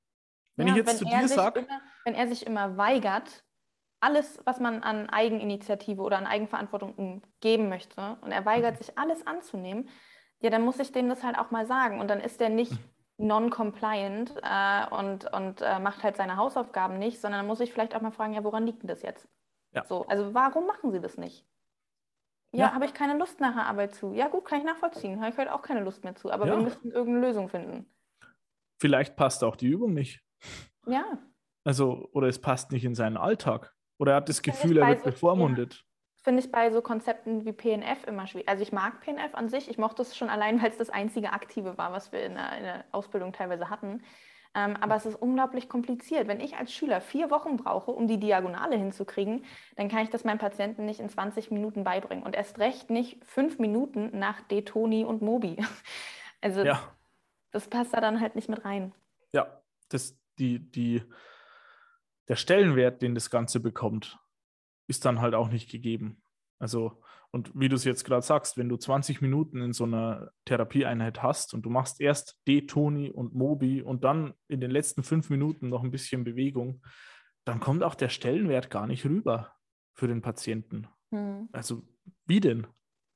Wenn 0.55 0.67
Ja, 0.67 0.73
ich 0.73 0.77
jetzt 0.77 0.97
zu 0.97 1.05
er 1.05 1.21
dir 1.21 1.27
sage, 1.27 1.67
wenn 2.05 2.15
er 2.15 2.27
sich 2.27 2.45
immer 2.45 2.77
weigert, 2.77 3.43
alles, 4.01 4.39
was 4.45 4.59
man 4.59 4.81
an 4.83 5.09
Eigeninitiative 5.09 6.01
oder 6.01 6.17
an 6.17 6.25
Eigenverantwortung 6.25 7.21
geben 7.41 7.69
möchte, 7.69 8.17
und 8.21 8.31
er 8.31 8.45
weigert 8.45 8.77
sich 8.77 8.97
alles 8.97 9.25
anzunehmen, 9.27 9.89
ja, 10.41 10.49
dann 10.49 10.61
muss 10.61 10.79
ich 10.79 10.91
dem 10.91 11.09
das 11.09 11.23
halt 11.23 11.37
auch 11.37 11.51
mal 11.51 11.65
sagen. 11.65 11.99
Und 11.99 12.07
dann 12.07 12.21
ist 12.21 12.39
er 12.39 12.49
nicht 12.49 12.71
non-compliant 13.19 14.33
äh, 14.41 14.87
und, 14.95 15.31
und 15.33 15.61
äh, 15.61 15.79
macht 15.79 16.03
halt 16.03 16.15
seine 16.17 16.37
Hausaufgaben 16.37 16.97
nicht, 16.97 17.19
sondern 17.21 17.39
dann 17.41 17.47
muss 17.47 17.59
ich 17.59 17.71
vielleicht 17.71 17.95
auch 17.95 18.01
mal 18.01 18.11
fragen, 18.11 18.33
ja, 18.33 18.43
woran 18.43 18.65
liegt 18.65 18.81
denn 18.81 18.87
das 18.87 19.01
jetzt? 19.01 19.27
Ja. 19.75 19.85
So, 19.85 20.05
also 20.07 20.33
warum 20.33 20.65
machen 20.65 20.91
Sie 20.91 20.99
das 20.99 21.17
nicht? 21.17 21.45
Ja, 22.51 22.67
Ja. 22.67 22.73
habe 22.73 22.85
ich 22.85 22.93
keine 22.93 23.17
Lust 23.17 23.39
nach 23.39 23.53
der 23.53 23.65
Arbeit 23.67 23.93
zu. 23.93 24.13
Ja, 24.13 24.27
gut, 24.27 24.45
kann 24.45 24.59
ich 24.59 24.65
nachvollziehen. 24.65 25.19
Habe 25.21 25.29
ich 25.31 25.37
heute 25.37 25.53
auch 25.53 25.61
keine 25.61 25.81
Lust 25.81 26.03
mehr 26.03 26.15
zu. 26.15 26.31
Aber 26.31 26.47
Ja. 26.47 26.55
wir 26.55 26.63
müssen 26.63 26.91
irgendeine 26.91 27.27
Lösung 27.27 27.49
finden. 27.49 27.85
vielleicht 28.81 29.15
passt 29.17 29.43
auch 29.43 29.55
die 29.57 29.67
Übung 29.67 29.93
nicht. 29.93 30.23
Ja. 30.87 31.03
Also, 31.65 32.07
oder 32.13 32.27
es 32.27 32.39
passt 32.39 32.71
nicht 32.71 32.85
in 32.85 32.95
seinen 32.95 33.17
Alltag. 33.17 33.75
Oder 33.99 34.13
er 34.13 34.15
hat 34.17 34.29
das 34.29 34.41
Gefühl, 34.41 34.77
er 34.77 34.87
wird 34.87 35.03
bevormundet. 35.03 35.85
Finde 36.21 36.41
ich 36.41 36.51
bei 36.51 36.71
so 36.71 36.81
Konzepten 36.81 37.45
wie 37.45 37.53
PNF 37.53 38.05
immer 38.07 38.27
schwierig. 38.27 38.49
Also 38.49 38.63
ich 38.63 38.71
mag 38.71 39.01
PNF 39.01 39.33
an 39.33 39.49
sich, 39.49 39.69
ich 39.69 39.77
mochte 39.77 40.01
es 40.01 40.15
schon 40.15 40.29
allein, 40.29 40.61
weil 40.61 40.69
es 40.69 40.77
das 40.77 40.89
einzige 40.89 41.33
Aktive 41.33 41.77
war, 41.77 41.91
was 41.93 42.11
wir 42.11 42.23
in 42.23 42.35
der, 42.35 42.57
in 42.57 42.63
der 42.63 42.85
Ausbildung 42.91 43.33
teilweise 43.33 43.69
hatten. 43.69 44.03
Ähm, 44.55 44.75
aber 44.77 44.95
es 44.95 45.05
ist 45.05 45.15
unglaublich 45.15 45.69
kompliziert. 45.69 46.27
Wenn 46.27 46.39
ich 46.39 46.57
als 46.57 46.73
Schüler 46.73 47.01
vier 47.01 47.29
Wochen 47.29 47.57
brauche, 47.57 47.91
um 47.91 48.07
die 48.07 48.19
Diagonale 48.19 48.75
hinzukriegen, 48.77 49.45
dann 49.75 49.89
kann 49.89 50.03
ich 50.03 50.09
das 50.09 50.23
meinem 50.23 50.39
Patienten 50.39 50.85
nicht 50.85 50.99
in 50.99 51.09
20 51.09 51.51
Minuten 51.51 51.83
beibringen. 51.83 52.25
Und 52.25 52.35
erst 52.35 52.57
recht 52.57 52.89
nicht 52.89 53.23
fünf 53.23 53.59
Minuten 53.59 54.17
nach 54.17 54.41
Detoni 54.41 55.05
und 55.05 55.21
Mobi. 55.21 55.57
Also 56.41 56.63
Ja, 56.63 56.79
das 57.51 57.67
passt 57.67 57.93
da 57.93 57.99
dann 57.99 58.21
halt 58.21 58.35
nicht 58.35 58.47
mit 58.47 58.63
rein. 58.63 58.93
ja. 59.33 59.61
Das, 59.89 60.17
die, 60.37 60.59
die, 60.59 61.03
der 62.29 62.37
Stellenwert, 62.37 63.01
den 63.01 63.13
das 63.13 63.29
Ganze 63.29 63.59
bekommt, 63.59 64.17
ist 64.89 65.05
dann 65.05 65.21
halt 65.21 65.35
auch 65.35 65.49
nicht 65.49 65.69
gegeben. 65.69 66.21
Also, 66.59 67.01
und 67.31 67.51
wie 67.53 67.69
du 67.69 67.75
es 67.75 67.83
jetzt 67.83 68.03
gerade 68.03 68.25
sagst, 68.25 68.57
wenn 68.57 68.69
du 68.69 68.75
20 68.75 69.21
Minuten 69.21 69.61
in 69.61 69.71
so 69.71 69.83
einer 69.83 70.31
Therapieeinheit 70.45 71.21
hast 71.23 71.53
und 71.53 71.61
du 71.61 71.69
machst 71.69 72.01
erst 72.01 72.39
D-Toni 72.47 73.11
und 73.11 73.33
Mobi 73.33 73.81
und 73.81 74.03
dann 74.03 74.33
in 74.47 74.59
den 74.59 74.71
letzten 74.71 75.03
fünf 75.03 75.29
Minuten 75.29 75.69
noch 75.69 75.83
ein 75.83 75.91
bisschen 75.91 76.23
Bewegung, 76.23 76.81
dann 77.45 77.59
kommt 77.59 77.83
auch 77.83 77.95
der 77.95 78.09
Stellenwert 78.09 78.69
gar 78.69 78.87
nicht 78.87 79.05
rüber 79.05 79.53
für 79.93 80.07
den 80.07 80.21
Patienten. 80.21 80.87
Hm. 81.11 81.49
Also, 81.51 81.87
wie 82.25 82.39
denn? 82.39 82.67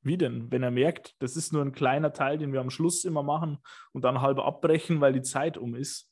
Wie 0.01 0.17
denn? 0.17 0.51
Wenn 0.51 0.63
er 0.63 0.71
merkt, 0.71 1.15
das 1.19 1.35
ist 1.35 1.51
nur 1.51 1.63
ein 1.63 1.71
kleiner 1.71 2.13
Teil, 2.13 2.37
den 2.37 2.53
wir 2.53 2.61
am 2.61 2.69
Schluss 2.69 3.05
immer 3.05 3.23
machen 3.23 3.57
und 3.93 4.03
dann 4.03 4.21
halb 4.21 4.39
abbrechen, 4.39 5.01
weil 5.01 5.13
die 5.13 5.21
Zeit 5.21 5.57
um 5.57 5.75
ist. 5.75 6.11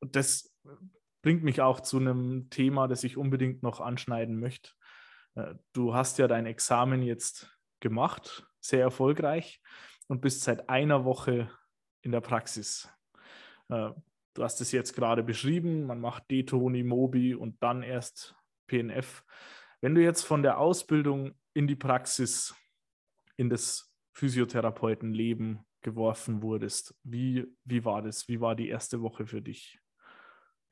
Und 0.00 0.16
das 0.16 0.52
bringt 1.22 1.44
mich 1.44 1.60
auch 1.60 1.80
zu 1.80 1.98
einem 1.98 2.50
Thema, 2.50 2.88
das 2.88 3.04
ich 3.04 3.16
unbedingt 3.16 3.62
noch 3.62 3.80
anschneiden 3.80 4.38
möchte. 4.38 4.70
Äh, 5.34 5.54
Du 5.72 5.94
hast 5.94 6.18
ja 6.18 6.28
dein 6.28 6.46
Examen 6.46 7.02
jetzt 7.02 7.56
gemacht, 7.80 8.46
sehr 8.60 8.80
erfolgreich 8.80 9.60
und 10.08 10.20
bist 10.20 10.42
seit 10.42 10.68
einer 10.68 11.04
Woche 11.04 11.50
in 12.02 12.12
der 12.12 12.20
Praxis. 12.20 12.88
Äh, 13.68 13.90
du 14.34 14.42
hast 14.42 14.60
es 14.60 14.72
jetzt 14.72 14.94
gerade 14.94 15.22
beschrieben, 15.22 15.86
man 15.86 16.00
macht 16.00 16.30
Detoni, 16.30 16.82
Mobi 16.82 17.34
und 17.34 17.62
dann 17.62 17.82
erst 17.82 18.34
PNF. 18.66 19.24
Wenn 19.80 19.94
du 19.94 20.02
jetzt 20.02 20.22
von 20.22 20.42
der 20.42 20.58
Ausbildung 20.58 21.34
in 21.54 21.66
die 21.66 21.76
Praxis, 21.76 22.54
in 23.36 23.50
das 23.50 23.92
Physiotherapeutenleben 24.14 25.64
geworfen 25.80 26.42
wurdest, 26.42 26.94
wie, 27.02 27.46
wie 27.64 27.84
war 27.84 28.02
das? 28.02 28.28
Wie 28.28 28.40
war 28.40 28.54
die 28.54 28.68
erste 28.68 29.02
Woche 29.02 29.26
für 29.26 29.42
dich? 29.42 29.81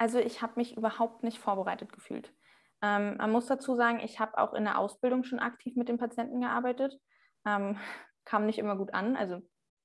Also 0.00 0.18
ich 0.18 0.40
habe 0.40 0.54
mich 0.56 0.78
überhaupt 0.78 1.22
nicht 1.24 1.38
vorbereitet 1.38 1.92
gefühlt. 1.92 2.32
Ähm, 2.80 3.18
man 3.18 3.30
muss 3.30 3.44
dazu 3.48 3.74
sagen, 3.74 4.00
ich 4.02 4.18
habe 4.18 4.38
auch 4.38 4.54
in 4.54 4.64
der 4.64 4.78
Ausbildung 4.78 5.24
schon 5.24 5.40
aktiv 5.40 5.76
mit 5.76 5.90
den 5.90 5.98
Patienten 5.98 6.40
gearbeitet. 6.40 6.98
Ähm, 7.46 7.76
kam 8.24 8.46
nicht 8.46 8.58
immer 8.58 8.76
gut 8.76 8.94
an. 8.94 9.14
Also 9.14 9.42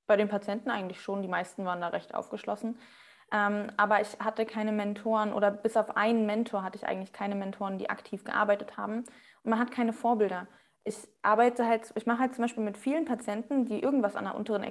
bei 0.08 0.16
den 0.16 0.30
Patienten 0.30 0.70
eigentlich 0.70 1.02
schon. 1.02 1.22
Die 1.22 1.28
meisten 1.28 1.66
waren 1.66 1.82
da 1.82 1.90
recht 1.90 2.16
aufgeschlossen. 2.16 2.80
Ähm, 3.34 3.68
aber 3.76 4.00
ich 4.00 4.18
hatte 4.22 4.46
keine 4.46 4.72
Mentoren 4.72 5.34
oder 5.34 5.52
bis 5.52 5.76
auf 5.76 5.98
einen 5.98 6.26
Mentor 6.26 6.64
hatte 6.64 6.78
ich 6.78 6.88
eigentlich 6.88 7.12
keine 7.12 7.36
Mentoren, 7.36 7.78
die 7.78 7.90
aktiv 7.90 8.24
gearbeitet 8.24 8.78
haben. 8.78 9.00
Und 9.00 9.50
man 9.50 9.60
hat 9.60 9.72
keine 9.72 9.92
Vorbilder. 9.92 10.48
Ich 10.86 10.96
arbeite 11.24 11.68
halt, 11.68 11.92
ich 11.96 12.06
mache 12.06 12.20
halt 12.20 12.36
zum 12.36 12.44
Beispiel 12.46 12.64
mit 12.64 12.78
vielen 12.78 13.04
Patienten, 13.04 13.66
die 13.66 13.82
irgendwas 13.82 14.16
an 14.16 14.24
der 14.24 14.36
unteren 14.36 14.64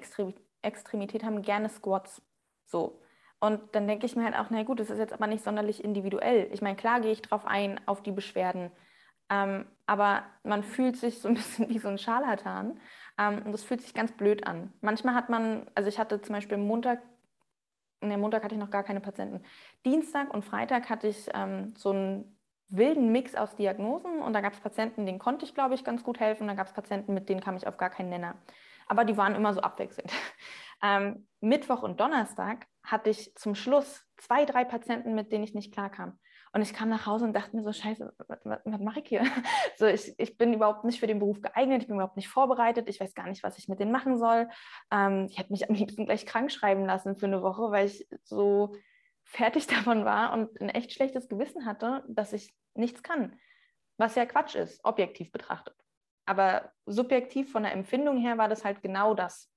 Extremität 0.63 1.23
haben, 1.23 1.43
gerne 1.43 1.69
Squats. 1.69 2.23
So. 2.65 3.04
Und 3.45 3.61
dann 3.75 3.87
denke 3.87 4.07
ich 4.07 4.17
mir 4.17 4.25
halt 4.25 4.37
auch, 4.37 4.47
na 4.49 4.63
gut, 4.63 4.81
das 4.81 4.89
ist 4.89 4.99
jetzt 4.99 5.13
aber 5.13 5.27
nicht 5.27 5.45
sonderlich 5.45 5.85
individuell. 5.85 6.49
Ich 6.53 6.63
meine, 6.63 6.77
klar 6.77 7.03
gehe 7.03 7.13
ich 7.13 7.21
drauf 7.21 7.45
ein, 7.45 7.79
auf 7.85 8.03
die 8.03 8.11
Beschwerden. 8.11 8.71
Ähm, 9.29 9.67
aber 9.85 10.23
man 10.45 10.63
fühlt 10.63 10.97
sich 10.97 11.19
so 11.21 11.29
ein 11.29 11.35
bisschen 11.35 11.69
wie 11.69 11.79
so 11.79 11.89
ein 11.89 11.99
Scharlatan. 11.99 12.81
Ähm, 13.19 13.43
und 13.45 13.53
das 13.53 13.63
fühlt 13.63 13.83
sich 13.83 13.93
ganz 13.93 14.13
blöd 14.13 14.47
an. 14.47 14.73
Manchmal 14.81 15.15
hat 15.15 15.29
man, 15.29 15.67
also 15.75 15.91
ich 15.91 15.99
hatte 15.99 16.23
zum 16.23 16.35
Beispiel 16.35 16.57
Montag, 16.57 17.03
ne, 18.01 18.17
Montag 18.17 18.45
hatte 18.45 18.55
ich 18.55 18.61
noch 18.61 18.71
gar 18.71 18.83
keine 18.83 19.01
Patienten. 19.01 19.45
Dienstag 19.85 20.33
und 20.33 20.43
Freitag 20.43 20.89
hatte 20.89 21.09
ich 21.09 21.29
ähm, 21.35 21.75
so 21.77 21.91
einen 21.91 22.39
wilden 22.71 23.13
Mix 23.13 23.35
aus 23.35 23.55
Diagnosen 23.57 24.23
und 24.23 24.33
da 24.33 24.41
gab 24.41 24.55
es 24.55 24.61
Patienten, 24.61 25.05
denen 25.05 25.19
konnte 25.19 25.45
ich, 25.45 25.55
glaube 25.55 25.75
ich, 25.75 25.85
ganz 25.85 26.03
gut 26.03 26.19
helfen. 26.19 26.47
Da 26.47 26.55
gab 26.55 26.67
es 26.67 26.73
Patienten, 26.73 27.13
mit 27.13 27.29
denen 27.29 27.43
kam 27.43 27.57
ich 27.57 27.67
auf 27.67 27.77
gar 27.77 27.91
keinen 27.91 28.09
Nenner. 28.09 28.37
Aber 28.87 29.05
die 29.05 29.19
waren 29.19 29.35
immer 29.35 29.53
so 29.53 29.61
abwechselnd. 29.61 30.11
Ähm, 30.83 31.27
Mittwoch 31.41 31.83
und 31.83 31.99
Donnerstag 31.99 32.67
hatte 32.85 33.11
ich 33.11 33.35
zum 33.35 33.55
Schluss 33.55 34.07
zwei, 34.19 34.45
drei 34.45 34.65
Patienten, 34.65 35.15
mit 35.15 35.33
denen 35.33 35.45
ich 35.45 35.55
nicht 35.55 35.73
klarkam. 35.73 36.19
Und 36.53 36.63
ich 36.63 36.73
kam 36.73 36.89
nach 36.89 37.07
Hause 37.07 37.25
und 37.25 37.33
dachte 37.33 37.57
mir 37.57 37.65
so, 37.65 37.73
scheiße, 37.73 38.15
was, 38.29 38.39
was, 38.45 38.81
mache 38.81 39.01
ich 39.01 39.09
hier? 39.09 39.23
So, 39.77 39.87
ich, 39.87 40.15
ich 40.19 40.39
bin 40.39 40.53
überhaupt 40.55 40.85
nicht 40.85 41.01
für 41.01 41.09
den 41.09 41.19
Beruf 41.19 41.41
geeignet, 41.41 41.83
ich 41.83 41.89
bin 41.89 41.97
überhaupt 41.97 42.17
nicht 42.17 42.29
vorbereitet, 42.29 42.89
ich 42.89 43.01
weiß 43.01 43.15
gar 43.15 43.27
nicht, 43.27 43.43
was 43.43 43.59
ich 43.59 43.67
mit 43.67 43.81
denen 43.81 43.91
machen 43.91 44.19
soll. 44.19 44.49
Ähm, 44.93 45.27
ich 45.29 45.37
hätte 45.37 45.51
mich 45.51 45.69
am 45.69 45.75
liebsten 45.75 46.07
gleich 46.07 46.27
krank 46.27 46.53
schreiben 46.53 46.87
lassen 46.87 47.17
für 47.17 47.27
eine 47.27 47.43
Woche, 47.43 47.73
weil 47.73 47.87
ich 47.87 48.07
so 48.23 48.77
fertig 49.25 49.67
davon 49.67 50.05
war 50.05 50.33
und 50.33 50.61
ein 50.61 50.69
echt 50.69 50.93
schlechtes 50.93 51.29
Gewissen 51.29 51.67
hatte, 51.67 52.05
dass 52.07 52.33
ich 52.33 52.55
nichts 52.75 53.03
kann. 53.03 53.37
Was 53.97 54.15
ja 54.15 54.25
Quatsch 54.25 54.55
ist, 54.55 54.85
objektiv 54.85 55.33
betrachtet. 55.33 55.75
Aber 56.25 56.73
subjektiv 56.87 57.51
von 57.51 57.65
der 57.65 57.73
Empfindung 57.73 58.17
her 58.19 58.39
war 58.39 58.49
das 58.49 58.65
halt 58.65 58.81
genau 58.81 59.15
das. 59.15 59.53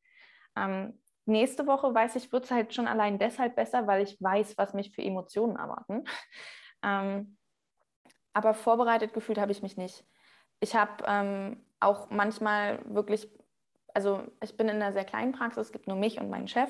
Ähm, 0.56 1.00
nächste 1.28 1.68
Woche 1.68 1.94
weiß 1.94 2.16
ich, 2.16 2.32
wird 2.32 2.46
es 2.46 2.52
halt 2.52 2.74
schon 2.74 2.88
allein 2.88 3.20
deshalb 3.20 3.56
besser, 3.56 3.88
weil 3.88 4.04
ich 4.04 4.22
weiß, 4.22 4.58
was 4.58 4.74
mich 4.74 4.92
für 4.92 5.02
Emotionen 5.02 5.56
erwarten. 5.56 6.04
Ähm, 6.84 7.38
aber 8.34 8.54
vorbereitet 8.54 9.14
gefühlt 9.14 9.40
habe 9.40 9.52
ich 9.52 9.64
mich 9.64 9.78
nicht. 9.78 10.06
Ich 10.60 10.76
habe 10.76 11.04
ähm, 11.08 11.66
auch 11.80 12.12
manchmal 12.12 12.80
wirklich, 12.86 13.28
also 13.96 14.22
ich 14.44 14.56
bin 14.56 14.70
in 14.70 14.76
einer 14.76 14.94
sehr 14.94 15.06
kleinen 15.06 15.32
Praxis, 15.32 15.68
es 15.68 15.72
gibt 15.72 15.88
nur 15.88 15.98
mich 15.98 16.22
und 16.22 16.30
meinen 16.30 16.48
Chef. 16.48 16.70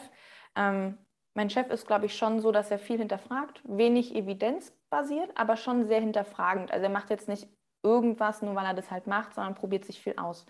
Ähm, 0.55 0.97
mein 1.33 1.49
Chef 1.49 1.69
ist, 1.69 1.85
glaube 1.85 2.05
ich, 2.05 2.15
schon 2.15 2.39
so, 2.39 2.53
dass 2.53 2.71
er 2.71 2.79
viel 2.79 2.97
hinterfragt, 2.97 3.61
wenig 3.65 4.15
evidenzbasiert, 4.15 5.29
aber 5.35 5.57
schon 5.57 5.85
sehr 5.87 5.99
hinterfragend. 5.99 6.71
Also 6.71 6.85
er 6.85 6.89
macht 6.89 7.09
jetzt 7.09 7.27
nicht 7.27 7.49
irgendwas, 7.83 8.41
nur 8.41 8.55
weil 8.55 8.65
er 8.65 8.73
das 8.73 8.89
halt 8.89 9.07
macht, 9.07 9.35
sondern 9.35 9.55
probiert 9.55 9.85
sich 9.85 10.01
viel 10.01 10.15
aus. 10.17 10.45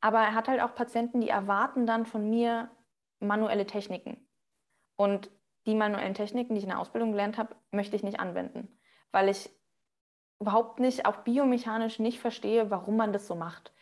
Aber 0.00 0.18
er 0.18 0.34
hat 0.34 0.48
halt 0.48 0.60
auch 0.60 0.74
Patienten, 0.74 1.20
die 1.20 1.28
erwarten 1.28 1.86
dann 1.86 2.04
von 2.04 2.28
mir 2.28 2.70
manuelle 3.20 3.66
Techniken. 3.66 4.26
Und 4.96 5.30
die 5.66 5.74
manuellen 5.74 6.14
Techniken, 6.14 6.54
die 6.54 6.58
ich 6.58 6.64
in 6.64 6.70
der 6.70 6.80
Ausbildung 6.80 7.12
gelernt 7.12 7.38
habe, 7.38 7.54
möchte 7.70 7.96
ich 7.96 8.02
nicht 8.02 8.20
anwenden, 8.20 8.68
weil 9.12 9.28
ich 9.28 9.50
überhaupt 10.40 10.80
nicht, 10.80 11.06
auch 11.06 11.18
biomechanisch 11.18 11.98
nicht 11.98 12.20
verstehe, 12.20 12.70
warum 12.70 12.96
man 12.96 13.12
das 13.12 13.26
so 13.26 13.34
macht. 13.34 13.72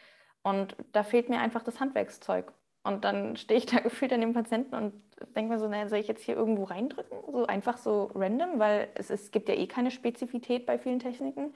Und 0.43 0.76
da 0.93 1.03
fehlt 1.03 1.28
mir 1.28 1.41
einfach 1.41 1.62
das 1.62 1.80
Handwerkszeug. 1.80 2.53
Und 2.82 3.05
dann 3.05 3.37
stehe 3.37 3.59
ich 3.59 3.66
da 3.66 3.80
gefühlt 3.80 4.12
an 4.12 4.20
dem 4.20 4.32
Patienten 4.32 4.74
und 4.74 4.95
denke 5.34 5.53
mir 5.53 5.59
so, 5.59 5.68
naja, 5.68 5.89
soll 5.89 5.99
ich 5.99 6.09
jetzt 6.09 6.22
hier 6.22 6.37
irgendwo 6.37 6.64
reindrücken? 6.64 7.18
So 7.32 7.47
einfach 7.47 7.78
so 7.78 8.11
random, 8.14 8.59
weil 8.59 8.89
es, 8.95 9.11
es 9.11 9.30
gibt 9.30 9.49
ja 9.49 9.55
eh 9.55 9.66
keine 9.66 9.91
Spezifität 9.91 10.66
bei 10.66 10.78
vielen 10.78 11.01
Techniken. 11.01 11.55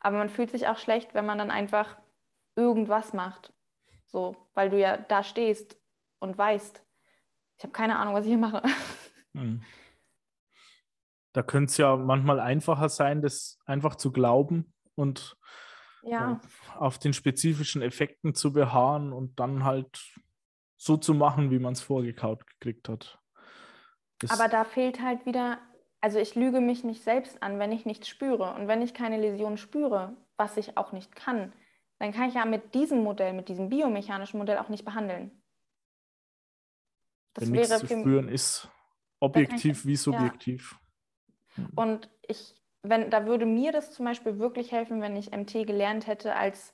Aber 0.00 0.16
man 0.16 0.30
fühlt 0.30 0.50
sich 0.50 0.68
auch 0.68 0.78
schlecht, 0.78 1.14
wenn 1.14 1.26
man 1.26 1.38
dann 1.38 1.50
einfach 1.50 1.96
irgendwas 2.56 3.12
macht. 3.12 3.52
So, 4.06 4.36
weil 4.54 4.70
du 4.70 4.78
ja 4.78 4.96
da 4.96 5.22
stehst 5.22 5.76
und 6.18 6.36
weißt, 6.36 6.82
ich 7.60 7.64
habe 7.64 7.72
keine 7.72 7.98
Ahnung, 7.98 8.14
was 8.14 8.24
ich 8.24 8.30
hier 8.30 8.38
mache. 8.38 8.62
Hm. 9.32 9.62
Da 11.32 11.44
könnte 11.44 11.70
es 11.70 11.76
ja 11.76 11.94
manchmal 11.94 12.40
einfacher 12.40 12.88
sein, 12.88 13.22
das 13.22 13.60
einfach 13.64 13.94
zu 13.94 14.10
glauben 14.10 14.74
und 14.96 15.36
ja. 16.02 16.40
auf 16.76 16.98
den 16.98 17.12
spezifischen 17.12 17.80
Effekten 17.80 18.34
zu 18.34 18.52
beharren 18.52 19.12
und 19.12 19.38
dann 19.38 19.62
halt 19.62 20.02
so 20.76 20.96
zu 20.96 21.14
machen, 21.14 21.52
wie 21.52 21.60
man 21.60 21.74
es 21.74 21.80
vorgekaut 21.80 22.44
gekriegt 22.44 22.88
hat. 22.88 23.20
Das 24.18 24.32
Aber 24.32 24.48
da 24.48 24.64
fehlt 24.64 25.00
halt 25.00 25.26
wieder, 25.26 25.60
also 26.00 26.18
ich 26.18 26.34
lüge 26.34 26.60
mich 26.60 26.82
nicht 26.82 27.04
selbst 27.04 27.40
an, 27.40 27.60
wenn 27.60 27.70
ich 27.70 27.86
nichts 27.86 28.08
spüre. 28.08 28.54
Und 28.54 28.66
wenn 28.66 28.82
ich 28.82 28.94
keine 28.94 29.20
Läsion 29.20 29.58
spüre, 29.58 30.16
was 30.36 30.56
ich 30.56 30.76
auch 30.76 30.90
nicht 30.90 31.14
kann, 31.14 31.52
dann 32.00 32.10
kann 32.10 32.28
ich 32.28 32.34
ja 32.34 32.46
mit 32.46 32.74
diesem 32.74 33.04
Modell, 33.04 33.32
mit 33.32 33.48
diesem 33.48 33.68
biomechanischen 33.68 34.38
Modell 34.38 34.58
auch 34.58 34.70
nicht 34.70 34.84
behandeln. 34.84 35.39
Das 37.34 37.44
Wenn 37.44 37.52
nichts 37.52 37.78
zu 37.78 37.86
spüren 37.86 38.28
ist, 38.28 38.68
objektiv 39.20 39.86
wie 39.86 39.96
subjektiv. 39.96 40.78
Ja. 41.56 41.64
Und 41.76 42.10
ich, 42.26 42.54
wenn, 42.82 43.10
da 43.10 43.26
würde 43.26 43.46
mir 43.46 43.72
das 43.72 43.92
zum 43.92 44.06
Beispiel 44.06 44.38
wirklich 44.38 44.72
helfen, 44.72 45.00
wenn 45.00 45.16
ich 45.16 45.30
MT 45.30 45.66
gelernt 45.66 46.06
hätte 46.06 46.34
als 46.34 46.72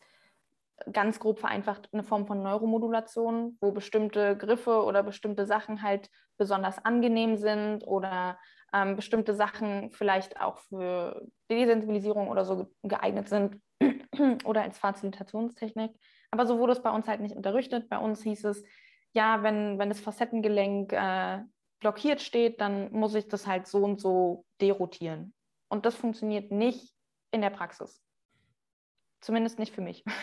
ganz 0.93 1.19
grob 1.19 1.39
vereinfacht 1.39 1.89
eine 1.93 2.03
Form 2.03 2.27
von 2.27 2.43
Neuromodulation, 2.43 3.57
wo 3.61 3.73
bestimmte 3.73 4.37
Griffe 4.37 4.85
oder 4.85 5.03
bestimmte 5.03 5.47
Sachen 5.47 5.83
halt 5.83 6.11
besonders 6.37 6.85
angenehm 6.85 7.37
sind 7.37 7.83
oder 7.87 8.39
ähm, 8.73 8.97
bestimmte 8.97 9.35
Sachen 9.35 9.91
vielleicht 9.91 10.41
auch 10.41 10.59
für 10.59 11.27
Desensibilisierung 11.51 12.29
oder 12.29 12.45
so 12.45 12.71
geeignet 12.83 13.29
sind 13.29 13.61
oder 14.45 14.63
als 14.63 14.79
Facilitationstechnik. 14.79 15.93
Aber 16.31 16.47
so 16.47 16.59
wurde 16.59 16.73
es 16.73 16.83
bei 16.83 16.91
uns 16.91 17.09
halt 17.09 17.21
nicht 17.21 17.37
unterrichtet. 17.37 17.89
Bei 17.89 17.99
uns 17.99 18.23
hieß 18.23 18.45
es, 18.45 18.63
ja, 19.17 19.43
wenn, 19.43 19.79
wenn 19.79 19.89
das 19.89 19.99
Facettengelenk 19.99 20.93
äh, 20.93 21.43
blockiert 21.81 22.21
steht, 22.21 22.61
dann 22.61 22.93
muss 22.93 23.14
ich 23.14 23.27
das 23.29 23.47
halt 23.47 23.67
so 23.67 23.79
und 23.83 23.99
so 23.99 24.45
derotieren. 24.61 25.33
Und 25.69 25.87
das 25.87 25.95
funktioniert 25.95 26.53
nicht 26.53 26.95
in 27.31 27.41
der 27.41 27.49
Praxis. 27.49 28.03
Zumindest 29.23 29.59
nicht 29.59 29.75
für 29.75 29.81
mich. 29.81 30.05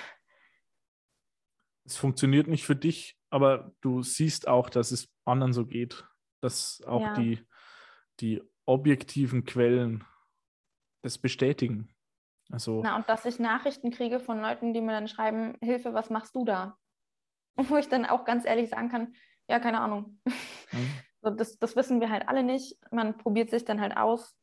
Es 1.85 1.97
funktioniert 1.97 2.47
nicht 2.47 2.63
für 2.65 2.77
dich, 2.77 3.19
aber 3.29 3.73
du 3.81 4.03
siehst 4.03 4.47
auch, 4.47 4.69
dass 4.69 4.91
es 4.91 5.09
anderen 5.25 5.51
so 5.51 5.65
geht, 5.65 6.07
dass 6.39 6.81
auch 6.87 7.01
ja. 7.01 7.13
die, 7.15 7.45
die 8.21 8.41
objektiven 8.63 9.43
Quellen 9.43 10.05
das 11.01 11.17
bestätigen. 11.17 11.93
Also, 12.49 12.81
Na, 12.81 12.95
und 12.95 13.09
dass 13.09 13.25
ich 13.25 13.37
Nachrichten 13.37 13.91
kriege 13.91 14.21
von 14.21 14.39
Leuten, 14.39 14.73
die 14.73 14.79
mir 14.79 14.93
dann 14.93 15.09
schreiben, 15.09 15.57
Hilfe, 15.59 15.93
was 15.93 16.09
machst 16.09 16.35
du 16.35 16.45
da? 16.45 16.77
wo 17.69 17.77
ich 17.77 17.89
dann 17.89 18.05
auch 18.05 18.25
ganz 18.25 18.45
ehrlich 18.45 18.69
sagen 18.69 18.89
kann, 18.89 19.13
ja, 19.49 19.59
keine 19.59 19.81
Ahnung. 19.81 20.19
Mhm. 20.25 20.33
So, 21.25 21.29
das, 21.29 21.57
das 21.57 21.77
wissen 21.77 22.01
wir 22.01 22.09
halt 22.09 22.27
alle 22.27 22.43
nicht. 22.43 22.77
Man 22.91 23.17
probiert 23.17 23.49
sich 23.49 23.63
dann 23.63 23.79
halt 23.79 23.95
aus. 23.95 24.35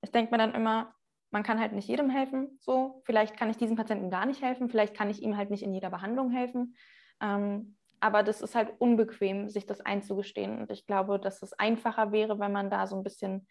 Ich 0.00 0.12
denke 0.12 0.30
mir 0.30 0.38
dann 0.38 0.54
immer, 0.54 0.94
man 1.32 1.42
kann 1.42 1.58
halt 1.58 1.72
nicht 1.72 1.88
jedem 1.88 2.08
helfen. 2.08 2.56
So, 2.60 3.02
vielleicht 3.04 3.36
kann 3.36 3.50
ich 3.50 3.56
diesem 3.56 3.74
Patienten 3.74 4.10
gar 4.10 4.26
nicht 4.26 4.40
helfen, 4.40 4.68
vielleicht 4.68 4.96
kann 4.96 5.10
ich 5.10 5.22
ihm 5.22 5.36
halt 5.36 5.50
nicht 5.50 5.64
in 5.64 5.74
jeder 5.74 5.90
Behandlung 5.90 6.30
helfen. 6.30 6.76
Ähm, 7.20 7.76
aber 7.98 8.22
das 8.22 8.42
ist 8.42 8.54
halt 8.54 8.72
unbequem, 8.78 9.48
sich 9.48 9.66
das 9.66 9.80
einzugestehen. 9.80 10.60
Und 10.60 10.70
ich 10.70 10.86
glaube, 10.86 11.18
dass 11.18 11.42
es 11.42 11.52
einfacher 11.52 12.12
wäre, 12.12 12.38
wenn 12.38 12.52
man 12.52 12.70
da 12.70 12.86
so 12.86 12.96
ein 12.96 13.02
bisschen 13.02 13.48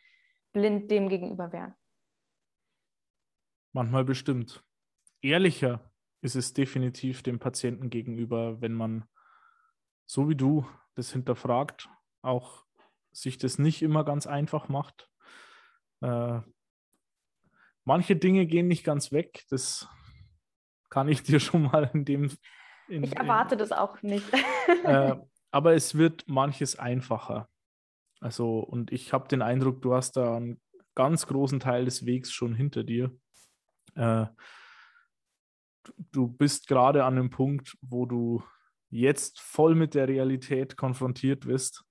blind 0.53 0.89
dem 0.89 1.09
gegenüber 1.09 1.51
wäre. 1.51 1.75
Manchmal 3.73 4.05
bestimmt. 4.05 4.63
Ehrlicher 5.21 5.88
ist 6.21 6.35
es 6.35 6.53
definitiv 6.53 7.23
dem 7.23 7.39
Patienten 7.39 7.89
gegenüber, 7.89 8.61
wenn 8.61 8.73
man, 8.73 9.05
so 10.05 10.29
wie 10.29 10.35
du, 10.35 10.67
das 10.95 11.11
hinterfragt, 11.11 11.89
auch 12.21 12.65
sich 13.11 13.37
das 13.37 13.57
nicht 13.57 13.81
immer 13.81 14.03
ganz 14.03 14.27
einfach 14.27 14.69
macht. 14.69 15.09
Äh, 16.01 16.41
manche 17.85 18.15
Dinge 18.15 18.45
gehen 18.45 18.67
nicht 18.67 18.83
ganz 18.83 19.11
weg, 19.11 19.45
das 19.49 19.87
kann 20.89 21.07
ich 21.07 21.23
dir 21.23 21.39
schon 21.39 21.63
mal 21.63 21.89
in 21.93 22.05
dem. 22.05 22.31
In, 22.87 23.03
ich 23.03 23.15
erwarte 23.15 23.55
in, 23.55 23.59
das 23.59 23.71
auch 23.71 24.01
nicht. 24.01 24.25
äh, 24.83 25.15
aber 25.51 25.73
es 25.73 25.95
wird 25.95 26.27
manches 26.27 26.77
einfacher. 26.77 27.47
Also, 28.19 28.59
und 28.59 28.91
ich 28.91 29.13
habe 29.13 29.27
den 29.27 29.41
Eindruck, 29.41 29.81
du 29.81 29.93
hast 29.93 30.17
da 30.17 30.35
einen 30.35 30.59
ganz 30.95 31.27
großen 31.27 31.59
Teil 31.59 31.85
des 31.85 32.05
Wegs 32.05 32.31
schon 32.31 32.53
hinter 32.53 32.83
dir. 32.83 33.15
Äh, 33.95 34.25
du 35.97 36.27
bist 36.27 36.67
gerade 36.67 37.03
an 37.03 37.17
einem 37.17 37.29
Punkt, 37.29 37.77
wo 37.81 38.05
du 38.05 38.43
jetzt 38.89 39.39
voll 39.39 39.75
mit 39.75 39.93
der 39.93 40.07
Realität 40.07 40.77
konfrontiert 40.77 41.45
wirst, 41.45 41.85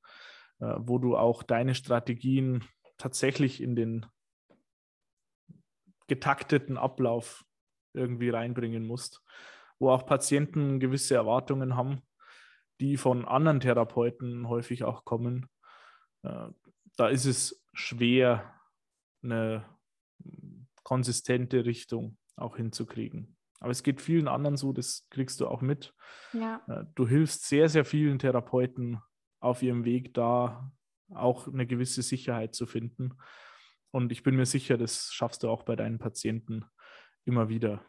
äh, 0.60 0.74
wo 0.78 0.98
du 0.98 1.16
auch 1.16 1.42
deine 1.42 1.74
Strategien 1.74 2.64
tatsächlich 2.96 3.62
in 3.62 3.76
den 3.76 4.06
getakteten 6.08 6.76
Ablauf 6.76 7.44
irgendwie 7.94 8.30
reinbringen 8.30 8.86
musst, 8.86 9.22
wo 9.78 9.90
auch 9.90 10.06
Patienten 10.06 10.80
gewisse 10.80 11.14
Erwartungen 11.14 11.76
haben, 11.76 12.02
die 12.80 12.96
von 12.96 13.24
anderen 13.24 13.60
Therapeuten 13.60 14.48
häufig 14.48 14.84
auch 14.84 15.04
kommen. 15.04 15.48
Äh, 16.22 16.48
da 16.96 17.08
ist 17.08 17.26
es 17.26 17.64
schwer, 17.72 18.54
eine 19.22 19.64
konsistente 20.82 21.64
Richtung 21.64 22.16
auch 22.36 22.56
hinzukriegen. 22.56 23.37
Aber 23.60 23.70
es 23.70 23.82
geht 23.82 24.00
vielen 24.00 24.28
anderen 24.28 24.56
so, 24.56 24.72
das 24.72 25.06
kriegst 25.10 25.40
du 25.40 25.48
auch 25.48 25.60
mit. 25.60 25.94
Ja. 26.32 26.62
Äh, 26.68 26.84
du 26.94 27.06
hilfst 27.06 27.46
sehr, 27.46 27.68
sehr 27.68 27.84
vielen 27.84 28.18
Therapeuten 28.18 29.00
auf 29.40 29.62
ihrem 29.62 29.84
Weg 29.84 30.14
da, 30.14 30.72
auch 31.12 31.48
eine 31.48 31.66
gewisse 31.66 32.02
Sicherheit 32.02 32.54
zu 32.54 32.66
finden. 32.66 33.18
Und 33.90 34.12
ich 34.12 34.22
bin 34.22 34.36
mir 34.36 34.46
sicher, 34.46 34.76
das 34.76 35.10
schaffst 35.12 35.42
du 35.42 35.48
auch 35.48 35.62
bei 35.62 35.74
deinen 35.74 35.98
Patienten 35.98 36.64
immer 37.24 37.48
wieder. 37.48 37.84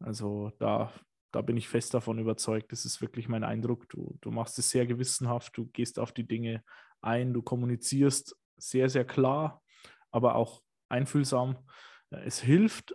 Also 0.00 0.52
da, 0.58 0.92
da 1.32 1.42
bin 1.42 1.56
ich 1.56 1.68
fest 1.68 1.94
davon 1.94 2.18
überzeugt. 2.18 2.72
Das 2.72 2.84
ist 2.84 3.00
wirklich 3.00 3.28
mein 3.28 3.44
Eindruck. 3.44 3.88
Du, 3.88 4.16
du 4.20 4.30
machst 4.30 4.58
es 4.58 4.70
sehr 4.70 4.86
gewissenhaft, 4.86 5.56
du 5.56 5.66
gehst 5.66 5.98
auf 5.98 6.12
die 6.12 6.26
Dinge 6.26 6.64
ein, 7.00 7.34
du 7.34 7.42
kommunizierst 7.42 8.36
sehr, 8.56 8.88
sehr 8.88 9.04
klar, 9.04 9.62
aber 10.10 10.36
auch 10.36 10.62
einfühlsam. 10.88 11.58
Es 12.24 12.40
hilft, 12.40 12.94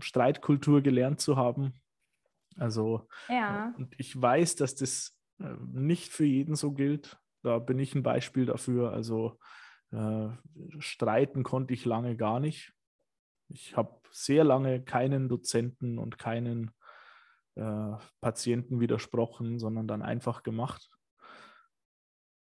Streitkultur 0.00 0.82
gelernt 0.82 1.20
zu 1.20 1.36
haben. 1.36 1.74
Also, 2.56 3.06
ja. 3.28 3.74
und 3.76 3.94
ich 3.98 4.20
weiß, 4.20 4.56
dass 4.56 4.74
das 4.74 5.16
äh, 5.38 5.54
nicht 5.72 6.12
für 6.12 6.24
jeden 6.24 6.56
so 6.56 6.72
gilt. 6.72 7.18
Da 7.42 7.58
bin 7.58 7.78
ich 7.78 7.94
ein 7.94 8.02
Beispiel 8.02 8.46
dafür. 8.46 8.92
Also, 8.92 9.38
äh, 9.92 10.28
streiten 10.78 11.44
konnte 11.44 11.72
ich 11.74 11.84
lange 11.84 12.16
gar 12.16 12.40
nicht. 12.40 12.72
Ich 13.48 13.76
habe 13.76 14.00
sehr 14.10 14.44
lange 14.44 14.82
keinen 14.82 15.28
Dozenten 15.28 15.98
und 15.98 16.18
keinen 16.18 16.72
äh, 17.54 17.92
Patienten 18.20 18.80
widersprochen, 18.80 19.58
sondern 19.58 19.88
dann 19.88 20.02
einfach 20.02 20.42
gemacht. 20.42 20.90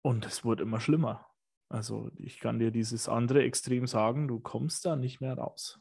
Und 0.03 0.27
es 0.27 0.45
wurde 0.45 0.63
immer 0.63 0.81
schlimmer. 0.81 1.27
Also 1.69 2.11
ich 2.19 2.39
kann 2.39 2.59
dir 2.59 2.71
dieses 2.71 3.09
andere 3.09 3.43
Extrem 3.43 3.87
sagen, 3.87 4.29
du 4.29 4.39
kommst 4.39 4.85
da 4.85 4.97
nicht 4.97 5.21
mehr 5.21 5.35
raus. 5.35 5.81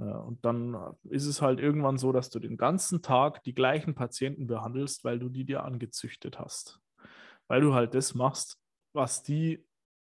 Äh, 0.00 0.04
und 0.04 0.44
dann 0.44 0.96
ist 1.04 1.26
es 1.26 1.42
halt 1.42 1.60
irgendwann 1.60 1.98
so, 1.98 2.12
dass 2.12 2.30
du 2.30 2.38
den 2.38 2.56
ganzen 2.56 3.02
Tag 3.02 3.42
die 3.44 3.54
gleichen 3.54 3.94
Patienten 3.94 4.46
behandelst, 4.46 5.04
weil 5.04 5.18
du 5.18 5.28
die 5.28 5.44
dir 5.44 5.64
angezüchtet 5.64 6.38
hast. 6.38 6.80
Weil 7.46 7.60
du 7.60 7.74
halt 7.74 7.94
das 7.94 8.14
machst, 8.14 8.58
was 8.92 9.22
die 9.22 9.66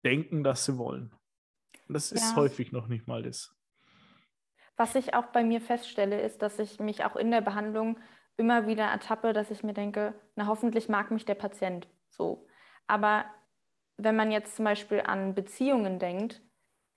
denken, 0.05 0.43
dass 0.43 0.65
sie 0.65 0.77
wollen. 0.77 1.13
Und 1.88 1.93
das 1.93 2.11
ist 2.11 2.32
ja. 2.32 2.36
häufig 2.36 2.71
noch 2.71 2.88
nicht 2.88 3.07
mal 3.07 3.23
das. 3.23 3.55
Was 4.77 4.95
ich 4.95 5.13
auch 5.13 5.27
bei 5.27 5.43
mir 5.43 5.61
feststelle, 5.61 6.21
ist, 6.21 6.41
dass 6.41 6.57
ich 6.59 6.79
mich 6.79 7.03
auch 7.03 7.15
in 7.15 7.32
der 7.32 7.41
Behandlung 7.41 7.99
immer 8.38 8.67
wieder 8.67 8.86
ertappe, 8.86 9.34
dass 9.34 9.51
ich 9.51 9.63
mir 9.63 9.73
denke, 9.73 10.13
na 10.36 10.47
hoffentlich 10.47 10.89
mag 10.89 11.11
mich 11.11 11.25
der 11.25 11.36
Patient 11.36 11.88
so. 12.09 12.47
Aber 12.88 13.25
wenn 13.97 14.15
man 14.15 14.32
jetzt 14.32 14.55
zum 14.55 14.65
Beispiel 14.65 15.01
an 15.01 15.36
Beziehungen 15.36 15.99
denkt, 15.99 16.41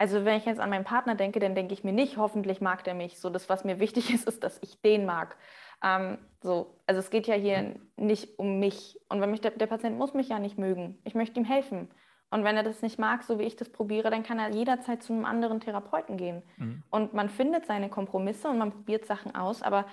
also 0.04 0.26
wenn 0.26 0.36
ich 0.36 0.44
jetzt 0.44 0.60
an 0.60 0.68
meinen 0.68 0.84
Partner 0.84 1.14
denke, 1.14 1.40
dann 1.40 1.54
denke 1.54 1.72
ich 1.72 1.82
mir 1.82 1.94
nicht, 1.94 2.18
hoffentlich 2.18 2.60
mag 2.60 2.84
der 2.84 2.92
mich. 2.92 3.18
So, 3.18 3.30
das, 3.30 3.48
was 3.48 3.64
mir 3.64 3.80
wichtig 3.80 4.10
ist, 4.14 4.28
ist, 4.28 4.44
dass 4.44 4.58
ich 4.62 4.82
den 4.82 5.06
mag. 5.06 5.38
Ähm, 5.82 6.18
so, 6.42 6.78
also 6.86 6.98
es 6.98 7.08
geht 7.08 7.26
ja 7.26 7.34
hier 7.34 7.76
nicht 7.96 8.38
um 8.38 8.58
mich. 8.58 9.00
Und 9.08 9.22
wenn 9.22 9.30
mich 9.30 9.40
der, 9.40 9.52
der 9.52 9.66
Patient 9.66 9.96
muss 9.96 10.12
mich 10.12 10.28
ja 10.28 10.38
nicht 10.38 10.58
mögen. 10.58 10.98
Ich 11.04 11.14
möchte 11.14 11.40
ihm 11.40 11.46
helfen. 11.46 11.88
Und 12.28 12.44
wenn 12.44 12.54
er 12.54 12.62
das 12.64 12.82
nicht 12.82 12.98
mag, 12.98 13.22
so 13.22 13.38
wie 13.38 13.44
ich 13.44 13.56
das 13.56 13.70
probiere, 13.70 14.10
dann 14.10 14.24
kann 14.24 14.38
er 14.38 14.50
jederzeit 14.50 15.02
zu 15.02 15.14
einem 15.14 15.24
anderen 15.24 15.60
Therapeuten 15.60 16.18
gehen. 16.18 16.42
Mhm. 16.58 16.82
Und 16.90 17.14
man 17.14 17.30
findet 17.30 17.64
seine 17.64 17.88
Kompromisse 17.88 18.48
und 18.48 18.58
man 18.58 18.72
probiert 18.72 19.06
Sachen 19.06 19.34
aus. 19.34 19.62
Aber 19.62 19.86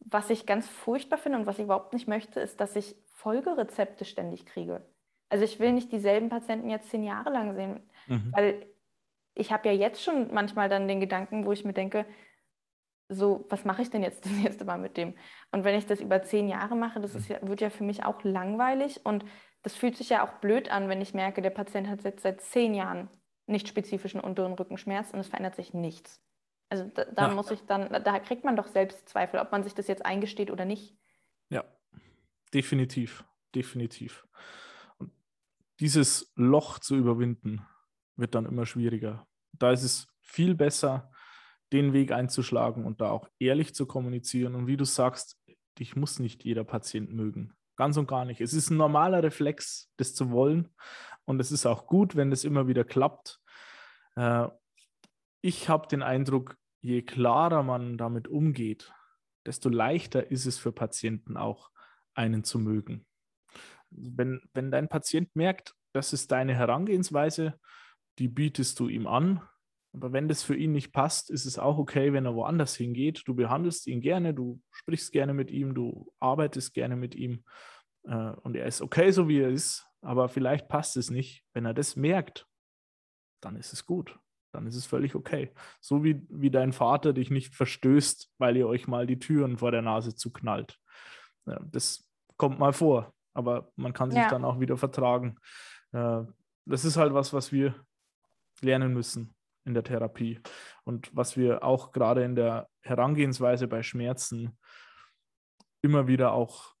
was 0.00 0.28
ich 0.28 0.44
ganz 0.44 0.68
furchtbar 0.68 1.18
finde 1.18 1.38
und 1.38 1.46
was 1.46 1.60
ich 1.60 1.66
überhaupt 1.66 1.92
nicht 1.92 2.08
möchte, 2.08 2.40
ist, 2.40 2.60
dass 2.60 2.74
ich 2.74 2.96
Folgerezepte 3.12 4.04
ständig 4.04 4.44
kriege. 4.44 4.84
Also 5.28 5.44
ich 5.44 5.60
will 5.60 5.70
nicht 5.70 5.92
dieselben 5.92 6.30
Patienten 6.30 6.68
jetzt 6.68 6.90
zehn 6.90 7.04
Jahre 7.04 7.30
lang 7.30 7.54
sehen, 7.54 7.80
mhm. 8.08 8.32
weil 8.32 8.66
ich 9.34 9.52
habe 9.52 9.68
ja 9.68 9.74
jetzt 9.74 10.02
schon 10.02 10.32
manchmal 10.32 10.68
dann 10.68 10.88
den 10.88 11.00
Gedanken, 11.00 11.46
wo 11.46 11.52
ich 11.52 11.64
mir 11.64 11.72
denke, 11.72 12.06
so, 13.08 13.44
was 13.48 13.64
mache 13.64 13.82
ich 13.82 13.90
denn 13.90 14.02
jetzt 14.02 14.24
das 14.24 14.32
nächste 14.32 14.64
Mal 14.64 14.78
mit 14.78 14.96
dem? 14.96 15.14
Und 15.50 15.64
wenn 15.64 15.76
ich 15.76 15.86
das 15.86 16.00
über 16.00 16.22
zehn 16.22 16.48
Jahre 16.48 16.76
mache, 16.76 17.00
das 17.00 17.14
ist 17.14 17.28
ja, 17.28 17.38
wird 17.42 17.60
ja 17.60 17.70
für 17.70 17.84
mich 17.84 18.04
auch 18.04 18.22
langweilig 18.24 19.04
und 19.04 19.24
das 19.62 19.74
fühlt 19.74 19.96
sich 19.96 20.08
ja 20.08 20.26
auch 20.26 20.40
blöd 20.40 20.70
an, 20.70 20.88
wenn 20.88 21.00
ich 21.00 21.14
merke, 21.14 21.40
der 21.40 21.50
Patient 21.50 21.88
hat 21.88 22.02
jetzt 22.02 22.22
seit 22.22 22.40
zehn 22.40 22.74
Jahren 22.74 23.08
nicht 23.46 23.68
spezifischen 23.68 24.20
unteren 24.20 24.54
Rückenschmerz 24.54 25.12
und 25.12 25.20
es 25.20 25.28
verändert 25.28 25.56
sich 25.56 25.72
nichts. 25.72 26.20
Also 26.68 26.84
da, 26.84 27.04
da 27.04 27.28
ja. 27.28 27.34
muss 27.34 27.50
ich 27.50 27.60
dann, 27.66 27.90
da 28.02 28.18
kriegt 28.18 28.44
man 28.44 28.56
doch 28.56 28.66
selbst 28.66 29.08
Zweifel, 29.08 29.38
ob 29.40 29.52
man 29.52 29.62
sich 29.62 29.74
das 29.74 29.88
jetzt 29.88 30.04
eingesteht 30.04 30.50
oder 30.50 30.64
nicht. 30.64 30.96
Ja, 31.48 31.64
definitiv, 32.54 33.24
definitiv. 33.54 34.26
Und 34.96 35.12
dieses 35.80 36.32
Loch 36.34 36.78
zu 36.78 36.96
überwinden 36.96 37.66
wird 38.16 38.34
dann 38.34 38.46
immer 38.46 38.66
schwieriger. 38.66 39.26
Da 39.52 39.72
ist 39.72 39.82
es 39.82 40.08
viel 40.20 40.54
besser, 40.54 41.10
den 41.72 41.92
Weg 41.92 42.12
einzuschlagen 42.12 42.84
und 42.84 43.00
da 43.00 43.10
auch 43.10 43.28
ehrlich 43.38 43.74
zu 43.74 43.86
kommunizieren. 43.86 44.54
Und 44.54 44.66
wie 44.66 44.76
du 44.76 44.84
sagst, 44.84 45.38
dich 45.78 45.96
muss 45.96 46.18
nicht 46.18 46.44
jeder 46.44 46.64
Patient 46.64 47.12
mögen. 47.12 47.54
Ganz 47.76 47.96
und 47.96 48.06
gar 48.06 48.24
nicht. 48.24 48.40
Es 48.40 48.52
ist 48.52 48.70
ein 48.70 48.76
normaler 48.76 49.22
Reflex, 49.22 49.90
das 49.96 50.14
zu 50.14 50.30
wollen. 50.30 50.68
Und 51.24 51.40
es 51.40 51.50
ist 51.50 51.66
auch 51.66 51.86
gut, 51.86 52.16
wenn 52.16 52.30
es 52.32 52.44
immer 52.44 52.68
wieder 52.68 52.84
klappt. 52.84 53.40
Äh, 54.16 54.48
ich 55.40 55.68
habe 55.68 55.88
den 55.88 56.02
Eindruck, 56.02 56.56
je 56.80 57.02
klarer 57.02 57.62
man 57.62 57.96
damit 57.96 58.28
umgeht, 58.28 58.92
desto 59.46 59.68
leichter 59.68 60.30
ist 60.30 60.46
es 60.46 60.58
für 60.58 60.72
Patienten 60.72 61.36
auch, 61.36 61.70
einen 62.14 62.44
zu 62.44 62.58
mögen. 62.58 63.06
Wenn, 63.90 64.42
wenn 64.52 64.70
dein 64.70 64.88
Patient 64.88 65.34
merkt, 65.34 65.74
das 65.92 66.12
ist 66.12 66.30
deine 66.30 66.54
Herangehensweise, 66.54 67.58
die 68.18 68.28
bietest 68.28 68.78
du 68.80 68.88
ihm 68.88 69.06
an, 69.06 69.40
aber 69.94 70.12
wenn 70.12 70.28
das 70.28 70.42
für 70.42 70.56
ihn 70.56 70.72
nicht 70.72 70.92
passt, 70.92 71.30
ist 71.30 71.44
es 71.44 71.58
auch 71.58 71.76
okay, 71.76 72.12
wenn 72.12 72.24
er 72.24 72.34
woanders 72.34 72.74
hingeht. 72.74 73.22
Du 73.26 73.34
behandelst 73.34 73.86
ihn 73.86 74.00
gerne, 74.00 74.32
du 74.32 74.60
sprichst 74.70 75.12
gerne 75.12 75.34
mit 75.34 75.50
ihm, 75.50 75.74
du 75.74 76.10
arbeitest 76.18 76.72
gerne 76.72 76.96
mit 76.96 77.14
ihm 77.14 77.44
äh, 78.04 78.30
und 78.42 78.56
er 78.56 78.66
ist 78.66 78.80
okay, 78.80 79.10
so 79.10 79.28
wie 79.28 79.40
er 79.40 79.50
ist, 79.50 79.86
aber 80.00 80.28
vielleicht 80.28 80.68
passt 80.68 80.96
es 80.96 81.10
nicht. 81.10 81.44
Wenn 81.52 81.66
er 81.66 81.74
das 81.74 81.94
merkt, 81.96 82.46
dann 83.42 83.56
ist 83.56 83.72
es 83.72 83.84
gut. 83.84 84.18
Dann 84.52 84.66
ist 84.66 84.76
es 84.76 84.86
völlig 84.86 85.14
okay. 85.14 85.52
So 85.80 86.04
wie, 86.04 86.26
wie 86.28 86.50
dein 86.50 86.72
Vater 86.72 87.12
dich 87.12 87.30
nicht 87.30 87.54
verstößt, 87.54 88.32
weil 88.38 88.56
ihr 88.56 88.68
euch 88.68 88.86
mal 88.86 89.06
die 89.06 89.18
Türen 89.18 89.58
vor 89.58 89.72
der 89.72 89.82
Nase 89.82 90.14
zuknallt. 90.14 90.78
Ja, 91.46 91.58
das 91.64 92.08
kommt 92.36 92.58
mal 92.58 92.72
vor, 92.72 93.14
aber 93.34 93.72
man 93.76 93.92
kann 93.92 94.10
sich 94.10 94.20
ja. 94.20 94.28
dann 94.28 94.44
auch 94.44 94.60
wieder 94.60 94.76
vertragen. 94.76 95.36
Äh, 95.92 96.22
das 96.64 96.84
ist 96.84 96.96
halt 96.96 97.12
was, 97.14 97.32
was 97.32 97.50
wir 97.50 97.74
lernen 98.64 98.92
müssen 98.92 99.34
in 99.64 99.74
der 99.74 99.84
Therapie. 99.84 100.40
Und 100.84 101.14
was 101.14 101.36
wir 101.36 101.62
auch 101.62 101.92
gerade 101.92 102.24
in 102.24 102.34
der 102.34 102.68
Herangehensweise 102.82 103.68
bei 103.68 103.82
Schmerzen 103.82 104.58
immer 105.82 106.06
wieder 106.06 106.32
auch 106.32 106.74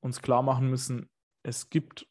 uns 0.00 0.22
klar 0.22 0.42
machen 0.42 0.70
müssen, 0.70 1.10
es 1.42 1.70
gibt 1.70 2.06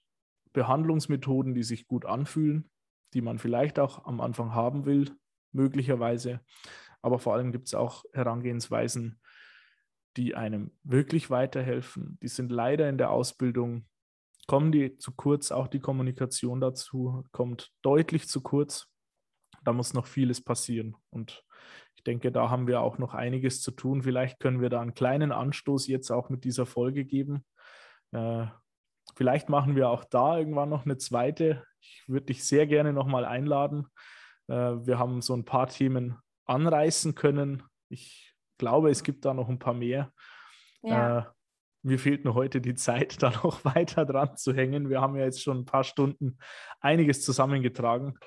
Behandlungsmethoden, 0.53 1.53
die 1.53 1.63
sich 1.63 1.88
gut 1.88 2.05
anfühlen, 2.05 2.69
die 3.13 3.21
man 3.21 3.39
vielleicht 3.39 3.80
auch 3.80 4.05
am 4.05 4.21
Anfang 4.21 4.53
haben 4.53 4.86
will, 4.86 5.15
möglicherweise. 5.51 6.41
Aber 7.01 7.19
vor 7.19 7.34
allem 7.34 7.51
gibt 7.51 7.67
es 7.67 7.73
auch 7.73 8.03
Herangehensweisen, 8.13 9.21
die 10.17 10.36
einem 10.36 10.71
wirklich 10.84 11.30
weiterhelfen. 11.30 12.17
Die 12.21 12.27
sind 12.27 12.51
leider 12.51 12.89
in 12.89 12.97
der 12.97 13.11
Ausbildung, 13.11 13.88
kommen 14.50 14.74
die 14.74 14.97
zu 14.97 15.14
kurz, 15.14 15.52
auch 15.52 15.68
die 15.68 15.80
Kommunikation 15.80 16.60
dazu 16.60 17.24
kommt 17.32 17.72
deutlich 17.82 18.28
zu 18.28 18.41
kurz 18.41 18.89
da 19.64 19.74
muss 19.74 19.93
noch 19.93 20.08
vieles 20.08 20.43
passieren. 20.43 20.95
Und 21.10 21.43
ich 21.95 22.04
denke, 22.04 22.32
da 22.32 22.50
haben 22.50 22.68
wir 22.68 22.82
auch 22.82 22.97
noch 22.97 23.14
einiges 23.14 23.62
zu 23.62 23.72
tun. 23.72 24.04
Vielleicht 24.04 24.39
können 24.39 24.62
wir 24.62 24.70
da 24.70 24.82
einen 24.82 24.93
kleinen 24.93 25.32
Anstoß 25.32 25.88
jetzt 25.88 26.12
auch 26.12 26.30
mit 26.30 26.43
dieser 26.43 26.66
Folge 26.66 27.06
geben. 27.06 27.45
Äh, 28.12 28.45
vielleicht 29.16 29.50
machen 29.50 29.76
wir 29.76 29.89
auch 29.89 30.06
da 30.06 30.38
irgendwann 30.38 30.70
noch 30.70 30.86
eine 30.86 30.97
zweite. 30.97 31.64
Ich 31.82 32.04
würde 32.08 32.28
dich 32.28 32.43
sehr 32.43 32.68
gerne 32.68 32.93
nochmal 32.93 33.26
einladen. 33.26 33.88
Äh, 34.47 34.54
wir 34.54 34.97
haben 34.97 35.22
so 35.22 35.36
ein 35.36 35.45
paar 35.45 35.68
Themen 35.68 36.18
anreißen 36.45 37.16
können. 37.16 37.64
Ich 37.89 38.34
glaube, 38.58 38.89
es 38.89 39.04
gibt 39.04 39.26
da 39.26 39.34
noch 39.34 39.50
ein 39.50 39.60
paar 39.60 39.74
mehr. 39.74 40.12
Ja. 40.82 41.20
Äh, 41.20 41.24
mir 41.82 41.99
fehlt 41.99 42.25
noch 42.25 42.36
heute 42.36 42.61
die 42.61 42.75
Zeit, 42.75 43.21
da 43.23 43.32
noch 43.32 43.63
weiter 43.65 44.05
dran 44.05 44.36
zu 44.38 44.53
hängen. 44.53 44.89
Wir 44.89 45.01
haben 45.01 45.15
ja 45.15 45.25
jetzt 45.25 45.41
schon 45.41 45.59
ein 45.59 45.65
paar 45.65 45.84
Stunden 45.84 46.38
einiges 46.80 47.23
zusammengetragen. 47.23 48.17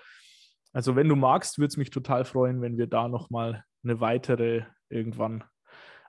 Also 0.72 0.96
wenn 0.96 1.08
du 1.08 1.16
magst, 1.16 1.58
würde 1.58 1.68
es 1.68 1.76
mich 1.76 1.90
total 1.90 2.24
freuen, 2.24 2.62
wenn 2.62 2.78
wir 2.78 2.86
da 2.86 3.08
nochmal 3.08 3.64
eine 3.84 4.00
weitere 4.00 4.62
irgendwann 4.88 5.44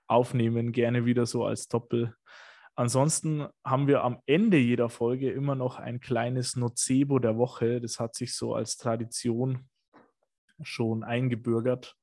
aufnehmen, 0.07 0.71
gerne 0.71 1.05
wieder 1.05 1.25
so 1.25 1.45
als 1.45 1.67
Doppel. 1.67 2.15
Ansonsten 2.75 3.47
haben 3.63 3.87
wir 3.87 4.03
am 4.03 4.19
Ende 4.25 4.57
jeder 4.57 4.89
Folge 4.89 5.31
immer 5.31 5.55
noch 5.55 5.79
ein 5.79 5.99
kleines 5.99 6.55
Nocebo 6.55 7.19
der 7.19 7.37
Woche. 7.37 7.79
Das 7.79 7.99
hat 7.99 8.15
sich 8.15 8.35
so 8.35 8.55
als 8.55 8.77
Tradition 8.77 9.69
schon 10.61 11.03
eingebürgert. 11.03 11.95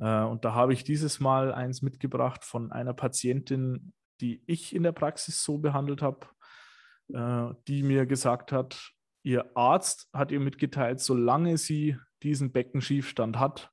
Äh, 0.00 0.22
und 0.22 0.44
da 0.44 0.54
habe 0.54 0.72
ich 0.72 0.82
dieses 0.82 1.20
Mal 1.20 1.52
eins 1.52 1.82
mitgebracht 1.82 2.44
von 2.44 2.72
einer 2.72 2.94
Patientin, 2.94 3.92
die 4.22 4.42
ich 4.46 4.74
in 4.74 4.84
der 4.84 4.92
Praxis 4.92 5.42
so 5.42 5.58
behandelt 5.58 6.00
habe, 6.00 6.26
äh, 7.12 7.54
die 7.66 7.82
mir 7.82 8.06
gesagt 8.06 8.52
hat, 8.52 8.92
ihr 9.22 9.56
Arzt 9.56 10.08
hat 10.12 10.30
ihr 10.30 10.40
mitgeteilt, 10.40 11.00
solange 11.00 11.58
sie 11.58 11.98
diesen 12.22 12.52
Beckenschiefstand 12.52 13.38
hat, 13.38 13.70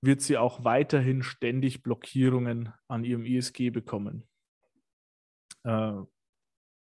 wird 0.00 0.20
sie 0.20 0.36
auch 0.36 0.64
weiterhin 0.64 1.22
ständig 1.22 1.82
Blockierungen 1.82 2.72
an 2.86 3.02
ihrem 3.02 3.24
ISG 3.24 3.70
bekommen. 3.70 4.28
Äh, 5.64 5.94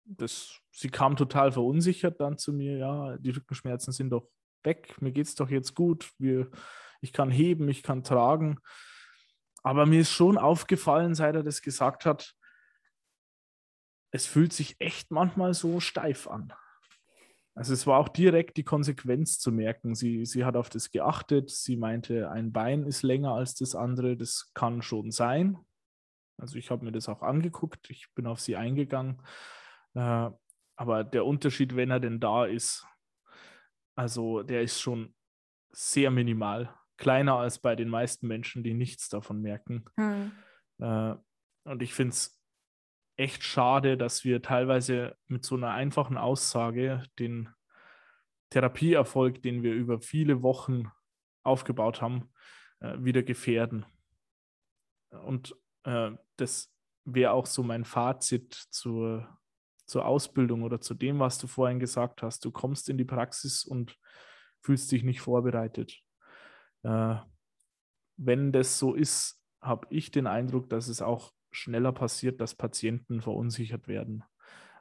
das, 0.05 0.59
sie 0.71 0.89
kam 0.89 1.15
total 1.15 1.51
verunsichert 1.51 2.19
dann 2.21 2.37
zu 2.37 2.53
mir, 2.53 2.77
ja, 2.77 3.17
die 3.17 3.31
Rückenschmerzen 3.31 3.91
sind 3.91 4.11
doch 4.11 4.29
weg, 4.63 4.99
mir 5.01 5.11
geht 5.11 5.27
es 5.27 5.35
doch 5.35 5.49
jetzt 5.49 5.75
gut, 5.75 6.11
wir, 6.17 6.49
ich 7.01 7.11
kann 7.11 7.29
heben, 7.29 7.67
ich 7.69 7.83
kann 7.83 8.03
tragen. 8.03 8.59
Aber 9.63 9.85
mir 9.85 10.01
ist 10.01 10.11
schon 10.11 10.37
aufgefallen, 10.37 11.15
seit 11.15 11.35
er 11.35 11.43
das 11.43 11.61
gesagt 11.61 12.05
hat, 12.05 12.35
es 14.15 14.25
fühlt 14.25 14.53
sich 14.53 14.77
echt 14.79 15.11
manchmal 15.11 15.53
so 15.53 15.81
steif 15.81 16.27
an. 16.27 16.53
Also 17.53 17.73
es 17.73 17.85
war 17.85 17.99
auch 17.99 18.07
direkt 18.07 18.55
die 18.55 18.63
Konsequenz 18.63 19.39
zu 19.39 19.51
merken. 19.51 19.93
Sie, 19.93 20.25
sie 20.25 20.45
hat 20.45 20.55
auf 20.55 20.69
das 20.69 20.91
geachtet. 20.91 21.49
Sie 21.49 21.75
meinte, 21.75 22.29
ein 22.31 22.53
Bein 22.53 22.85
ist 22.85 23.03
länger 23.03 23.33
als 23.33 23.55
das 23.55 23.75
andere. 23.75 24.15
Das 24.15 24.51
kann 24.53 24.81
schon 24.81 25.11
sein. 25.11 25.57
Also 26.37 26.57
ich 26.57 26.71
habe 26.71 26.85
mir 26.85 26.93
das 26.93 27.09
auch 27.09 27.21
angeguckt. 27.21 27.89
Ich 27.89 28.07
bin 28.13 28.25
auf 28.25 28.39
sie 28.39 28.55
eingegangen. 28.55 29.21
Äh, 29.95 30.29
aber 30.77 31.03
der 31.03 31.25
Unterschied, 31.25 31.75
wenn 31.75 31.91
er 31.91 31.99
denn 31.99 32.19
da 32.19 32.45
ist, 32.45 32.85
also 33.97 34.43
der 34.43 34.61
ist 34.61 34.79
schon 34.79 35.13
sehr 35.71 36.09
minimal. 36.09 36.73
Kleiner 36.97 37.35
als 37.35 37.59
bei 37.59 37.75
den 37.75 37.89
meisten 37.89 38.27
Menschen, 38.27 38.63
die 38.63 38.73
nichts 38.73 39.09
davon 39.09 39.41
merken. 39.41 39.85
Hm. 39.97 40.31
Äh, 40.79 41.15
und 41.65 41.81
ich 41.81 41.93
finde 41.93 42.11
es 42.11 42.34
echt 43.17 43.43
schade, 43.43 43.97
dass 43.97 44.23
wir 44.23 44.41
teilweise 44.41 45.15
mit 45.27 45.45
so 45.45 45.55
einer 45.55 45.71
einfachen 45.71 46.17
Aussage 46.17 47.03
den 47.19 47.49
Therapieerfolg, 48.49 49.41
den 49.41 49.63
wir 49.63 49.73
über 49.73 49.99
viele 49.99 50.41
Wochen 50.41 50.91
aufgebaut 51.43 52.01
haben, 52.01 52.31
äh, 52.79 52.95
wieder 52.99 53.23
gefährden. 53.23 53.85
Und 55.09 55.55
äh, 55.83 56.11
das 56.37 56.73
wäre 57.05 57.31
auch 57.31 57.45
so 57.45 57.63
mein 57.63 57.85
Fazit 57.85 58.53
zur, 58.53 59.27
zur 59.85 60.05
Ausbildung 60.05 60.63
oder 60.63 60.81
zu 60.81 60.93
dem, 60.93 61.19
was 61.19 61.37
du 61.37 61.47
vorhin 61.47 61.79
gesagt 61.79 62.21
hast. 62.21 62.43
Du 62.43 62.51
kommst 62.51 62.89
in 62.89 62.97
die 62.97 63.05
Praxis 63.05 63.63
und 63.63 63.97
fühlst 64.61 64.91
dich 64.91 65.03
nicht 65.03 65.21
vorbereitet. 65.21 66.01
Äh, 66.83 67.15
wenn 68.17 68.51
das 68.51 68.79
so 68.79 68.93
ist, 68.93 69.41
habe 69.61 69.87
ich 69.89 70.11
den 70.11 70.27
Eindruck, 70.27 70.69
dass 70.69 70.87
es 70.87 71.01
auch 71.01 71.34
schneller 71.55 71.91
passiert, 71.91 72.41
dass 72.41 72.55
Patienten 72.55 73.21
verunsichert 73.21 73.87
werden, 73.87 74.23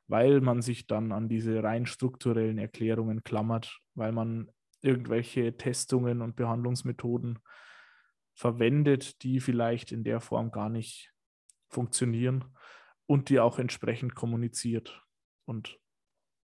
weil 0.06 0.40
man 0.40 0.62
sich 0.62 0.86
dann 0.86 1.12
an 1.12 1.28
diese 1.28 1.62
rein 1.62 1.86
strukturellen 1.86 2.58
Erklärungen 2.58 3.22
klammert, 3.24 3.80
weil 3.94 4.12
man 4.12 4.50
irgendwelche 4.82 5.56
Testungen 5.56 6.20
und 6.20 6.36
Behandlungsmethoden 6.36 7.38
verwendet, 8.34 9.22
die 9.22 9.40
vielleicht 9.40 9.92
in 9.92 10.04
der 10.04 10.20
Form 10.20 10.50
gar 10.50 10.68
nicht 10.68 11.12
funktionieren 11.68 12.44
und 13.06 13.28
die 13.28 13.40
auch 13.40 13.58
entsprechend 13.58 14.14
kommuniziert. 14.14 15.02
Und 15.46 15.78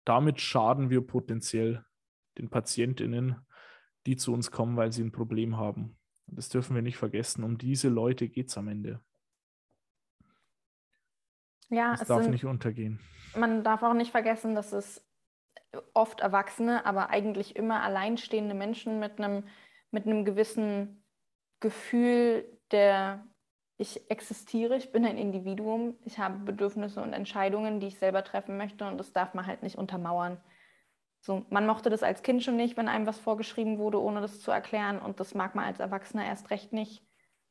damit 0.05 0.41
schaden 0.41 0.91
wir 0.91 1.01
potenziell 1.01 1.85
den 2.39 2.51
Patientinnen, 2.51 3.37
die 4.07 4.17
zu 4.17 4.33
uns 4.33 4.51
kommen, 4.51 4.77
weil 4.77 4.93
sie 4.93 5.03
ein 5.03 5.13
Problem 5.13 5.57
haben. 5.57 5.99
Das 6.27 6.49
dürfen 6.49 6.75
wir 6.75 6.83
nicht 6.83 6.97
vergessen. 6.97 7.45
Um 7.45 7.59
diese 7.59 7.89
Leute 7.89 8.29
geht 8.29 8.49
es 8.49 8.59
am 8.59 8.69
Ende. 8.69 9.01
Ja, 11.69 11.97
das 11.97 12.09
darf 12.09 12.23
sind, 12.23 12.31
nicht 12.31 12.45
untergehen. 12.45 13.01
Man 13.37 13.65
darf 13.65 13.83
auch 13.83 13.95
nicht 13.95 14.11
vergessen, 14.11 14.55
dass 14.55 14.73
es 14.73 15.05
oft 15.95 16.21
Erwachsene, 16.21 16.87
aber 16.87 17.11
eigentlich 17.11 17.57
immer 17.57 17.83
alleinstehende 17.83 18.55
Menschen 18.55 18.99
mit 18.99 19.19
einem, 19.19 19.45
mit 19.91 20.07
einem 20.07 20.25
gewissen 20.25 21.05
Gefühl 21.61 22.45
der, 22.71 23.27
ich 23.77 24.11
existiere, 24.11 24.77
ich 24.77 24.93
bin 24.93 25.05
ein 25.05 25.19
Individuum, 25.19 25.97
ich 26.05 26.19
habe 26.19 26.39
Bedürfnisse 26.39 27.03
und 27.03 27.13
Entscheidungen, 27.13 27.81
die 27.81 27.89
ich 27.89 27.99
selber 27.99 28.25
treffen 28.25 28.57
möchte 28.57 28.87
und 28.87 28.99
das 28.99 29.13
darf 29.13 29.35
man 29.35 29.47
halt 29.47 29.63
nicht 29.63 29.77
untermauern. 29.77 30.41
So, 31.21 31.45
man 31.51 31.67
mochte 31.67 31.91
das 31.91 32.03
als 32.03 32.23
Kind 32.23 32.43
schon 32.43 32.57
nicht, 32.57 32.77
wenn 32.77 32.89
einem 32.89 33.07
was 33.07 33.19
vorgeschrieben 33.19 33.79
wurde, 33.79 34.01
ohne 34.01 34.21
das 34.21 34.41
zu 34.41 34.51
erklären 34.51 34.99
und 34.99 35.19
das 35.19 35.35
mag 35.35 35.55
man 35.55 35.65
als 35.65 35.81
Erwachsener 35.81 36.25
erst 36.25 36.51
recht 36.51 36.73
nicht. 36.73 37.05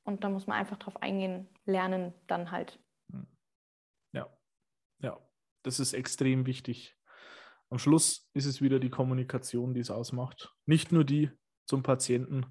Und 0.04 0.24
da 0.24 0.30
muss 0.30 0.48
man 0.48 0.58
einfach 0.58 0.78
drauf 0.78 1.02
eingehen, 1.02 1.50
lernen 1.66 2.14
dann 2.28 2.52
halt 2.52 2.80
ja, 5.00 5.18
das 5.64 5.80
ist 5.80 5.94
extrem 5.94 6.46
wichtig. 6.46 6.96
Am 7.70 7.80
Schluss 7.80 8.30
ist 8.34 8.46
es 8.46 8.62
wieder 8.62 8.80
die 8.80 8.90
Kommunikation, 8.90 9.74
die 9.74 9.80
es 9.80 9.92
ausmacht. 9.92 10.54
Nicht 10.66 10.92
nur 10.92 11.04
die 11.04 11.32
zum 11.66 11.84
Patienten, 11.84 12.46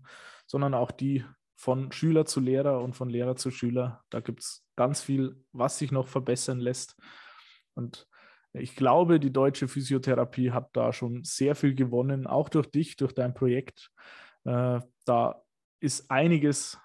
sondern 0.46 0.74
auch 0.74 0.90
die 0.90 1.24
von 1.56 1.92
Schüler 1.92 2.26
zu 2.26 2.40
Lehrer 2.40 2.82
und 2.82 2.94
von 2.94 3.08
Lehrer 3.08 3.36
zu 3.36 3.50
Schüler. 3.50 4.02
Da 4.10 4.20
gibt 4.20 4.40
es 4.40 4.66
ganz 4.76 5.00
viel, 5.00 5.42
was 5.52 5.78
sich 5.78 5.92
noch 5.92 6.08
verbessern 6.08 6.58
lässt. 6.58 6.96
Und 7.74 8.08
ich 8.52 8.76
glaube, 8.76 9.20
die 9.20 9.32
deutsche 9.32 9.68
Physiotherapie 9.68 10.50
hat 10.50 10.70
da 10.74 10.92
schon 10.92 11.24
sehr 11.24 11.54
viel 11.54 11.74
gewonnen, 11.74 12.26
auch 12.26 12.48
durch 12.48 12.70
dich, 12.70 12.96
durch 12.96 13.12
dein 13.12 13.34
Projekt. 13.34 13.90
Äh, 14.44 14.80
da 15.04 15.42
ist 15.80 16.10
einiges 16.10 16.78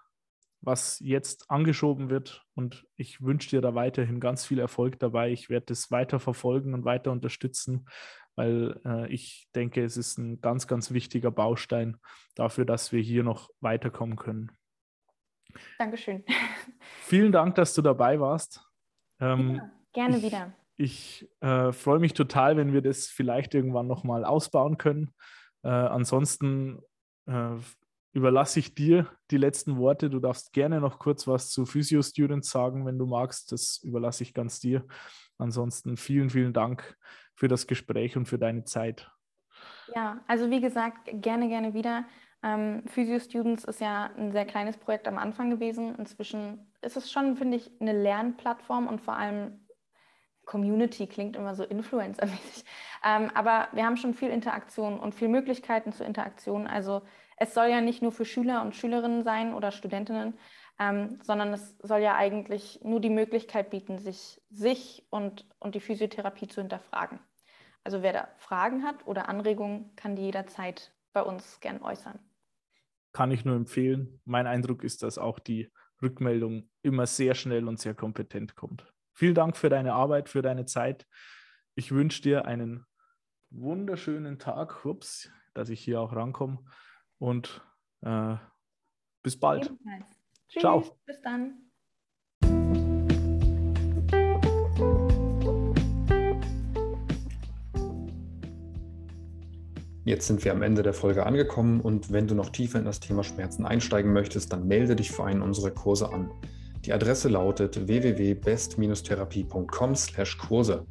was 0.61 0.99
jetzt 0.99 1.49
angeschoben 1.49 2.09
wird. 2.09 2.45
Und 2.55 2.85
ich 2.95 3.21
wünsche 3.21 3.49
dir 3.49 3.61
da 3.61 3.75
weiterhin 3.75 4.19
ganz 4.19 4.45
viel 4.45 4.59
Erfolg 4.59 4.99
dabei. 4.99 5.31
Ich 5.31 5.49
werde 5.49 5.67
das 5.67 5.91
weiter 5.91 6.19
verfolgen 6.19 6.73
und 6.73 6.85
weiter 6.85 7.11
unterstützen, 7.11 7.87
weil 8.35 8.79
äh, 8.85 9.07
ich 9.11 9.47
denke, 9.55 9.83
es 9.83 9.97
ist 9.97 10.17
ein 10.17 10.41
ganz, 10.41 10.67
ganz 10.67 10.91
wichtiger 10.91 11.31
Baustein 11.31 11.97
dafür, 12.35 12.65
dass 12.65 12.91
wir 12.91 13.01
hier 13.01 13.23
noch 13.23 13.49
weiterkommen 13.61 14.17
können. 14.17 14.51
Dankeschön. 15.77 16.23
Vielen 17.01 17.31
Dank, 17.31 17.55
dass 17.55 17.73
du 17.73 17.81
dabei 17.81 18.19
warst. 18.19 18.65
Ähm, 19.19 19.55
ja, 19.55 19.71
gerne 19.93 20.17
ich, 20.17 20.23
wieder. 20.23 20.53
Ich 20.77 21.29
äh, 21.41 21.71
freue 21.71 21.99
mich 21.99 22.13
total, 22.13 22.57
wenn 22.57 22.73
wir 22.73 22.81
das 22.81 23.07
vielleicht 23.07 23.55
irgendwann 23.55 23.87
nochmal 23.87 24.23
ausbauen 24.23 24.77
können. 24.77 25.13
Äh, 25.63 25.69
ansonsten 25.69 26.79
äh, 27.25 27.55
überlasse 28.11 28.59
ich 28.59 28.73
dir 28.75 29.07
die 29.31 29.37
letzten 29.37 29.77
Worte. 29.77 30.09
Du 30.09 30.19
darfst 30.19 30.53
gerne 30.53 30.79
noch 30.79 30.99
kurz 30.99 31.27
was 31.27 31.49
zu 31.49 31.65
Physio 31.65 32.01
Students 32.01 32.49
sagen, 32.49 32.85
wenn 32.85 32.97
du 32.97 33.05
magst. 33.05 33.51
Das 33.51 33.79
überlasse 33.83 34.23
ich 34.23 34.33
ganz 34.33 34.59
dir. 34.59 34.85
Ansonsten 35.37 35.97
vielen, 35.97 36.29
vielen 36.29 36.53
Dank 36.53 36.97
für 37.35 37.47
das 37.47 37.67
Gespräch 37.67 38.17
und 38.17 38.27
für 38.27 38.39
deine 38.39 38.63
Zeit. 38.63 39.09
Ja, 39.95 40.19
also 40.27 40.49
wie 40.49 40.61
gesagt, 40.61 41.09
gerne, 41.13 41.47
gerne 41.47 41.73
wieder. 41.73 42.05
Ähm, 42.41 42.83
Physio 42.87 43.19
Students 43.19 43.63
ist 43.65 43.81
ja 43.81 44.11
ein 44.17 44.31
sehr 44.31 44.45
kleines 44.45 44.77
Projekt 44.77 45.07
am 45.07 45.17
Anfang 45.17 45.49
gewesen. 45.49 45.95
Inzwischen 45.95 46.71
ist 46.81 46.97
es 46.97 47.11
schon, 47.11 47.35
finde 47.35 47.57
ich, 47.57 47.71
eine 47.79 47.93
Lernplattform 47.93 48.87
und 48.87 49.01
vor 49.01 49.15
allem 49.15 49.65
Community 50.45 51.05
klingt 51.05 51.35
immer 51.35 51.53
so 51.53 51.63
influencermäßig. 51.63 52.65
Ähm, 53.05 53.29
aber 53.33 53.67
wir 53.71 53.85
haben 53.85 53.97
schon 53.97 54.13
viel 54.13 54.29
Interaktion 54.29 54.99
und 54.99 55.15
viel 55.15 55.27
Möglichkeiten 55.27 55.91
zur 55.91 56.05
Interaktion. 56.05 56.67
Also 56.67 57.01
es 57.39 57.53
soll 57.53 57.67
ja 57.67 57.81
nicht 57.81 58.01
nur 58.01 58.11
für 58.11 58.25
Schüler 58.25 58.61
und 58.61 58.75
Schülerinnen 58.75 59.23
sein 59.23 59.53
oder 59.53 59.71
Studentinnen, 59.71 60.37
ähm, 60.77 61.19
sondern 61.23 61.53
es 61.53 61.77
soll 61.79 62.01
ja 62.01 62.15
eigentlich 62.15 62.81
nur 62.83 62.99
die 62.99 63.09
Möglichkeit 63.09 63.69
bieten, 63.69 63.97
sich, 63.97 64.41
sich 64.49 65.05
und, 65.09 65.47
und 65.57 65.73
die 65.73 65.79
Physiotherapie 65.79 66.47
zu 66.47 66.61
hinterfragen. 66.61 67.19
Also 67.83 68.03
wer 68.03 68.13
da 68.13 68.27
Fragen 68.37 68.83
hat 68.83 69.07
oder 69.07 69.29
Anregungen, 69.29 69.95
kann 69.95 70.17
die 70.17 70.23
jederzeit 70.23 70.93
bei 71.13 71.21
uns 71.23 71.59
gern 71.61 71.81
äußern. 71.81 72.19
Kann 73.13 73.31
ich 73.31 73.45
nur 73.45 73.55
empfehlen. 73.55 74.21
Mein 74.25 74.45
Eindruck 74.45 74.83
ist, 74.83 75.01
dass 75.01 75.17
auch 75.17 75.39
die 75.39 75.71
Rückmeldung 76.01 76.69
immer 76.81 77.07
sehr 77.07 77.35
schnell 77.35 77.67
und 77.67 77.79
sehr 77.79 77.95
kompetent 77.95 78.55
kommt. 78.55 78.85
Vielen 79.13 79.33
Dank 79.33 79.57
für 79.57 79.69
deine 79.69 79.93
Arbeit, 79.93 80.29
für 80.29 80.41
deine 80.41 80.65
Zeit. 80.65 81.07
Ich 81.75 81.91
wünsche 81.91 82.21
dir 82.21 82.45
einen 82.45 82.85
wunderschönen 83.49 84.39
Tag. 84.39 84.85
Ups, 84.85 85.31
dass 85.53 85.69
ich 85.69 85.81
hier 85.81 85.99
auch 85.99 86.13
rankomme 86.13 86.59
und 87.19 87.61
äh, 88.01 88.35
bis 89.21 89.39
bald. 89.39 89.71
Tschüss, 90.47 90.61
Ciao. 90.61 90.83
bis 91.05 91.21
dann. 91.21 91.69
Jetzt 100.09 100.25
sind 100.25 100.43
wir 100.43 100.51
am 100.53 100.63
Ende 100.63 100.81
der 100.81 100.95
Folge 100.95 101.23
angekommen 101.23 101.81
und 101.81 102.11
wenn 102.11 102.25
du 102.25 102.33
noch 102.33 102.49
tiefer 102.49 102.79
in 102.79 102.85
das 102.85 102.99
Thema 102.99 103.23
Schmerzen 103.23 103.63
einsteigen 103.63 104.11
möchtest, 104.11 104.51
dann 104.51 104.67
melde 104.67 104.95
dich 104.95 105.11
für 105.11 105.25
einen 105.25 105.43
unserer 105.43 105.69
Kurse 105.69 106.11
an. 106.11 106.31
Die 106.85 106.93
Adresse 106.93 107.29
lautet 107.29 107.87
www.best-therapie.com/kurse. 107.87 110.87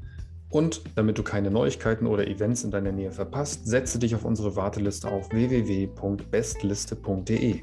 Und 0.51 0.81
damit 0.95 1.19
du 1.19 1.23
keine 1.23 1.51
Neuigkeiten 1.51 2.07
oder 2.07 2.27
Events 2.27 2.65
in 2.65 2.71
deiner 2.71 2.93
Nähe 2.93 3.13
verpasst, 3.13 3.67
setze 3.67 3.99
dich 3.99 4.15
auf 4.15 4.25
unsere 4.25 4.57
Warteliste 4.57 5.09
auf 5.09 5.31
www.bestliste.de. 5.31 7.61